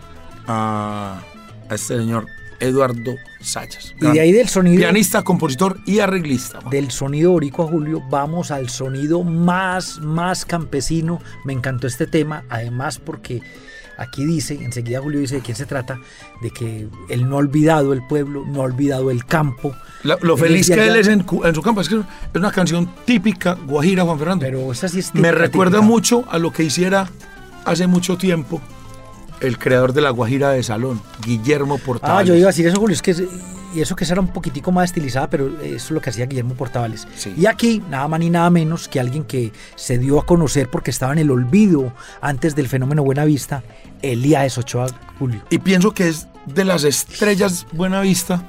a, 0.46 1.20
este 1.70 1.98
señor 1.98 2.26
Eduardo 2.60 3.16
Sayas. 3.40 3.92
Y 4.00 4.06
de 4.06 4.20
ahí 4.20 4.30
del 4.30 4.48
sonido. 4.48 4.76
Pianista, 4.76 5.24
compositor 5.24 5.80
y 5.84 5.98
arreglista. 5.98 6.60
Del 6.70 6.92
sonido 6.92 7.32
boricua, 7.32 7.66
Julio, 7.66 8.00
vamos 8.08 8.52
al 8.52 8.68
sonido 8.68 9.24
más, 9.24 9.98
más 9.98 10.44
campesino. 10.44 11.20
Me 11.44 11.52
encantó 11.52 11.88
este 11.88 12.06
tema, 12.06 12.44
además 12.48 13.00
porque 13.00 13.42
Aquí 13.98 14.24
dice, 14.24 14.54
enseguida 14.54 15.00
Julio 15.00 15.20
dice 15.20 15.36
de 15.36 15.40
quién 15.42 15.56
se 15.56 15.66
trata, 15.66 16.00
de 16.40 16.50
que 16.50 16.88
él 17.08 17.28
no 17.28 17.36
ha 17.36 17.38
olvidado 17.38 17.92
el 17.92 18.02
pueblo, 18.06 18.44
no 18.46 18.60
ha 18.60 18.64
olvidado 18.64 19.10
el 19.10 19.24
campo. 19.24 19.74
Lo 20.02 20.36
feliz 20.36 20.68
que 20.68 20.86
él 20.86 20.96
es 20.96 21.08
en, 21.08 21.24
su 21.54 21.62
campo, 21.62 21.80
es 21.80 21.88
que 21.88 21.96
es 21.96 22.04
una 22.34 22.50
canción 22.50 22.88
típica 23.04 23.54
guajira, 23.54 24.04
Juan 24.04 24.18
Fernando. 24.18 24.44
Pero 24.44 24.72
esa 24.72 24.88
sí 24.88 25.00
es 25.00 25.06
típica, 25.06 25.22
Me 25.22 25.32
recuerda 25.32 25.80
mucho 25.80 26.24
a 26.30 26.38
lo 26.38 26.52
que 26.52 26.64
hiciera 26.64 27.08
hace 27.64 27.86
mucho 27.86 28.16
tiempo 28.16 28.60
el 29.42 29.58
creador 29.58 29.92
de 29.92 30.00
la 30.00 30.10
Guajira 30.10 30.50
de 30.50 30.62
Salón, 30.62 31.00
Guillermo 31.24 31.78
Portales. 31.78 32.16
Ah, 32.16 32.22
yo 32.22 32.34
iba 32.34 32.46
a 32.46 32.52
decir 32.52 32.66
eso, 32.66 32.78
Julio, 32.78 32.94
es 32.94 33.02
que 33.02 33.14
y 33.74 33.80
eso 33.80 33.96
que 33.96 34.04
era 34.04 34.20
un 34.20 34.28
poquitico 34.28 34.70
más 34.70 34.90
estilizada, 34.90 35.30
pero 35.30 35.48
eso 35.62 35.74
es 35.74 35.90
lo 35.90 36.00
que 36.00 36.10
hacía 36.10 36.26
Guillermo 36.26 36.54
Portavales. 36.54 37.08
Y 37.36 37.46
aquí, 37.46 37.82
nada 37.88 38.06
más 38.06 38.20
ni 38.20 38.28
nada 38.28 38.50
menos 38.50 38.86
que 38.86 39.00
alguien 39.00 39.24
que 39.24 39.52
se 39.76 39.98
dio 39.98 40.20
a 40.20 40.26
conocer 40.26 40.68
porque 40.68 40.90
estaba 40.90 41.12
en 41.12 41.18
el 41.18 41.30
olvido 41.30 41.92
antes 42.20 42.54
del 42.54 42.68
fenómeno 42.68 43.02
Buenavista, 43.02 43.62
Elías 44.02 44.58
Ochoa 44.58 44.88
Julio. 45.18 45.42
Y 45.48 45.58
pienso 45.58 45.92
que 45.92 46.08
es 46.08 46.28
de 46.46 46.64
las 46.64 46.84
estrellas 46.84 47.66
Buenavista 47.72 48.42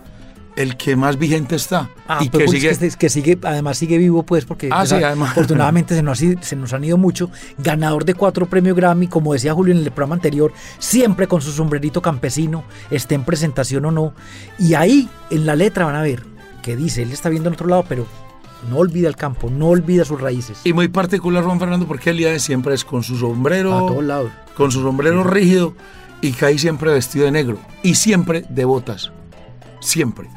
el 0.55 0.77
que 0.77 0.95
más 0.95 1.17
vigente 1.17 1.55
está. 1.55 1.89
Ah, 2.07 2.19
y 2.21 2.29
pero 2.29 2.39
que 2.39 2.45
pues 2.45 2.61
sigue. 2.61 2.69
es 2.69 2.79
que, 2.79 2.89
que 2.99 3.09
sigue, 3.09 3.37
además 3.43 3.77
sigue 3.77 3.97
vivo, 3.97 4.23
pues, 4.23 4.45
porque 4.45 4.69
Ah, 4.71 4.77
pues, 4.79 4.89
sí, 4.89 4.95
a- 4.95 5.07
además. 5.07 5.31
afortunadamente 5.31 5.95
se 5.95 6.03
nos, 6.03 6.19
se 6.19 6.55
nos 6.55 6.73
han 6.73 6.83
ido 6.83 6.97
mucho. 6.97 7.29
Ganador 7.57 8.05
de 8.05 8.13
cuatro 8.13 8.45
premios 8.45 8.75
Grammy, 8.75 9.07
como 9.07 9.33
decía 9.33 9.53
Julio 9.53 9.73
en 9.73 9.79
el 9.79 9.91
programa 9.91 10.15
anterior, 10.15 10.53
siempre 10.79 11.27
con 11.27 11.41
su 11.41 11.51
sombrerito 11.51 12.01
campesino, 12.01 12.63
esté 12.91 13.15
en 13.15 13.23
presentación 13.23 13.85
o 13.85 13.91
no. 13.91 14.13
Y 14.59 14.73
ahí, 14.75 15.09
en 15.29 15.45
la 15.45 15.55
letra, 15.55 15.85
van 15.85 15.95
a 15.95 16.01
ver 16.01 16.23
que 16.61 16.75
dice, 16.75 17.01
él 17.03 17.11
está 17.11 17.29
viendo 17.29 17.49
en 17.49 17.55
otro 17.55 17.67
lado, 17.67 17.83
pero 17.89 18.05
no 18.69 18.77
olvida 18.77 19.09
el 19.09 19.15
campo, 19.17 19.49
no 19.49 19.67
olvida 19.67 20.05
sus 20.05 20.21
raíces. 20.21 20.59
Y 20.63 20.71
muy 20.73 20.87
particular 20.87 21.43
Juan 21.43 21.59
Fernando 21.59 21.85
porque 21.85 22.11
Elías 22.11 22.41
siempre 22.41 22.73
es 22.73 22.85
con 22.85 23.03
su 23.03 23.17
sombrero. 23.17 23.75
a 23.75 23.79
todos 23.79 24.03
lados. 24.03 24.31
con 24.55 24.71
su 24.71 24.81
sombrero 24.81 25.23
rígido 25.23 25.73
y 26.21 26.31
cae 26.31 26.57
siempre 26.57 26.93
vestido 26.93 27.25
de 27.25 27.31
negro 27.31 27.57
y 27.81 27.95
siempre 27.95 28.45
de 28.47 28.63
botas. 28.65 29.11
Siempre. 29.81 30.29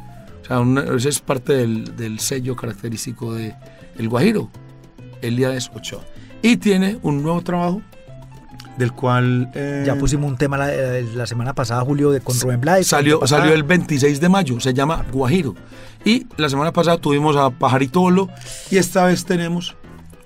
O 0.46 0.48
sea, 0.48 0.60
una- 0.60 0.82
ese 0.94 1.08
es 1.08 1.18
parte 1.20 1.54
del, 1.54 1.96
del 1.96 2.20
sello 2.20 2.54
característico 2.54 3.34
de 3.34 3.54
El 3.98 4.08
Guajiro, 4.08 4.48
Elías 5.20 5.70
Ochoa. 5.74 6.04
Y 6.40 6.56
tiene 6.58 6.98
un 7.02 7.20
nuevo 7.22 7.42
trabajo 7.42 7.82
del 8.78 8.92
cual 8.92 9.50
eh, 9.54 9.82
Ya 9.86 9.96
pusimos 9.96 10.30
un 10.30 10.36
tema 10.36 10.56
la, 10.58 10.72
eh, 10.72 11.02
la 11.14 11.26
semana 11.26 11.54
pasada, 11.54 11.80
Julio, 11.82 12.10
de, 12.10 12.20
con 12.20 12.38
Rubén 12.38 12.60
Blades. 12.60 12.86
salió, 12.86 13.26
salió 13.26 13.52
el 13.54 13.62
26 13.64 14.20
de 14.20 14.28
mayo, 14.28 14.60
se 14.60 14.72
llama 14.74 15.04
Guajiro. 15.12 15.54
Y 16.04 16.26
la 16.36 16.48
semana 16.48 16.72
pasada 16.72 16.98
tuvimos 16.98 17.36
a 17.36 17.50
Pajarito 17.50 18.00
Bolo 18.00 18.28
y 18.70 18.76
esta 18.76 19.04
vez 19.06 19.24
tenemos 19.24 19.74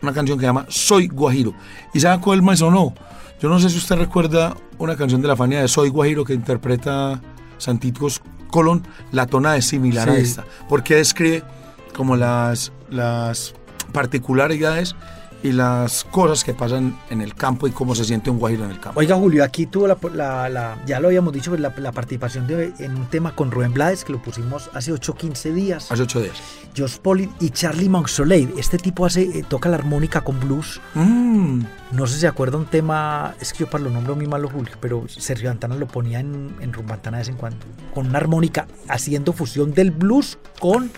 una 0.02 0.12
canción 0.12 0.36
que 0.36 0.42
se 0.42 0.46
llama 0.48 0.66
Soy 0.68 1.06
Guajiro. 1.08 1.54
¿Y 1.94 2.00
sabe 2.00 2.20
cuál 2.20 2.42
me 2.42 2.56
sonó? 2.56 2.92
Yo 3.40 3.48
no 3.48 3.58
sé 3.58 3.70
si 3.70 3.78
usted 3.78 3.96
recuerda 3.96 4.54
una 4.78 4.96
canción 4.96 5.22
de 5.22 5.28
la 5.28 5.36
Fania 5.36 5.62
de 5.62 5.68
Soy 5.68 5.88
Guajiro 5.88 6.24
que 6.24 6.34
interpreta 6.34 7.22
Santitos 7.56 8.20
Colón, 8.50 8.86
la 9.12 9.26
tona 9.26 9.56
es 9.56 9.66
similar 9.66 10.08
a 10.10 10.16
esta, 10.16 10.44
porque 10.68 10.96
describe 10.96 11.42
como 11.94 12.16
las, 12.16 12.72
las 12.90 13.54
particularidades 13.92 14.94
y 15.42 15.52
las 15.52 16.04
cosas 16.04 16.44
que 16.44 16.52
pasan 16.52 16.98
en 17.08 17.22
el 17.22 17.34
campo 17.34 17.66
y 17.66 17.70
cómo 17.70 17.94
se 17.94 18.04
siente 18.04 18.28
un 18.30 18.38
guajiro 18.38 18.64
en 18.64 18.72
el 18.72 18.80
campo. 18.80 19.00
Oiga, 19.00 19.16
Julio, 19.16 19.42
aquí 19.42 19.66
tuvo 19.66 19.86
la, 19.86 19.96
la- 20.14 20.48
la- 20.50 20.78
ya 20.86 21.00
lo 21.00 21.08
habíamos 21.08 21.32
dicho, 21.32 21.56
la, 21.56 21.72
la 21.78 21.92
participación 21.92 22.46
de, 22.46 22.72
en 22.78 22.94
un 22.96 23.06
tema 23.06 23.34
con 23.34 23.50
Rubén 23.50 23.72
Blades, 23.72 24.04
que 24.04 24.12
lo 24.12 24.20
pusimos 24.20 24.68
hace 24.74 24.92
8 24.92 25.12
o 25.12 25.14
15 25.14 25.52
días. 25.52 25.90
Hace 25.90 26.02
ocho 26.02 26.20
días. 26.20 26.36
Josh 26.76 26.98
Polly 26.98 27.28
y 27.40 27.50
Charlie 27.50 27.88
Monsoleil. 27.88 28.52
Este 28.58 28.76
tipo 28.78 29.06
hace, 29.06 29.22
eh, 29.22 29.44
toca 29.48 29.68
la 29.68 29.76
armónica 29.76 30.20
con 30.20 30.38
blues. 30.38 30.80
Mm. 30.94 31.62
No 31.92 32.06
sé 32.06 32.14
si 32.14 32.20
se 32.20 32.28
acuerda 32.28 32.58
un 32.58 32.66
tema, 32.66 33.34
es 33.40 33.52
que 33.52 33.60
yo 33.60 33.70
para 33.70 33.82
lo 33.84 33.90
nombro 33.90 34.14
muy 34.16 34.26
malo, 34.26 34.48
Julio, 34.48 34.74
pero 34.80 35.04
Sergio 35.08 35.50
Antana 35.50 35.74
lo 35.74 35.88
ponía 35.88 36.20
en, 36.20 36.54
en 36.60 36.72
Rumbantana 36.72 37.16
de 37.16 37.22
vez 37.22 37.28
en 37.30 37.36
cuando. 37.36 37.58
Con 37.94 38.06
una 38.08 38.18
armónica, 38.18 38.68
haciendo 38.88 39.32
fusión 39.32 39.72
del 39.72 39.90
blues 39.90 40.38
con, 40.60 40.90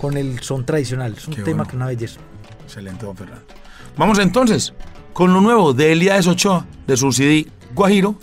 con 0.00 0.16
el 0.16 0.40
son 0.40 0.64
tradicional. 0.64 1.14
Es 1.16 1.26
un 1.28 1.34
Qué 1.34 1.42
tema 1.42 1.58
bueno. 1.64 1.70
que 1.70 1.76
una 1.76 1.86
belleza. 1.86 2.20
Excelente, 2.64 3.04
don 3.04 3.14
Fernando. 3.16 3.44
Vamos 3.96 4.18
entonces 4.18 4.72
con 5.12 5.32
lo 5.32 5.40
nuevo 5.40 5.72
de 5.72 5.92
Elías 5.92 6.26
Ochoa, 6.26 6.66
de 6.86 6.96
su 6.96 7.10
Guajiro, 7.74 8.16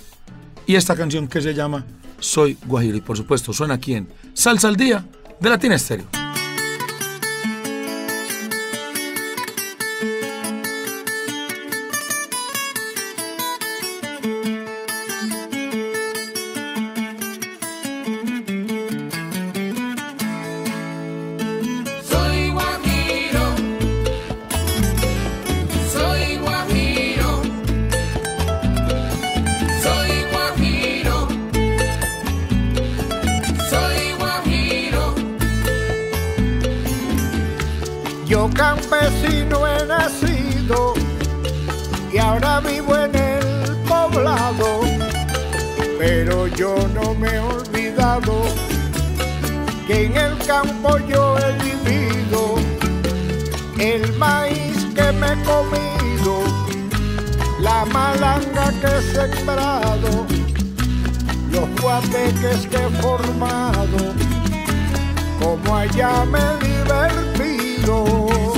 y 0.66 0.76
esta 0.76 0.96
canción 0.96 1.28
que 1.28 1.42
se 1.42 1.54
llama 1.54 1.86
Soy 2.20 2.58
Guajiro. 2.66 2.98
Y 2.98 3.02
por 3.02 3.18
supuesto, 3.18 3.54
suena 3.54 3.76
aquí 3.76 3.96
en 3.96 4.10
Salsa 4.34 4.68
al 4.68 4.76
Día 4.76 5.06
de 5.40 5.50
Latina 5.50 5.76
Estéreo. 5.76 6.21
En 49.92 50.16
el 50.16 50.38
campo 50.46 50.98
yo 51.00 51.38
he 51.38 51.52
vivido 51.64 52.56
el 53.78 54.14
maíz 54.14 54.86
que 54.96 55.12
me 55.12 55.34
he 55.34 55.44
comido, 55.44 56.44
la 57.60 57.84
malanga 57.86 58.72
que 58.80 58.88
he 58.88 59.02
sembrado, 59.02 60.26
los 61.52 61.82
guateques 61.82 62.68
que 62.68 62.78
he 62.78 62.90
formado, 63.02 64.14
como 65.42 65.76
allá 65.76 66.26
me 66.26 66.40
he 66.40 66.68
divertido. 66.68 68.51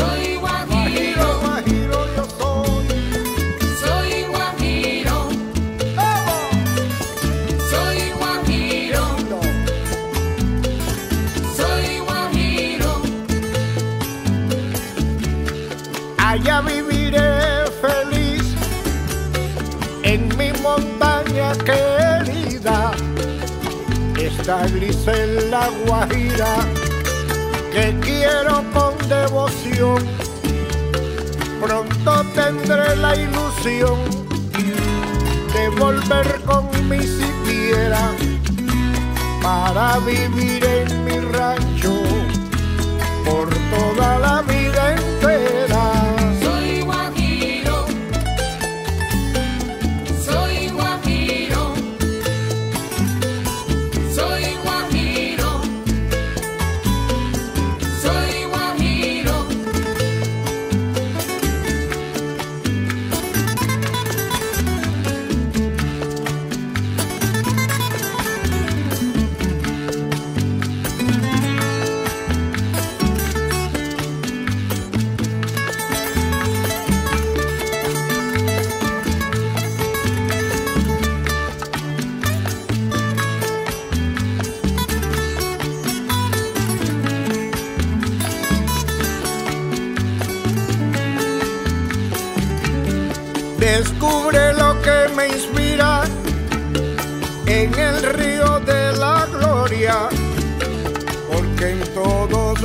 Está 24.44 24.68
Grisela 24.68 25.70
Guajira 25.86 26.56
que 27.72 27.98
quiero 28.02 28.62
con 28.74 28.94
devoción. 29.08 30.04
Pronto 31.62 32.26
tendré 32.36 32.94
la 32.98 33.16
ilusión 33.16 34.00
de 35.54 35.70
volver 35.80 36.42
con 36.42 36.68
mi 36.90 37.00
siquiera 37.00 38.12
para 39.42 40.00
vivir 40.00 40.66
en 40.66 41.06
mi 41.06 41.20
rancho 41.32 41.94
por 43.24 43.48
toda 43.48 44.20
la 44.20 44.42
vida 44.42 44.92
entera. 44.92 45.73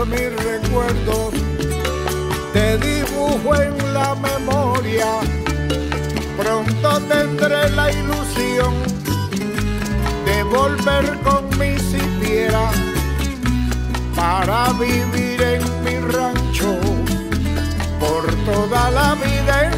Mis 0.08 0.32
recuerdos 0.44 1.34
te 2.52 2.78
dibujo 2.78 3.54
en 3.54 3.94
la 3.94 4.14
memoria. 4.14 5.20
Pronto 6.36 7.00
tendré 7.08 7.70
la 7.70 7.90
ilusión 7.92 8.74
de 10.24 10.42
volver 10.44 11.18
con 11.24 11.48
mi 11.58 11.78
siquiera 11.78 12.70
para 14.14 14.72
vivir 14.74 15.42
en 15.42 15.62
mi 15.84 15.96
rancho 16.12 16.78
por 18.00 18.24
toda 18.46 18.90
la 18.90 19.14
vida. 19.14 19.77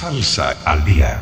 Salsa 0.00 0.54
al 0.64 0.84
día. 0.84 1.20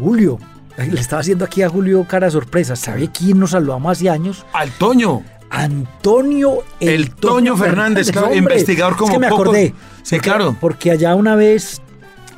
Julio, 0.00 0.38
le 0.76 1.00
estaba 1.00 1.20
haciendo 1.20 1.44
aquí 1.44 1.62
a 1.62 1.68
Julio 1.68 2.04
cara 2.08 2.30
sorpresa. 2.30 2.76
¿Sabe 2.76 3.08
quién 3.10 3.38
nos 3.38 3.50
saludamos 3.50 3.92
hace 3.92 4.08
años? 4.10 4.44
Al 4.52 4.70
Toño. 4.72 5.22
Antonio 5.48 6.64
El 6.80 7.14
Toño 7.14 7.56
Fernández, 7.56 8.10
claro, 8.10 8.34
investigador 8.34 8.96
como 8.96 9.10
es 9.10 9.14
que 9.14 9.18
me 9.20 9.28
pocos. 9.28 9.42
acordé. 9.46 9.74
Sí, 10.02 10.16
Porque- 10.16 10.20
claro. 10.20 10.56
Porque 10.60 10.90
allá 10.90 11.14
una 11.14 11.36
vez, 11.36 11.80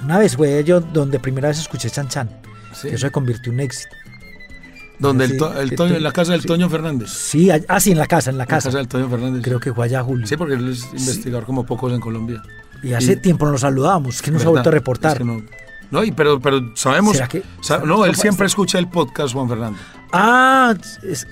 una 0.04 0.18
vez 0.18 0.36
fue 0.36 0.62
yo 0.62 0.80
donde 0.80 1.18
primera 1.18 1.48
vez 1.48 1.58
escuché 1.58 1.88
Chan 1.88 2.08
Chan. 2.08 2.28
Sí. 2.74 2.88
Eso 2.88 2.98
se 3.06 3.10
convirtió 3.10 3.50
en 3.50 3.58
un 3.58 3.64
éxito. 3.64 3.96
Donde 4.98 5.24
el, 5.26 5.36
To- 5.36 5.58
el 5.60 5.74
Toño, 5.76 5.94
en 5.96 6.02
la 6.02 6.12
casa 6.12 6.32
del 6.32 6.40
sí. 6.42 6.48
Toño 6.48 6.68
Fernández. 6.68 7.10
Sí, 7.10 7.50
ah, 7.50 7.78
sí, 7.80 7.92
en 7.92 7.98
la 7.98 8.06
casa, 8.06 8.30
en 8.30 8.38
la 8.38 8.44
En 8.44 8.48
la 8.48 8.54
casa. 8.56 8.68
casa 8.68 8.78
del 8.78 8.88
Toño 8.88 9.08
Fernández. 9.08 9.42
Creo 9.44 9.60
que 9.60 9.72
fue 9.72 9.84
allá 9.86 10.02
Julio. 10.02 10.26
Sí, 10.26 10.36
porque 10.36 10.54
él 10.54 10.68
es 10.70 10.84
investigador 10.92 11.44
como 11.44 11.64
pocos 11.64 11.92
en 11.92 12.00
Colombia. 12.00 12.42
y 12.82 12.92
hace 12.94 13.12
y- 13.12 13.16
tiempo 13.16 13.44
no 13.46 13.52
nos 13.52 13.60
saludábamos, 13.62 14.20
que 14.22 14.30
nos 14.30 14.44
ha 14.44 14.48
vuelto 14.48 14.68
a 14.68 14.72
reportar. 14.72 15.12
Es 15.12 15.18
que 15.18 15.24
no, 15.24 15.42
no, 15.90 16.04
y 16.04 16.10
pero, 16.12 16.40
pero 16.40 16.60
sabemos. 16.74 17.16
¿Será 17.16 17.28
que- 17.28 17.42
no, 17.84 18.04
él 18.04 18.14
siempre 18.16 18.46
escucha 18.46 18.78
el 18.78 18.88
podcast, 18.88 19.32
Juan 19.34 19.48
Fernando. 19.48 19.78
Ah, 20.12 20.74
es- 21.02 21.26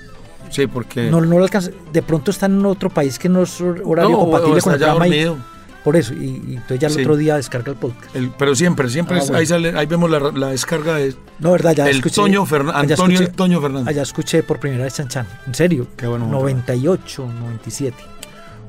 Sí, 0.49 0.65
porque. 0.67 1.09
no, 1.11 1.19
no 1.19 1.37
lo 1.37 1.43
alcanza. 1.43 1.71
De 1.91 2.01
pronto 2.01 2.31
está 2.31 2.45
en 2.45 2.65
otro 2.65 2.89
país 2.89 3.19
que 3.19 3.27
no 3.27 3.43
es 3.43 3.59
hor- 3.59 3.81
horario 3.83 4.11
No, 4.11 4.19
compatible 4.19 4.59
o 4.59 4.61
con 4.63 4.73
el 4.73 4.79
ya 4.79 4.85
programa. 4.87 5.07
y- 5.07 5.23
dormido. 5.23 5.56
Por 5.87 5.95
eso, 5.95 6.13
y, 6.13 6.25
y 6.25 6.53
entonces 6.55 6.79
ya 6.79 6.87
el 6.87 6.93
Sí. 6.95 6.99
otro 6.99 7.15
día 7.15 7.37
descarga 7.37 7.71
el 7.71 7.77
podcast. 7.77 8.13
El- 8.13 8.29
pero 8.31 8.53
siempre, 8.55 8.89
siempre 8.89 9.15
Ah, 9.15 9.19
es- 9.19 9.27
bueno. 9.27 9.39
ahí, 9.39 9.45
sale, 9.45 9.77
ahí 9.79 9.85
vemos 9.85 10.09
la, 10.09 10.19
la 10.19 10.47
descarga 10.49 10.95
de 10.95 11.15
No, 11.39 11.51
verdad, 11.53 11.73
ya 11.73 11.85
el 11.89 11.95
escuché. 11.95 12.15
Toño 12.15 12.45
Fernan- 12.45 12.75
Antonio 12.75 13.19
escuché- 13.19 13.29
el 13.29 13.31
Toño 13.31 13.61
Fernández. 13.61 13.87
Allá 13.87 14.01
escuché 14.01 14.43
por 14.43 14.59
primera 14.59 14.83
vez 14.83 14.95
Chan 14.95 15.07
Chan. 15.07 15.25
En 15.47 15.55
serio. 15.55 15.87
Qué 15.95 16.05
bueno, 16.07 16.25
Juan 16.25 16.39
98, 16.41 17.25
97. 17.39 17.95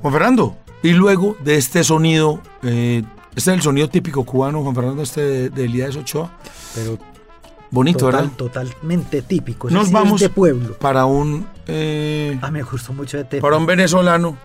Juan 0.01 0.13
Fernando. 0.13 0.57
Y 0.85 0.93
luego 0.93 1.37
de 1.43 1.57
este 1.57 1.83
sonido, 1.83 2.41
eh, 2.63 3.03
este 3.35 3.51
es 3.51 3.57
el 3.57 3.63
sonido 3.63 3.89
típico 3.89 4.23
cubano, 4.25 4.63
Juan 4.63 4.77
Fernando, 4.77 5.03
este 5.03 5.21
de, 5.23 5.51
de 5.51 5.65
Elías 5.65 5.97
Ochoa. 5.97 6.31
Pero 6.77 6.99
Bonito, 7.73 7.99
total- 8.07 8.21
¿verdad? 8.23 8.37
totalmente 8.37 9.23
típico. 9.23 9.69
Nos 9.71 9.91
vamos 9.91 10.21
de 10.21 10.29
pueblo. 10.29 10.75
para 10.79 11.05
un 11.05 11.47
eh, 11.67 12.39
Ah, 12.43 12.53
me 12.53 12.63
gustó 12.63 12.93
mucho 12.93 13.17
de 13.17 13.25
Tepa. 13.25 13.43
para 13.43 13.57
un 13.57 13.67
venezolano 13.67 14.37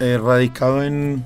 eh, 0.00 0.18
radicado 0.20 0.82
en 0.82 1.24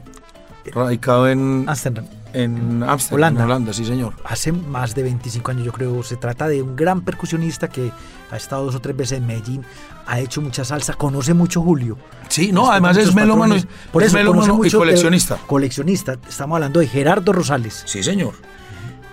radicado 0.74 1.28
en 1.28 1.64
Amsterdam. 1.68 2.04
en 2.32 2.82
Amsterdam, 2.82 3.14
Holanda. 3.16 3.40
en 3.40 3.46
Holanda, 3.50 3.72
sí 3.72 3.84
señor. 3.84 4.14
Hace 4.24 4.52
más 4.52 4.94
de 4.94 5.02
25 5.02 5.50
años, 5.50 5.64
yo 5.64 5.72
creo. 5.72 6.02
Se 6.02 6.16
trata 6.16 6.48
de 6.48 6.62
un 6.62 6.76
gran 6.76 7.02
percusionista 7.02 7.68
que 7.68 7.90
ha 8.30 8.36
estado 8.36 8.64
dos 8.66 8.74
o 8.74 8.80
tres 8.80 8.96
veces 8.96 9.18
en 9.18 9.26
Medellín, 9.26 9.64
ha 10.06 10.20
hecho 10.20 10.40
mucha 10.42 10.64
salsa, 10.64 10.94
conoce 10.94 11.32
mucho 11.34 11.62
Julio. 11.62 11.96
Sí, 12.28 12.52
no, 12.52 12.70
además 12.70 12.96
es 12.98 13.14
melómano, 13.14 13.56
Por 13.92 14.02
es 14.02 14.12
melómano 14.12 14.52
conoce 14.56 14.68
y 14.76 14.78
coleccionista. 14.78 15.38
coleccionista. 15.46 16.16
Estamos 16.28 16.56
hablando 16.56 16.80
de 16.80 16.86
Gerardo 16.86 17.32
Rosales. 17.32 17.82
Sí, 17.86 18.02
señor. 18.02 18.34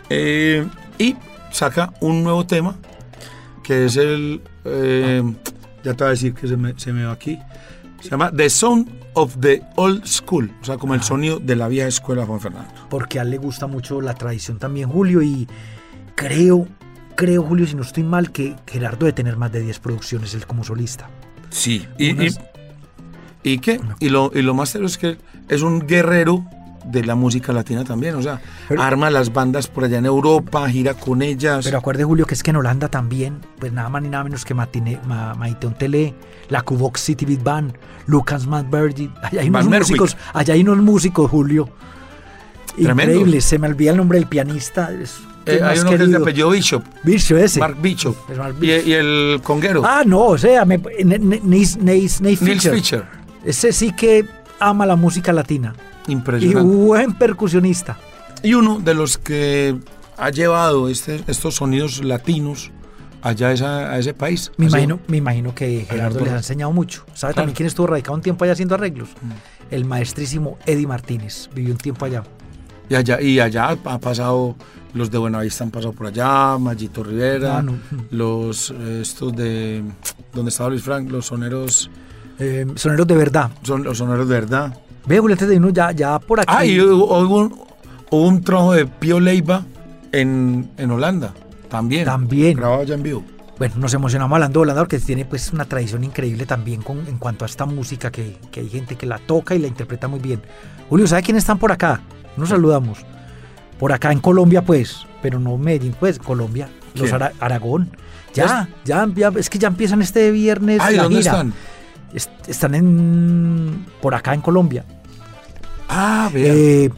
Eh, 0.10 0.68
y 0.98 1.16
saca 1.52 1.94
un 2.02 2.24
nuevo 2.24 2.46
tema, 2.46 2.76
que 3.64 3.86
es 3.86 3.96
el... 3.98 4.42
eh, 4.66 5.24
ya 5.84 5.94
te 5.94 6.04
voy 6.04 6.08
a 6.08 6.12
decir 6.12 6.34
que 6.34 6.48
se 6.48 6.58
me, 6.58 6.78
se 6.78 6.92
me 6.92 7.06
va 7.06 7.14
aquí. 7.14 7.40
Se 8.02 8.10
llama 8.10 8.32
The 8.36 8.50
Sound 8.50 8.90
of 9.16 9.38
the 9.40 9.64
Old 9.76 10.06
School, 10.06 10.52
o 10.62 10.66
sea, 10.66 10.78
como 10.78 10.94
el 10.94 11.02
sonido 11.02 11.40
de 11.40 11.56
la 11.56 11.68
vieja 11.68 11.88
escuela 11.88 12.26
Juan 12.26 12.40
Fernando. 12.40 12.70
porque 12.90 13.20
a 13.20 13.24
él 13.24 13.32
le 13.32 13.38
gusta 13.38 13.66
mucho 13.68 14.00
la 14.02 14.14
tradición 14.14 14.60
también, 14.60 14.90
Julio, 14.90 15.22
y 15.22 15.48
creo, 16.16 16.68
creo, 17.16 17.44
Julio, 17.44 17.66
si 17.68 17.76
no 17.76 17.82
estoy 17.82 18.04
mal, 18.04 18.32
que 18.32 18.56
Gerardo 18.68 19.00
debe 19.06 19.14
tener 19.14 19.38
más 19.38 19.52
de 19.52 19.62
10 19.62 19.80
producciones 19.80 20.34
él 20.34 20.46
como 20.46 20.64
solista. 20.64 21.10
Sí. 21.50 21.86
¿Y, 21.98 22.08
y, 22.08 22.12
Unas- 22.14 22.40
¿y 23.44 23.58
qué? 23.60 23.80
Y 24.00 24.10
lo, 24.10 24.32
y 24.34 24.42
lo 24.42 24.54
más 24.54 24.70
serio 24.70 24.88
es 24.88 24.98
que 24.98 25.18
es 25.50 25.62
un 25.62 25.80
guerrero 25.88 26.46
de 26.86 27.04
la 27.04 27.16
música 27.16 27.52
latina 27.52 27.84
también, 27.84 28.16
o 28.16 28.22
sea, 28.22 28.40
Pero- 28.68 28.82
arma 28.82 29.10
las 29.10 29.34
bandas 29.34 29.68
por 29.68 29.84
allá 29.84 29.98
en 29.98 30.06
Europa, 30.06 30.70
gira 30.70 30.94
con 30.94 31.22
ellas. 31.22 31.66
Pero 31.66 31.78
acuerde, 31.80 32.04
Julio, 32.04 32.26
que 32.26 32.34
es 32.36 32.44
que 32.44 32.52
en 32.52 32.58
Holanda 32.58 32.88
también, 32.90 33.40
pues 33.60 33.74
nada 33.74 33.90
más 33.90 34.02
ni 34.04 34.10
nada 34.10 34.24
menos 34.24 34.46
que 34.46 34.54
Matine, 34.54 35.00
Ma, 35.08 35.34
Maite 35.36 35.68
Tele, 35.78 36.14
la 36.50 36.62
Cubox 36.62 37.02
City 37.02 37.26
Beat 37.26 37.44
Band, 37.44 37.74
Lucas 38.08 38.46
Madbergy, 38.48 39.12
allá 39.22 39.42
hay 39.42 39.50
unos 39.50 39.68
Van 39.70 39.80
músicos, 39.80 40.18
allá 40.34 40.54
hay 40.54 40.62
unos 40.62 40.78
músicos, 40.78 41.30
Julio. 41.32 41.70
Increíble, 42.78 43.40
se 43.42 43.58
me 43.58 43.68
olvida 43.68 43.92
el 43.92 43.98
nombre 43.98 44.20
del 44.20 44.28
pianista. 44.28 44.92
es- 44.92 45.18
Eh, 45.48 45.58
¿quién 45.58 45.64
hay 45.64 45.78
uno 45.80 45.90
que 45.90 45.96
es 45.96 46.00
de 46.00 46.06
querido? 46.08 46.22
apellido 46.24 46.50
Bishop, 46.50 46.84
Bicho 47.04 47.38
ese. 47.38 47.60
Mark 47.60 47.78
Bishop, 47.80 48.16
Es 48.32 48.38
Mark 48.38 48.56
y, 48.58 48.62
Bishop. 48.62 48.88
y 48.88 48.94
el 48.94 49.40
conguero, 49.44 49.84
Ah, 49.86 50.02
no, 50.06 50.20
o 50.26 50.38
sea, 50.40 50.66
me, 50.66 50.80
Neis 51.04 51.78
Nils 51.78 52.20
Fischer. 52.40 52.74
Fischer. 52.74 53.04
Ese 53.44 53.72
sí 53.72 53.92
que 53.92 54.26
ama 54.60 54.86
la 54.88 54.96
música 54.96 55.32
latina. 55.32 55.76
Y 56.08 56.12
Impresionante. 56.12 56.76
buen 56.76 57.14
percusionista. 57.14 57.98
Y 58.44 58.54
uno 58.54 58.80
de 58.80 58.94
los 58.94 59.18
que 59.18 59.76
ha 60.18 60.30
llevado 60.30 60.88
este- 60.90 61.24
estos 61.28 61.56
sonidos 61.56 62.04
latinos 62.04 62.72
allá 63.22 63.48
a, 63.48 63.52
esa- 63.54 63.92
a 63.92 63.98
ese 64.00 64.14
país. 64.14 64.52
Me 64.58 64.66
sido- 64.68 64.78
imagino, 64.78 65.00
me 65.08 65.18
imagino 65.18 65.56
que 65.56 65.86
Gerardo 65.90 66.20
les 66.20 66.32
ha 66.34 66.38
enseñado 66.38 66.72
mucho. 66.72 67.04
¿Sabe 67.14 67.16
Claro. 67.16 67.30
Mm. 67.32 67.36
también 67.36 67.56
quién 67.56 67.68
estuvo 67.68 67.88
radicado 67.88 68.16
un 68.16 68.22
tiempo 68.22 68.44
allá 68.44 68.54
haciendo 68.54 68.76
arreglos? 68.76 69.10
El 69.72 69.86
maestrísimo 69.86 70.58
Eddie 70.68 70.86
Martínez. 70.86 71.50
Vivió 71.56 71.72
un 71.74 71.80
tiempo 71.80 72.06
allá. 72.06 72.24
Y 72.88 72.94
allá, 72.94 73.20
y 73.20 73.40
allá 73.40 73.70
ha 73.84 74.00
pasado, 74.00 74.56
los 74.94 75.10
de 75.10 75.18
Buenavista 75.18 75.64
han 75.64 75.72
pasado 75.72 75.92
por 75.94 76.06
allá, 76.06 76.56
Mayito 76.60 77.04
Rivera, 77.04 77.58
Ah, 77.58 77.62
no. 77.64 77.74
los 78.12 78.70
eh, 78.70 79.00
estos 79.02 79.36
de, 79.36 79.82
donde 80.36 80.50
estaba 80.50 80.70
Luis 80.70 80.84
Frank, 80.84 81.10
los 81.10 81.26
soneros, 81.26 81.90
Eh, 82.38 82.64
soneros 82.76 83.08
de 83.08 83.16
verdad. 83.16 83.50
son 83.64 83.84
los 83.84 83.98
soneros 83.98 84.28
de 84.30 84.36
verdad. 84.36 84.78
Ve, 85.08 85.20
Julio, 85.20 85.34
antes 85.36 85.48
de 85.48 85.56
irnos 85.56 85.74
ya, 85.74 85.92
ya 85.92 86.20
por 86.20 86.40
aquí. 86.40 86.54
Ah, 86.56 86.66
y 86.66 86.80
hubo, 86.80 87.20
un, 87.40 87.54
hubo 88.10 88.28
un 88.28 88.42
trabajo 88.44 88.74
de 88.74 88.86
Pío 88.88 89.20
Leiva 89.20 89.64
en, 90.12 90.70
en 90.78 90.92
Holanda, 90.92 91.34
también. 91.70 92.06
También. 92.06 92.58
Grabado 92.58 92.82
allá 92.82 92.96
en 92.96 93.04
vivo. 93.04 93.24
Bueno, 93.58 93.76
nos 93.78 93.94
emocionamos 93.94 94.36
hablando 94.36 94.60
de 94.60 94.64
Holanda 94.64 94.82
porque 94.82 95.00
tiene 95.00 95.24
pues 95.24 95.54
una 95.54 95.66
tradición 95.66 96.04
increíble 96.04 96.46
también 96.46 96.82
con, 96.82 97.08
en 97.08 97.18
cuanto 97.18 97.46
a 97.46 97.48
esta 97.48 97.66
música 97.66 98.12
que, 98.12 98.38
que 98.52 98.60
hay 98.62 98.70
gente 98.70 98.96
que 98.98 99.06
la 99.06 99.18
toca 99.20 99.56
y 99.56 99.60
la 99.60 99.68
interpreta 99.68 100.08
muy 100.08 100.20
bien. 100.20 100.42
Julio, 100.90 101.08
¿sabe 101.08 101.22
quiénes 101.24 101.44
están 101.44 101.58
por 101.58 101.72
acá? 101.72 102.02
Nos 102.36 102.50
saludamos. 102.50 103.00
Por 103.80 103.94
acá 103.94 104.12
en 104.12 104.20
Colombia, 104.20 104.62
pues, 104.64 105.06
pero 105.22 105.40
no 105.40 105.58
Medellín, 105.58 105.96
pues, 106.00 106.20
Colombia. 106.20 106.68
Los. 106.96 107.12
Ara- 107.14 107.34
Aragón. 107.40 107.92
Ya, 108.34 108.68
ya, 108.84 109.08
ya, 109.16 109.32
es 109.38 109.50
que 109.50 109.58
ya 109.60 109.68
empiezan 109.70 110.02
este 110.02 110.32
viernes 110.32 110.82
Ay, 110.82 110.98
la 110.98 111.04
¿dónde 111.04 111.20
gira. 111.20 111.32
están? 111.32 111.54
Est- 112.14 112.50
están 112.50 112.76
en 112.76 113.86
por 114.02 114.14
acá 114.16 114.34
en 114.34 114.42
Colombia. 114.42 114.84
Ah, 115.88 116.30
vea. 116.34 116.54
Eh, 116.54 116.90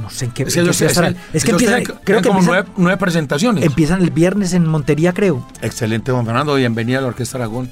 no 0.00 0.10
sé 0.10 0.26
en 0.26 0.30
qué, 0.30 0.44
es 0.44 0.54
que 0.54 0.60
en 0.60 0.66
qué 0.66 0.70
ellos, 0.70 0.80
es. 0.80 1.16
Es 1.32 1.44
que 1.44 1.50
empiezan, 1.50 1.82
tienen- 1.82 2.00
creo 2.04 2.22
que 2.22 2.28
como 2.28 2.40
empiezan, 2.40 2.44
nueve, 2.64 2.68
nueve 2.76 2.96
presentaciones. 2.98 3.64
empiezan 3.64 4.00
el 4.00 4.10
viernes 4.10 4.52
en 4.54 4.66
Montería, 4.66 5.12
creo. 5.12 5.46
Excelente, 5.60 6.12
Juan 6.12 6.24
Fernando. 6.24 6.54
Bienvenida 6.54 6.98
a 6.98 7.00
la 7.02 7.08
Orquesta 7.08 7.36
Aragón. 7.38 7.68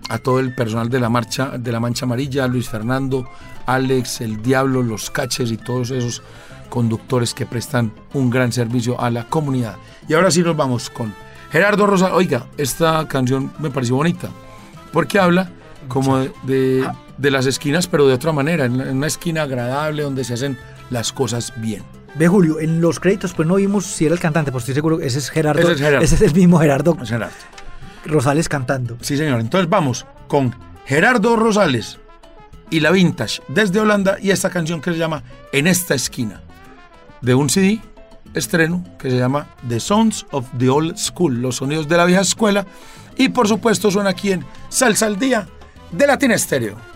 a 0.10 0.18
todo 0.20 0.40
el 0.40 0.54
personal 0.54 0.90
de 0.90 1.00
la 1.00 1.10
marcha, 1.10 1.58
de 1.58 1.72
la 1.72 1.80
Mancha 1.80 2.06
Amarilla, 2.06 2.48
Luis 2.48 2.70
Fernando, 2.70 3.30
Alex, 3.66 4.22
el 4.22 4.42
Diablo, 4.42 4.84
los 4.84 5.10
Caches 5.10 5.52
y 5.52 5.58
todos 5.58 5.92
esos 5.92 6.22
conductores 6.70 7.34
que 7.34 7.46
prestan 7.46 7.92
un 8.14 8.30
gran 8.30 8.52
servicio 8.52 9.00
a 9.00 9.10
la 9.10 9.26
comunidad. 9.28 9.76
Y 10.08 10.14
ahora 10.14 10.32
sí 10.32 10.42
nos 10.42 10.56
vamos 10.58 10.90
con 10.90 11.14
Gerardo 11.52 11.86
Rosa. 11.88 12.14
Oiga, 12.14 12.46
esta 12.58 13.08
canción 13.08 13.52
me 13.60 13.70
pareció 13.70 13.96
bonita, 13.96 14.30
porque 14.92 15.20
habla 15.20 15.50
como 15.88 16.18
de, 16.20 16.32
de- 16.44 16.90
de 17.18 17.32
las 17.32 17.46
esquinas, 17.46 17.88
pero 17.88 18.08
de 18.08 18.14
otra 18.14 18.34
manera, 18.34 18.66
en 18.66 18.74
una 18.82 19.08
esquina 19.08 19.44
agradable 19.44 20.04
donde 20.04 20.26
se 20.26 20.34
hacen 20.34 20.58
las 20.90 21.14
cosas 21.14 21.54
bien. 21.58 21.82
Ve, 22.16 22.28
Julio, 22.28 22.60
en 22.60 22.82
los 22.82 23.00
créditos 23.00 23.34
pues 23.34 23.48
no 23.48 23.56
vimos 23.56 23.86
si 23.86 24.06
era 24.06 24.14
el 24.14 24.20
cantante, 24.20 24.52
pues 24.52 24.64
estoy 24.64 24.76
seguro 24.76 24.98
que 24.98 25.06
ese 25.08 25.20
es 25.20 25.30
Gerardo. 25.30 25.62
Ese 25.62 25.72
es 25.74 25.80
Gerardo. 25.80 26.04
Ese 26.04 26.16
es 26.16 26.22
el 26.22 26.34
mismo 26.34 26.60
Gerardo 26.60 26.98
Es 27.02 27.10
Gerardo. 27.10 27.34
Rosales 28.06 28.50
cantando. 28.50 28.98
Sí, 29.02 29.18
señor. 29.18 29.40
Entonces 29.40 29.70
vamos 29.70 30.06
con 30.28 30.56
Gerardo 30.86 31.36
Rosales 31.36 32.00
y 32.70 32.80
la 32.80 32.92
Vintage 32.92 33.42
desde 33.48 33.80
Holanda 33.80 34.18
y 34.22 34.32
esta 34.32 34.50
canción 34.50 34.82
que 34.82 34.92
se 34.92 34.98
llama 34.98 35.24
En 35.52 35.68
esta 35.68 35.96
esquina 35.96 36.42
de 37.22 37.36
un 37.36 37.50
CD 37.50 37.82
estreno 38.34 38.84
que 39.00 39.10
se 39.10 39.18
llama 39.18 39.48
The 39.68 39.80
Sounds 39.80 40.26
of 40.32 40.46
the 40.58 40.70
Old 40.70 40.98
School, 40.98 41.42
los 41.42 41.58
sonidos 41.58 41.88
de 41.88 41.98
la 41.98 42.06
vieja 42.06 42.22
escuela 42.22 42.66
y 43.18 43.30
por 43.30 43.48
supuesto 43.48 43.90
suena 43.92 44.12
aquí 44.12 44.32
en 44.32 44.46
Salsa 44.70 45.06
al 45.06 45.18
Día 45.18 45.48
de 45.92 46.08
Latina 46.08 46.36
Estéreo. 46.36 46.95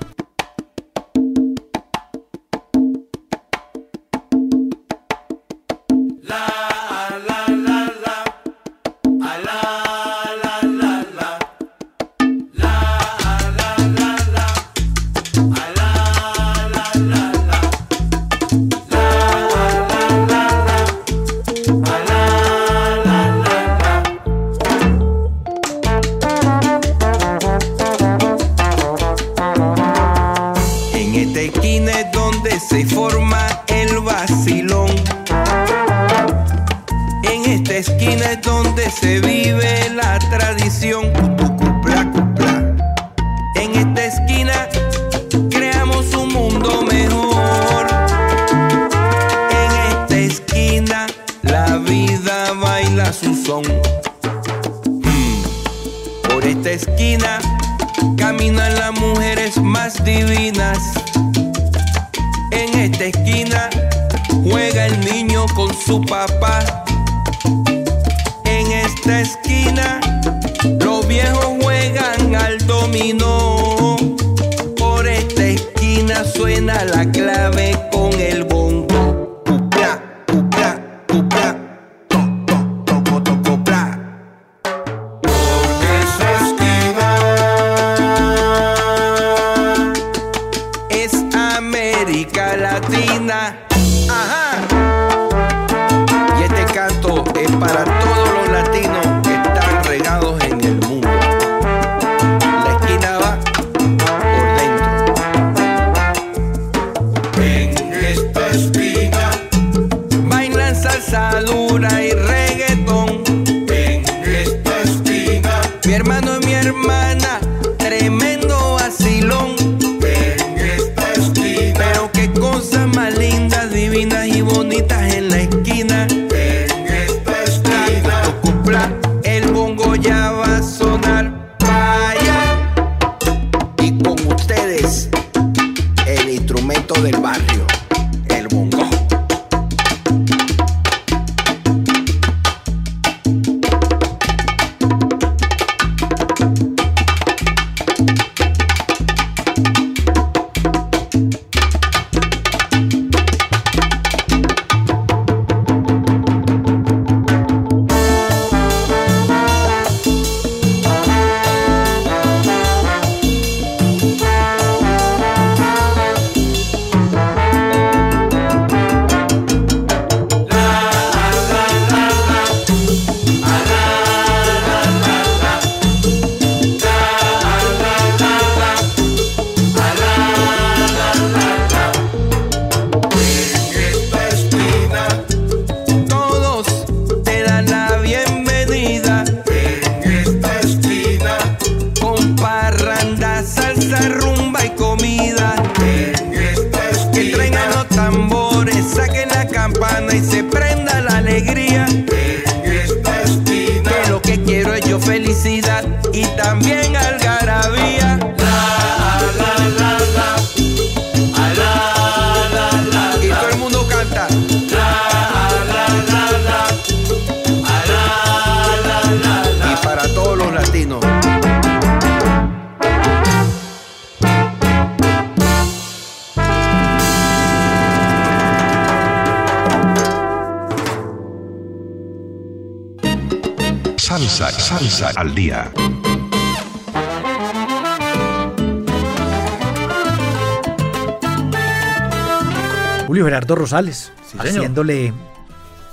Rosales, 243.69 244.11
haciéndole 244.37 245.13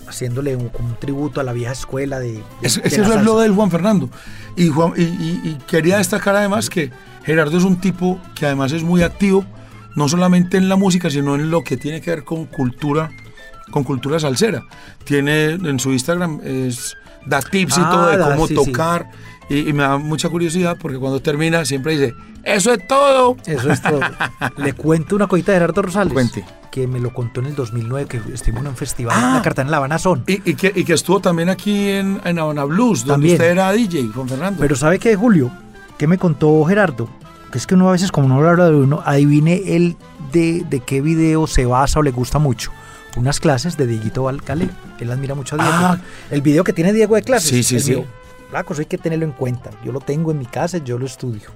haciéndole 0.08 0.54
un, 0.54 0.70
tributo 1.00 1.40
a 1.40 1.44
la 1.44 1.52
vieja 1.52 1.72
escuela 1.72 2.20
de, 2.20 2.34
de- 2.34 2.42
Es- 2.62 2.76
la 2.76 2.84
es 3.16 3.22
lo 3.24 3.40
del 3.40 3.52
Juan 3.52 3.70
Fernando. 3.72 4.08
Y, 4.56 4.68
Juan- 4.68 4.92
y- 4.96 5.02
y- 5.02 5.40
y 5.44 5.58
quería 5.66 5.98
destacar 5.98 6.36
además 6.36 6.70
que 6.70 6.90
Gerardo 7.24 7.58
es 7.58 7.64
un 7.64 7.80
tipo 7.80 8.20
que 8.36 8.46
además 8.46 8.70
es 8.72 8.84
muy 8.84 9.02
activo, 9.02 9.44
no 9.96 10.08
solamente 10.08 10.58
en 10.58 10.68
la 10.68 10.76
música, 10.76 11.10
sino 11.10 11.34
en 11.34 11.50
lo 11.50 11.64
que 11.64 11.76
tiene 11.76 12.00
que 12.00 12.10
ver 12.10 12.24
con 12.24 12.46
cultura, 12.46 13.10
con 13.72 13.82
cultura 13.82 14.20
salsera. 14.20 14.62
Tiene 15.04 15.50
en 15.50 15.80
su 15.80 15.92
Instagram 15.92 16.40
es 16.44 16.96
da 17.26 17.40
tips 17.42 17.76
y 17.76 17.80
Ah, 17.82 17.90
todo 17.90 18.06
de 18.08 18.18
cómo 18.18 18.46
sí, 18.46 18.54
sí. 18.56 18.64
tocar. 18.64 19.10
Y, 19.48 19.68
y 19.68 19.72
me 19.72 19.82
da 19.82 19.96
mucha 19.98 20.28
curiosidad 20.28 20.76
porque 20.80 20.98
cuando 20.98 21.20
termina 21.20 21.64
siempre 21.64 21.98
dice, 21.98 22.14
eso 22.44 22.72
es 22.72 22.86
todo. 22.86 23.36
Eso 23.44 23.72
es 23.72 23.82
todo. 23.82 23.98
Le 24.56 24.72
cuento 24.72 25.16
una 25.16 25.26
cosita 25.26 25.50
de 25.50 25.58
Gerardo 25.58 25.82
Rosales. 25.82 26.12
Cuente. 26.12 26.44
Que 26.76 26.86
me 26.86 27.00
lo 27.00 27.10
contó 27.14 27.40
en 27.40 27.46
el 27.46 27.54
2009, 27.54 28.06
que 28.06 28.20
estuvimos 28.34 28.60
en 28.60 28.68
un 28.68 28.76
festival 28.76 29.14
Ah. 29.18 29.28
en 29.28 29.34
la 29.36 29.40
Cartagena, 29.42 29.68
en 29.68 29.70
La 29.70 29.76
Habana 29.78 29.98
Son. 29.98 30.22
Y, 30.26 30.34
y 30.50 30.54
que, 30.56 30.70
y 30.76 30.84
que 30.84 30.92
estuvo 30.92 31.20
también 31.20 31.48
aquí 31.48 31.88
en, 31.88 32.20
en 32.22 32.38
Habana 32.38 32.64
Blues, 32.64 32.98
donde 33.06 33.12
También. 33.14 33.32
usted 33.36 33.50
era 33.50 33.72
DJ, 33.72 34.08
Juan 34.14 34.28
Fernando. 34.28 34.60
Pero 34.60 34.76
¿sabe 34.76 34.98
qué, 34.98 35.16
Julio? 35.16 35.50
¿Qué 35.96 36.06
me 36.06 36.18
contó 36.18 36.62
Gerardo? 36.66 37.08
Que 37.50 37.56
es 37.56 37.66
que 37.66 37.74
uno 37.76 37.88
a 37.88 37.92
veces, 37.92 38.12
como 38.12 38.28
no 38.28 38.46
habla 38.46 38.66
de 38.68 38.74
uno, 38.76 39.02
adivine 39.06 39.62
él 39.74 39.96
de, 40.32 40.66
de 40.68 40.80
qué 40.80 41.00
video 41.00 41.46
se 41.46 41.64
basa 41.64 42.00
o 42.00 42.02
le 42.02 42.10
gusta 42.10 42.38
mucho. 42.38 42.72
Unas 43.16 43.40
clases 43.40 43.78
de 43.78 43.86
Dieguito 43.86 44.24
Valcalé. 44.24 44.68
Él 45.00 45.10
admira 45.10 45.34
mucho 45.34 45.56
a 45.58 45.62
Diego. 45.64 45.72
Ah. 45.80 45.98
El 46.30 46.42
video 46.42 46.62
que 46.62 46.74
tiene 46.74 46.92
Diego 46.92 47.14
de 47.14 47.22
clases. 47.22 47.48
Sí, 47.48 47.62
sí, 47.62 47.76
el 47.76 47.82
sí. 47.82 47.90
mío. 47.92 48.04
Flaco, 48.50 48.74
eso 48.74 48.82
hay 48.82 48.86
que 48.86 48.98
tenerlo 48.98 49.24
en 49.24 49.32
cuenta. 49.32 49.70
Yo 49.82 49.92
lo 49.92 50.00
tengo 50.00 50.30
en 50.30 50.38
mi 50.38 50.44
casa, 50.44 50.76
yo 50.76 50.98
lo 50.98 51.06
estudio. 51.06 51.48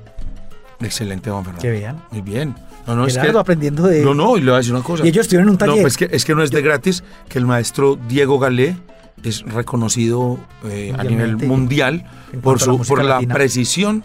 Excelente, 0.81 1.31
Juan 1.31 1.45
Fernando. 1.45 1.62
Que 1.62 1.70
vean. 1.70 2.03
Muy 2.11 2.20
bien. 2.22 2.55
No, 2.87 2.97
no, 2.97 3.07
es 3.07 3.14
Gerardo 3.14 3.35
que, 3.35 3.41
aprendiendo 3.41 3.83
de... 3.87 4.03
No, 4.03 4.14
no, 4.14 4.37
y 4.37 4.41
le 4.41 4.47
voy 4.47 4.55
a 4.55 4.57
decir 4.59 4.74
una 4.74 4.83
cosa. 4.83 5.05
Y 5.05 5.09
ellos 5.09 5.22
estuvieron 5.22 5.49
en 5.49 5.53
un 5.53 5.59
No, 5.59 5.66
taller. 5.66 5.83
pues 5.83 5.97
que, 5.97 6.09
es 6.11 6.24
que 6.24 6.35
no 6.35 6.43
es 6.43 6.51
de 6.51 6.62
gratis 6.62 7.05
que 7.28 7.39
el 7.39 7.47
maestro 7.47 7.99
Diego 8.09 8.39
Galé 8.39 8.76
es 9.22 9.43
reconocido 9.43 10.39
eh, 10.64 10.95
a 10.97 11.05
nivel 11.05 11.37
mundial 11.37 12.07
por, 12.43 12.59
la 12.59 12.64
su, 12.64 12.78
música 12.78 12.89
por 12.97 13.05
la 13.05 13.14
latina. 13.16 13.35
precisión 13.35 14.05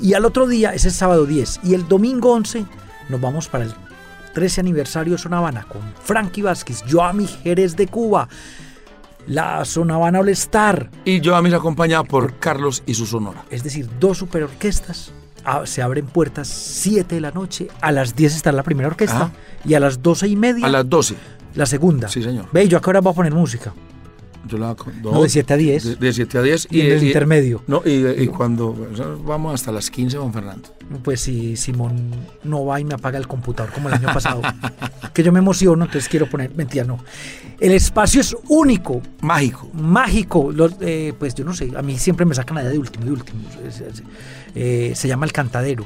Y 0.00 0.12
al 0.14 0.24
otro 0.26 0.46
día, 0.46 0.72
es 0.74 0.82
sábado 0.94 1.24
10. 1.26 1.60
Y 1.64 1.74
el 1.74 1.88
domingo 1.88 2.32
11 2.34 2.64
nos 3.08 3.20
vamos 3.20 3.48
para 3.48 3.64
el 3.64 3.74
13 4.34 4.60
aniversario 4.60 5.14
de 5.14 5.18
Zona 5.18 5.38
Habana 5.38 5.64
con 5.66 5.80
Frankie 6.02 6.42
Vázquez, 6.42 6.84
Joami 6.90 7.26
Jerez 7.26 7.74
de 7.76 7.86
Cuba, 7.86 8.28
la 9.26 9.64
Zona 9.64 9.94
Habana 9.94 10.20
All 10.20 10.28
Star. 10.28 10.90
Y 11.06 11.22
yo 11.22 11.34
a 11.34 11.40
mis 11.40 11.54
acompañada 11.54 12.04
por 12.04 12.34
Carlos 12.38 12.82
y 12.84 12.92
su 12.92 13.06
sonora. 13.06 13.46
Es 13.50 13.62
decir, 13.64 13.88
dos 13.98 14.18
superorquestas. 14.18 15.12
Ah, 15.46 15.62
Se 15.64 15.80
abren 15.80 16.04
puertas 16.06 16.46
7 16.48 17.14
de 17.14 17.20
la 17.22 17.30
noche. 17.30 17.68
A 17.80 17.90
las 17.92 18.14
10 18.14 18.36
está 18.36 18.52
la 18.52 18.62
primera 18.64 18.88
orquesta. 18.88 19.16
Ajá. 19.16 19.30
Y 19.64 19.72
a 19.74 19.80
las 19.80 20.02
12 20.02 20.28
y 20.28 20.36
media 20.36 20.66
A 20.66 20.68
las 20.68 20.86
12. 20.88 21.14
la 21.54 21.64
segunda. 21.64 22.08
Sí, 22.08 22.22
señor. 22.22 22.48
Ve, 22.52 22.68
yo 22.68 22.76
a 22.76 22.82
qué 22.82 22.90
hora 22.90 23.00
voy 23.00 23.12
a 23.12 23.14
poner 23.14 23.32
música. 23.32 23.72
Yo 24.48 24.58
la, 24.58 24.76
No, 25.02 25.22
de 25.22 25.28
7 25.28 25.54
a 25.54 25.56
10. 25.56 25.84
De, 25.84 25.96
de 25.96 26.12
7 26.12 26.38
a 26.38 26.42
10. 26.42 26.68
Y 26.70 26.80
en 26.80 26.92
el 26.92 27.02
intermedio. 27.04 27.62
No, 27.66 27.82
y, 27.84 28.06
y 28.06 28.26
cuando 28.28 28.68
o 28.70 28.96
sea, 28.96 29.06
vamos 29.24 29.54
hasta 29.54 29.72
las 29.72 29.90
15, 29.90 30.18
Juan 30.18 30.32
Fernando. 30.32 30.68
Pues 31.02 31.20
si 31.20 31.56
Simón 31.56 32.10
no 32.44 32.64
va 32.64 32.80
y 32.80 32.84
me 32.84 32.94
apaga 32.94 33.18
el 33.18 33.26
computador 33.26 33.72
como 33.72 33.88
el 33.88 33.94
año 33.94 34.12
pasado. 34.12 34.42
que 35.14 35.22
yo 35.22 35.32
me 35.32 35.38
emociono, 35.38 35.84
entonces 35.84 36.08
quiero 36.08 36.28
poner. 36.28 36.54
Mentira, 36.54 36.84
no. 36.84 36.98
El 37.58 37.72
espacio 37.72 38.20
es 38.20 38.36
único, 38.48 39.00
Mágico. 39.20 39.68
mágico. 39.72 40.52
Los, 40.52 40.74
eh, 40.80 41.12
pues 41.18 41.34
yo 41.34 41.44
no 41.44 41.54
sé, 41.54 41.72
a 41.76 41.82
mí 41.82 41.98
siempre 41.98 42.26
me 42.26 42.34
sacan 42.34 42.58
allá 42.58 42.68
de 42.68 42.78
último, 42.78 43.04
de 43.06 43.12
último. 43.12 43.40
Eh, 44.54 44.92
se 44.94 45.08
llama 45.08 45.26
El 45.26 45.32
Cantadero. 45.32 45.84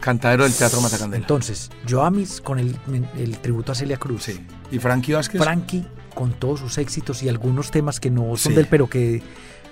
Cantadero 0.00 0.44
del 0.44 0.54
Teatro 0.54 0.80
Matacandela. 0.80 1.20
Entonces, 1.20 1.70
Joamis 1.88 2.40
con 2.40 2.58
el, 2.58 2.74
el 3.18 3.38
tributo 3.38 3.72
a 3.72 3.74
Celia 3.74 3.98
Cruz. 3.98 4.22
Sí. 4.22 4.40
¿Y 4.70 4.78
Frankie 4.78 5.12
Vázquez? 5.12 5.42
Frankie 5.42 5.84
con 6.14 6.32
todos 6.32 6.60
sus 6.60 6.78
éxitos 6.78 7.22
y 7.22 7.28
algunos 7.28 7.70
temas 7.70 8.00
que 8.00 8.10
no 8.10 8.36
son 8.36 8.52
Sí. 8.52 8.54
del 8.54 8.66
pero 8.66 8.88
que 8.88 9.22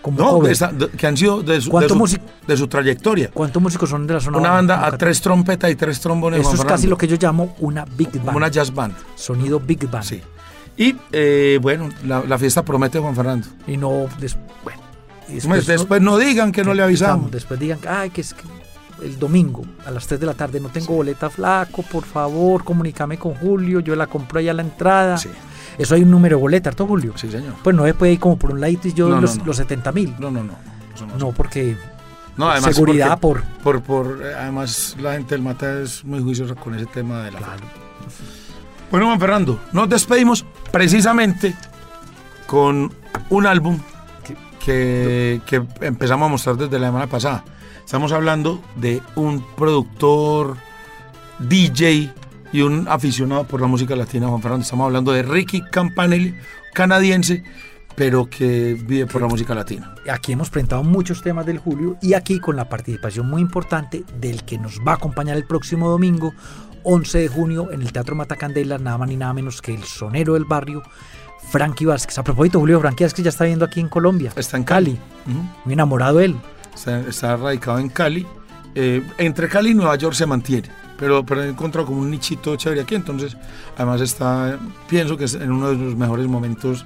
como 0.02 0.18
No, 0.18 0.38
de 0.40 0.56
que 0.96 1.06
han 1.06 1.16
sido 1.16 1.42
de 1.42 1.60
su, 1.60 1.66
de 1.66 1.70
¿Cuánto 1.72 1.94
su, 1.94 1.96
músico- 2.00 2.24
de 2.46 2.56
su 2.56 2.68
trayectoria. 2.68 3.30
¿Cuántos 3.34 3.60
músicos 3.60 3.90
son 3.90 4.06
de 4.06 4.14
la 4.14 4.20
zona? 4.20 4.38
Una 4.38 4.50
banda 4.50 4.86
a 4.86 4.96
tres 4.96 5.20
trompetas 5.20 5.70
y 5.70 5.74
tres 5.74 6.00
trombones. 6.00 6.40
Eso 6.40 6.54
es 6.54 6.64
casi 6.64 6.86
lo 6.86 6.96
que 6.96 7.08
yo 7.08 7.16
llamo 7.20 7.54
una 7.58 7.84
big 7.84 8.10
band. 8.12 8.24
Como 8.26 8.36
una 8.36 8.48
jazz 8.48 8.72
band. 8.72 8.94
Sonido 9.16 9.58
big 9.60 9.90
band. 9.90 10.04
Sí. 10.04 10.20
Y 10.76 10.94
eh, 11.10 11.58
bueno, 11.60 11.88
la, 12.06 12.22
la 12.22 12.38
fiesta 12.38 12.62
promete, 12.64 13.00
Juan 13.00 13.16
Fernando. 13.16 13.48
Y 13.66 13.76
no 13.76 14.06
des- 14.20 14.36
bueno, 14.62 14.80
Después, 15.26 15.66
después 15.66 16.00
no 16.00 16.16
digan 16.16 16.52
que 16.52 16.62
no 16.64 16.72
le 16.74 16.82
avisamos. 16.82 17.30
Después 17.32 17.58
digan, 17.58 17.80
ay, 17.86 18.10
que 18.10 18.20
es 18.20 18.32
que 18.34 18.44
el 19.04 19.18
domingo 19.18 19.62
a 19.84 19.90
las 19.90 20.06
3 20.06 20.18
de 20.20 20.26
la 20.26 20.34
tarde 20.34 20.58
no 20.60 20.68
tengo 20.70 20.94
boleta 20.94 21.28
flaco, 21.28 21.82
por 21.82 22.04
favor, 22.04 22.64
comunícame 22.64 23.18
con 23.18 23.34
Julio, 23.34 23.80
yo 23.80 23.94
la 23.96 24.06
compro 24.06 24.38
allá 24.38 24.52
a 24.52 24.54
la 24.54 24.62
entrada. 24.62 25.18
Sí. 25.18 25.28
Eso 25.78 25.94
hay 25.94 26.02
un 26.02 26.10
número 26.10 26.36
de 26.36 26.42
boleta, 26.42 26.70
¿harto 26.70 26.86
Julio? 26.86 27.12
Sí, 27.16 27.30
señor. 27.30 27.54
Pues 27.62 27.74
no 27.74 27.84
puede 27.94 28.12
ir 28.12 28.18
como 28.20 28.36
por 28.36 28.50
un 28.52 28.60
ladito 28.60 28.88
y 28.88 28.92
yo 28.92 29.08
No, 29.08 29.14
no, 29.16 29.20
los, 29.22 29.36
no. 29.38 29.44
los 29.46 29.56
70 29.56 29.92
mil. 29.92 30.14
No, 30.18 30.30
no, 30.30 30.42
no. 30.42 30.54
No, 31.06 31.16
No, 31.18 31.32
porque 31.32 31.76
No, 32.36 32.50
además 32.50 32.74
seguridad 32.74 33.18
porque- 33.20 33.44
por... 33.62 33.82
por, 33.82 34.06
por 34.16 34.26
eh, 34.26 34.34
además 34.34 34.96
la 35.00 35.12
gente 35.12 35.34
del 35.36 35.42
Mata 35.42 35.80
es 35.80 36.04
muy 36.04 36.20
juiciosa 36.20 36.54
con 36.56 36.74
ese 36.74 36.86
tema 36.86 37.22
de 37.22 37.30
la 37.30 37.40
Bueno, 38.90 39.06
Juan 39.06 39.20
Fernando, 39.20 39.60
nos 39.72 39.88
despedimos 39.88 40.44
precisamente 40.72 41.54
con 42.46 42.92
un 43.30 43.46
álbum 43.46 43.78
que, 44.64 45.40
que 45.46 45.62
empezamos 45.80 46.26
a 46.26 46.30
mostrar 46.30 46.56
desde 46.56 46.78
la 46.78 46.88
semana 46.88 47.06
pasada. 47.06 47.44
Estamos 47.84 48.12
hablando 48.12 48.60
de 48.76 49.00
un 49.14 49.44
productor, 49.56 50.56
DJ 51.38 52.12
y 52.52 52.62
un 52.62 52.88
aficionado 52.88 53.44
por 53.44 53.60
la 53.60 53.66
música 53.66 53.94
latina, 53.96 54.28
Juan 54.28 54.42
Fernando. 54.42 54.62
Estamos 54.62 54.86
hablando 54.86 55.12
de 55.12 55.22
Ricky 55.22 55.62
Campanelli, 55.62 56.34
canadiense, 56.72 57.42
pero 57.94 58.30
que 58.30 58.74
vive 58.74 59.06
por 59.06 59.20
la 59.20 59.28
música 59.28 59.54
latina. 59.54 59.94
Aquí 60.10 60.32
hemos 60.32 60.50
presentado 60.50 60.82
muchos 60.82 61.22
temas 61.22 61.44
del 61.46 61.58
Julio 61.58 61.96
y 62.00 62.14
aquí 62.14 62.38
con 62.38 62.56
la 62.56 62.68
participación 62.68 63.28
muy 63.28 63.42
importante 63.42 64.04
del 64.20 64.44
que 64.44 64.58
nos 64.58 64.80
va 64.80 64.92
a 64.92 64.94
acompañar 64.94 65.36
el 65.36 65.44
próximo 65.44 65.90
domingo, 65.90 66.32
11 66.84 67.18
de 67.18 67.28
junio, 67.28 67.72
en 67.72 67.82
el 67.82 67.92
Teatro 67.92 68.14
Matacandela, 68.14 68.78
nada 68.78 68.98
más 68.98 69.08
ni 69.08 69.16
nada 69.16 69.32
menos 69.32 69.60
que 69.60 69.74
el 69.74 69.82
sonero 69.82 70.34
del 70.34 70.44
barrio, 70.44 70.82
Frankie 71.50 71.86
Vázquez. 71.86 72.18
A 72.18 72.22
propósito, 72.22 72.60
Julio, 72.60 72.80
Frankie 72.80 73.04
Vázquez 73.04 73.24
ya 73.24 73.30
está 73.30 73.44
viendo 73.44 73.64
aquí 73.64 73.80
en 73.80 73.88
Colombia. 73.88 74.32
Está 74.36 74.56
en 74.56 74.64
Cali. 74.64 74.98
Ujú. 75.26 75.48
Muy 75.64 75.74
enamorado 75.74 76.20
él. 76.20 76.36
está, 76.74 77.00
está 77.00 77.36
radicado 77.36 77.78
en 77.78 77.88
Cali. 77.88 78.26
Eh, 78.74 79.02
entre 79.18 79.48
Cali 79.48 79.70
y 79.70 79.74
Nueva 79.74 79.96
York 79.96 80.14
se 80.14 80.24
mantiene, 80.24 80.68
pero, 80.98 81.24
pero 81.24 81.42
he 81.42 81.48
encontrado 81.48 81.86
como 81.86 82.00
un 82.00 82.10
nichito 82.10 82.54
chévere 82.56 82.82
aquí, 82.82 82.94
entonces 82.94 83.36
además 83.76 84.00
está, 84.02 84.58
pienso 84.88 85.16
que 85.16 85.24
es 85.24 85.34
en 85.34 85.50
uno 85.52 85.70
de 85.70 85.76
los 85.76 85.96
mejores 85.96 86.26
momentos 86.26 86.84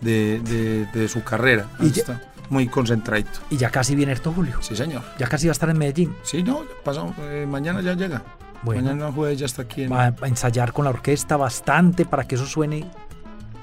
de, 0.00 0.40
de- 0.40 0.86
de 0.92 1.08
su 1.08 1.22
carrera. 1.24 1.66
Ahí 1.78 1.92
está 1.94 2.20
muy 2.50 2.68
concentradito. 2.68 3.30
Y 3.50 3.56
ya 3.56 3.70
casi 3.70 3.94
viene 3.94 4.12
esto, 4.12 4.30
Julio. 4.32 4.58
Sí, 4.60 4.76
señor. 4.76 5.02
Ya 5.18 5.26
casi 5.28 5.46
va 5.46 5.52
a 5.52 5.54
estar 5.54 5.70
en 5.70 5.78
Medellín. 5.78 6.14
Sí, 6.22 6.42
no, 6.42 6.60
pasamos, 6.84 7.14
eh, 7.20 7.46
mañana 7.48 7.80
ya 7.80 7.94
llega. 7.94 8.22
Bueno. 8.62 8.82
Mañana 8.82 9.12
jueves 9.12 9.38
ya 9.38 9.46
está 9.46 9.62
aquí. 9.62 9.84
en- 9.84 9.92
Va 9.92 10.14
a 10.20 10.26
ensayar 10.28 10.72
con 10.72 10.84
la 10.84 10.90
orquesta 10.90 11.36
bastante 11.36 12.04
para 12.04 12.24
que 12.24 12.34
eso 12.34 12.46
suene. 12.46 12.84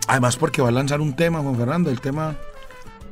Además 0.07 0.35
porque 0.37 0.61
va 0.61 0.69
a 0.69 0.71
lanzar 0.71 0.99
un 1.01 1.15
tema, 1.15 1.39
Juan 1.41 1.55
Fernando, 1.55 1.89
el 1.91 2.01
tema 2.01 2.35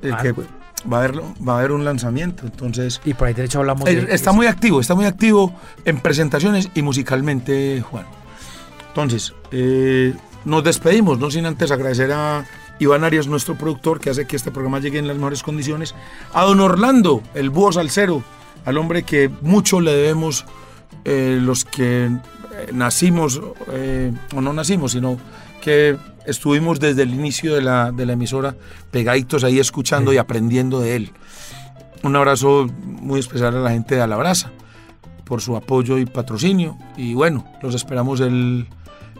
el 0.01 0.13
Ah, 0.13 0.17
que 0.21 0.33
pues. 0.33 0.47
Va 0.91 0.97
a 0.97 1.03
haber, 1.03 1.21
va 1.21 1.53
a 1.53 1.59
haber 1.59 1.71
un 1.71 1.85
lanzamiento. 1.85 2.45
Entonces, 2.45 3.01
Y 3.05 3.13
por 3.13 3.27
ahí 3.27 3.33
derecho 3.33 3.59
hablamos 3.59 3.87
eh, 3.89 3.95
de... 3.95 4.13
está 4.13 4.31
muy 4.31 4.47
activo, 4.47 4.79
está 4.79 4.95
muy 4.95 5.05
activo 5.05 5.53
en 5.85 5.99
presentaciones 5.99 6.69
y 6.73 6.81
musicalmente, 6.81 7.81
Juan. 7.81 8.05
Entonces, 8.89 9.33
eh, 9.51 10.13
nos 10.45 10.63
despedimos, 10.63 11.19
no 11.19 11.29
sin 11.31 11.45
antes 11.45 11.71
agradecer 11.71 12.11
a 12.11 12.45
Iván 12.79 13.03
Arias, 13.03 13.27
nuestro 13.27 13.55
productor, 13.55 13.99
que 13.99 14.09
hace 14.09 14.25
que 14.25 14.35
este 14.35 14.51
programa 14.51 14.79
llegue 14.79 14.99
en 14.99 15.07
las 15.07 15.17
mejores 15.17 15.43
condiciones. 15.43 15.95
A 16.33 16.43
don 16.43 16.59
Orlando, 16.59 17.21
el 17.33 17.49
búho 17.49 17.71
salsero, 17.71 18.23
al 18.65 18.77
hombre 18.77 19.03
que 19.03 19.29
mucho 19.41 19.81
le 19.81 19.93
debemos 19.93 20.45
eh, 21.05 21.37
los 21.41 21.65
que 21.65 22.09
nacimos, 22.73 23.41
eh, 23.71 24.11
o 24.35 24.41
no 24.41 24.53
nacimos, 24.53 24.93
sino 24.93 25.17
que 25.61 25.97
estuvimos 26.29 26.79
desde 26.79 27.03
el 27.03 27.13
inicio 27.13 27.55
de 27.55 27.61
la, 27.61 27.91
de 27.91 28.05
la 28.05 28.13
emisora 28.13 28.55
pegaditos 28.91 29.43
ahí 29.43 29.59
escuchando 29.59 30.13
y 30.13 30.17
aprendiendo 30.17 30.79
de 30.79 30.95
él. 30.95 31.11
Un 32.03 32.15
abrazo 32.15 32.67
muy 32.83 33.19
especial 33.19 33.55
a 33.55 33.59
la 33.59 33.71
gente 33.71 33.95
de 33.95 34.01
Alabraza 34.01 34.51
por 35.25 35.41
su 35.41 35.55
apoyo 35.55 35.97
y 35.97 36.05
patrocinio. 36.05 36.77
Y 36.97 37.13
bueno, 37.13 37.45
los 37.61 37.75
esperamos 37.75 38.19
el, 38.21 38.67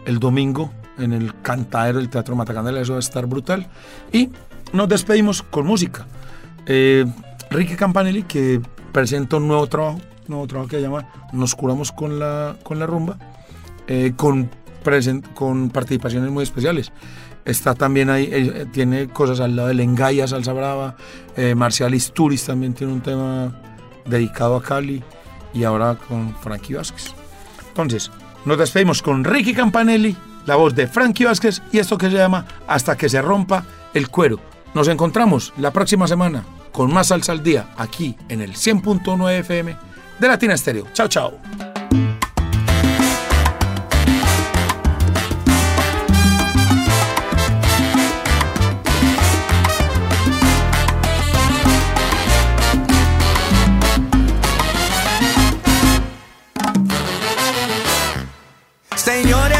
el 0.06 0.18
domingo 0.18 0.72
en 0.98 1.12
el 1.12 1.40
cantadero 1.40 1.98
del 1.98 2.08
Teatro 2.08 2.36
Matacandela, 2.36 2.80
eso 2.80 2.92
va 2.92 2.98
a 2.98 3.00
estar 3.00 3.26
brutal. 3.26 3.68
Y 4.12 4.30
nos 4.72 4.88
despedimos 4.88 5.42
con 5.42 5.66
música. 5.66 6.06
Eh, 6.66 7.06
Ricky 7.50 7.74
Campanelli, 7.74 8.22
que 8.24 8.60
presenta 8.92 9.36
un 9.36 9.48
nuevo 9.48 9.66
trabajo, 9.66 10.00
nuevo 10.28 10.46
trabajo 10.46 10.68
que 10.68 10.76
se 10.76 10.82
llama 10.82 11.08
Nos 11.32 11.54
curamos 11.54 11.92
con 11.92 12.18
la, 12.18 12.56
con 12.62 12.78
la 12.78 12.86
rumba, 12.86 13.18
eh, 13.86 14.12
con, 14.16 14.50
presen- 14.84 15.22
con 15.34 15.70
participaciones 15.70 16.30
muy 16.30 16.42
especiales. 16.42 16.92
Está 17.44 17.74
también 17.74 18.10
ahí, 18.10 18.28
eh, 18.30 18.66
tiene 18.72 19.08
cosas 19.08 19.40
al 19.40 19.56
lado 19.56 19.68
de 19.68 19.74
Lengaya, 19.74 20.26
Salsa 20.28 20.52
Brava, 20.52 20.96
eh, 21.36 21.54
Marcialis 21.54 22.12
Turis 22.12 22.44
también 22.44 22.74
tiene 22.74 22.92
un 22.92 23.00
tema 23.00 23.52
dedicado 24.04 24.56
a 24.56 24.62
Cali 24.62 25.02
y 25.54 25.64
ahora 25.64 25.96
con 25.96 26.34
Frankie 26.36 26.74
Vázquez. 26.74 27.12
Entonces, 27.68 28.10
nos 28.44 28.58
despedimos 28.58 29.02
con 29.02 29.24
Ricky 29.24 29.54
Campanelli, 29.54 30.16
la 30.46 30.56
voz 30.56 30.74
de 30.74 30.86
Frankie 30.86 31.24
Vázquez 31.24 31.62
y 31.72 31.78
esto 31.78 31.96
que 31.98 32.10
se 32.10 32.16
llama 32.16 32.44
Hasta 32.66 32.96
que 32.96 33.08
se 33.08 33.20
rompa 33.22 33.64
el 33.94 34.08
cuero. 34.08 34.38
Nos 34.74 34.88
encontramos 34.88 35.52
la 35.56 35.70
próxima 35.72 36.06
semana 36.06 36.44
con 36.72 36.92
más 36.92 37.08
salsa 37.08 37.32
al 37.32 37.42
día 37.42 37.70
aquí 37.76 38.16
en 38.28 38.40
el 38.42 38.54
100.9 38.54 39.38
FM 39.40 39.76
de 40.20 40.28
Latina 40.28 40.54
Estéreo. 40.54 40.86
Chao, 40.92 41.08
chao. 41.08 41.69
Señores, 59.10 59.59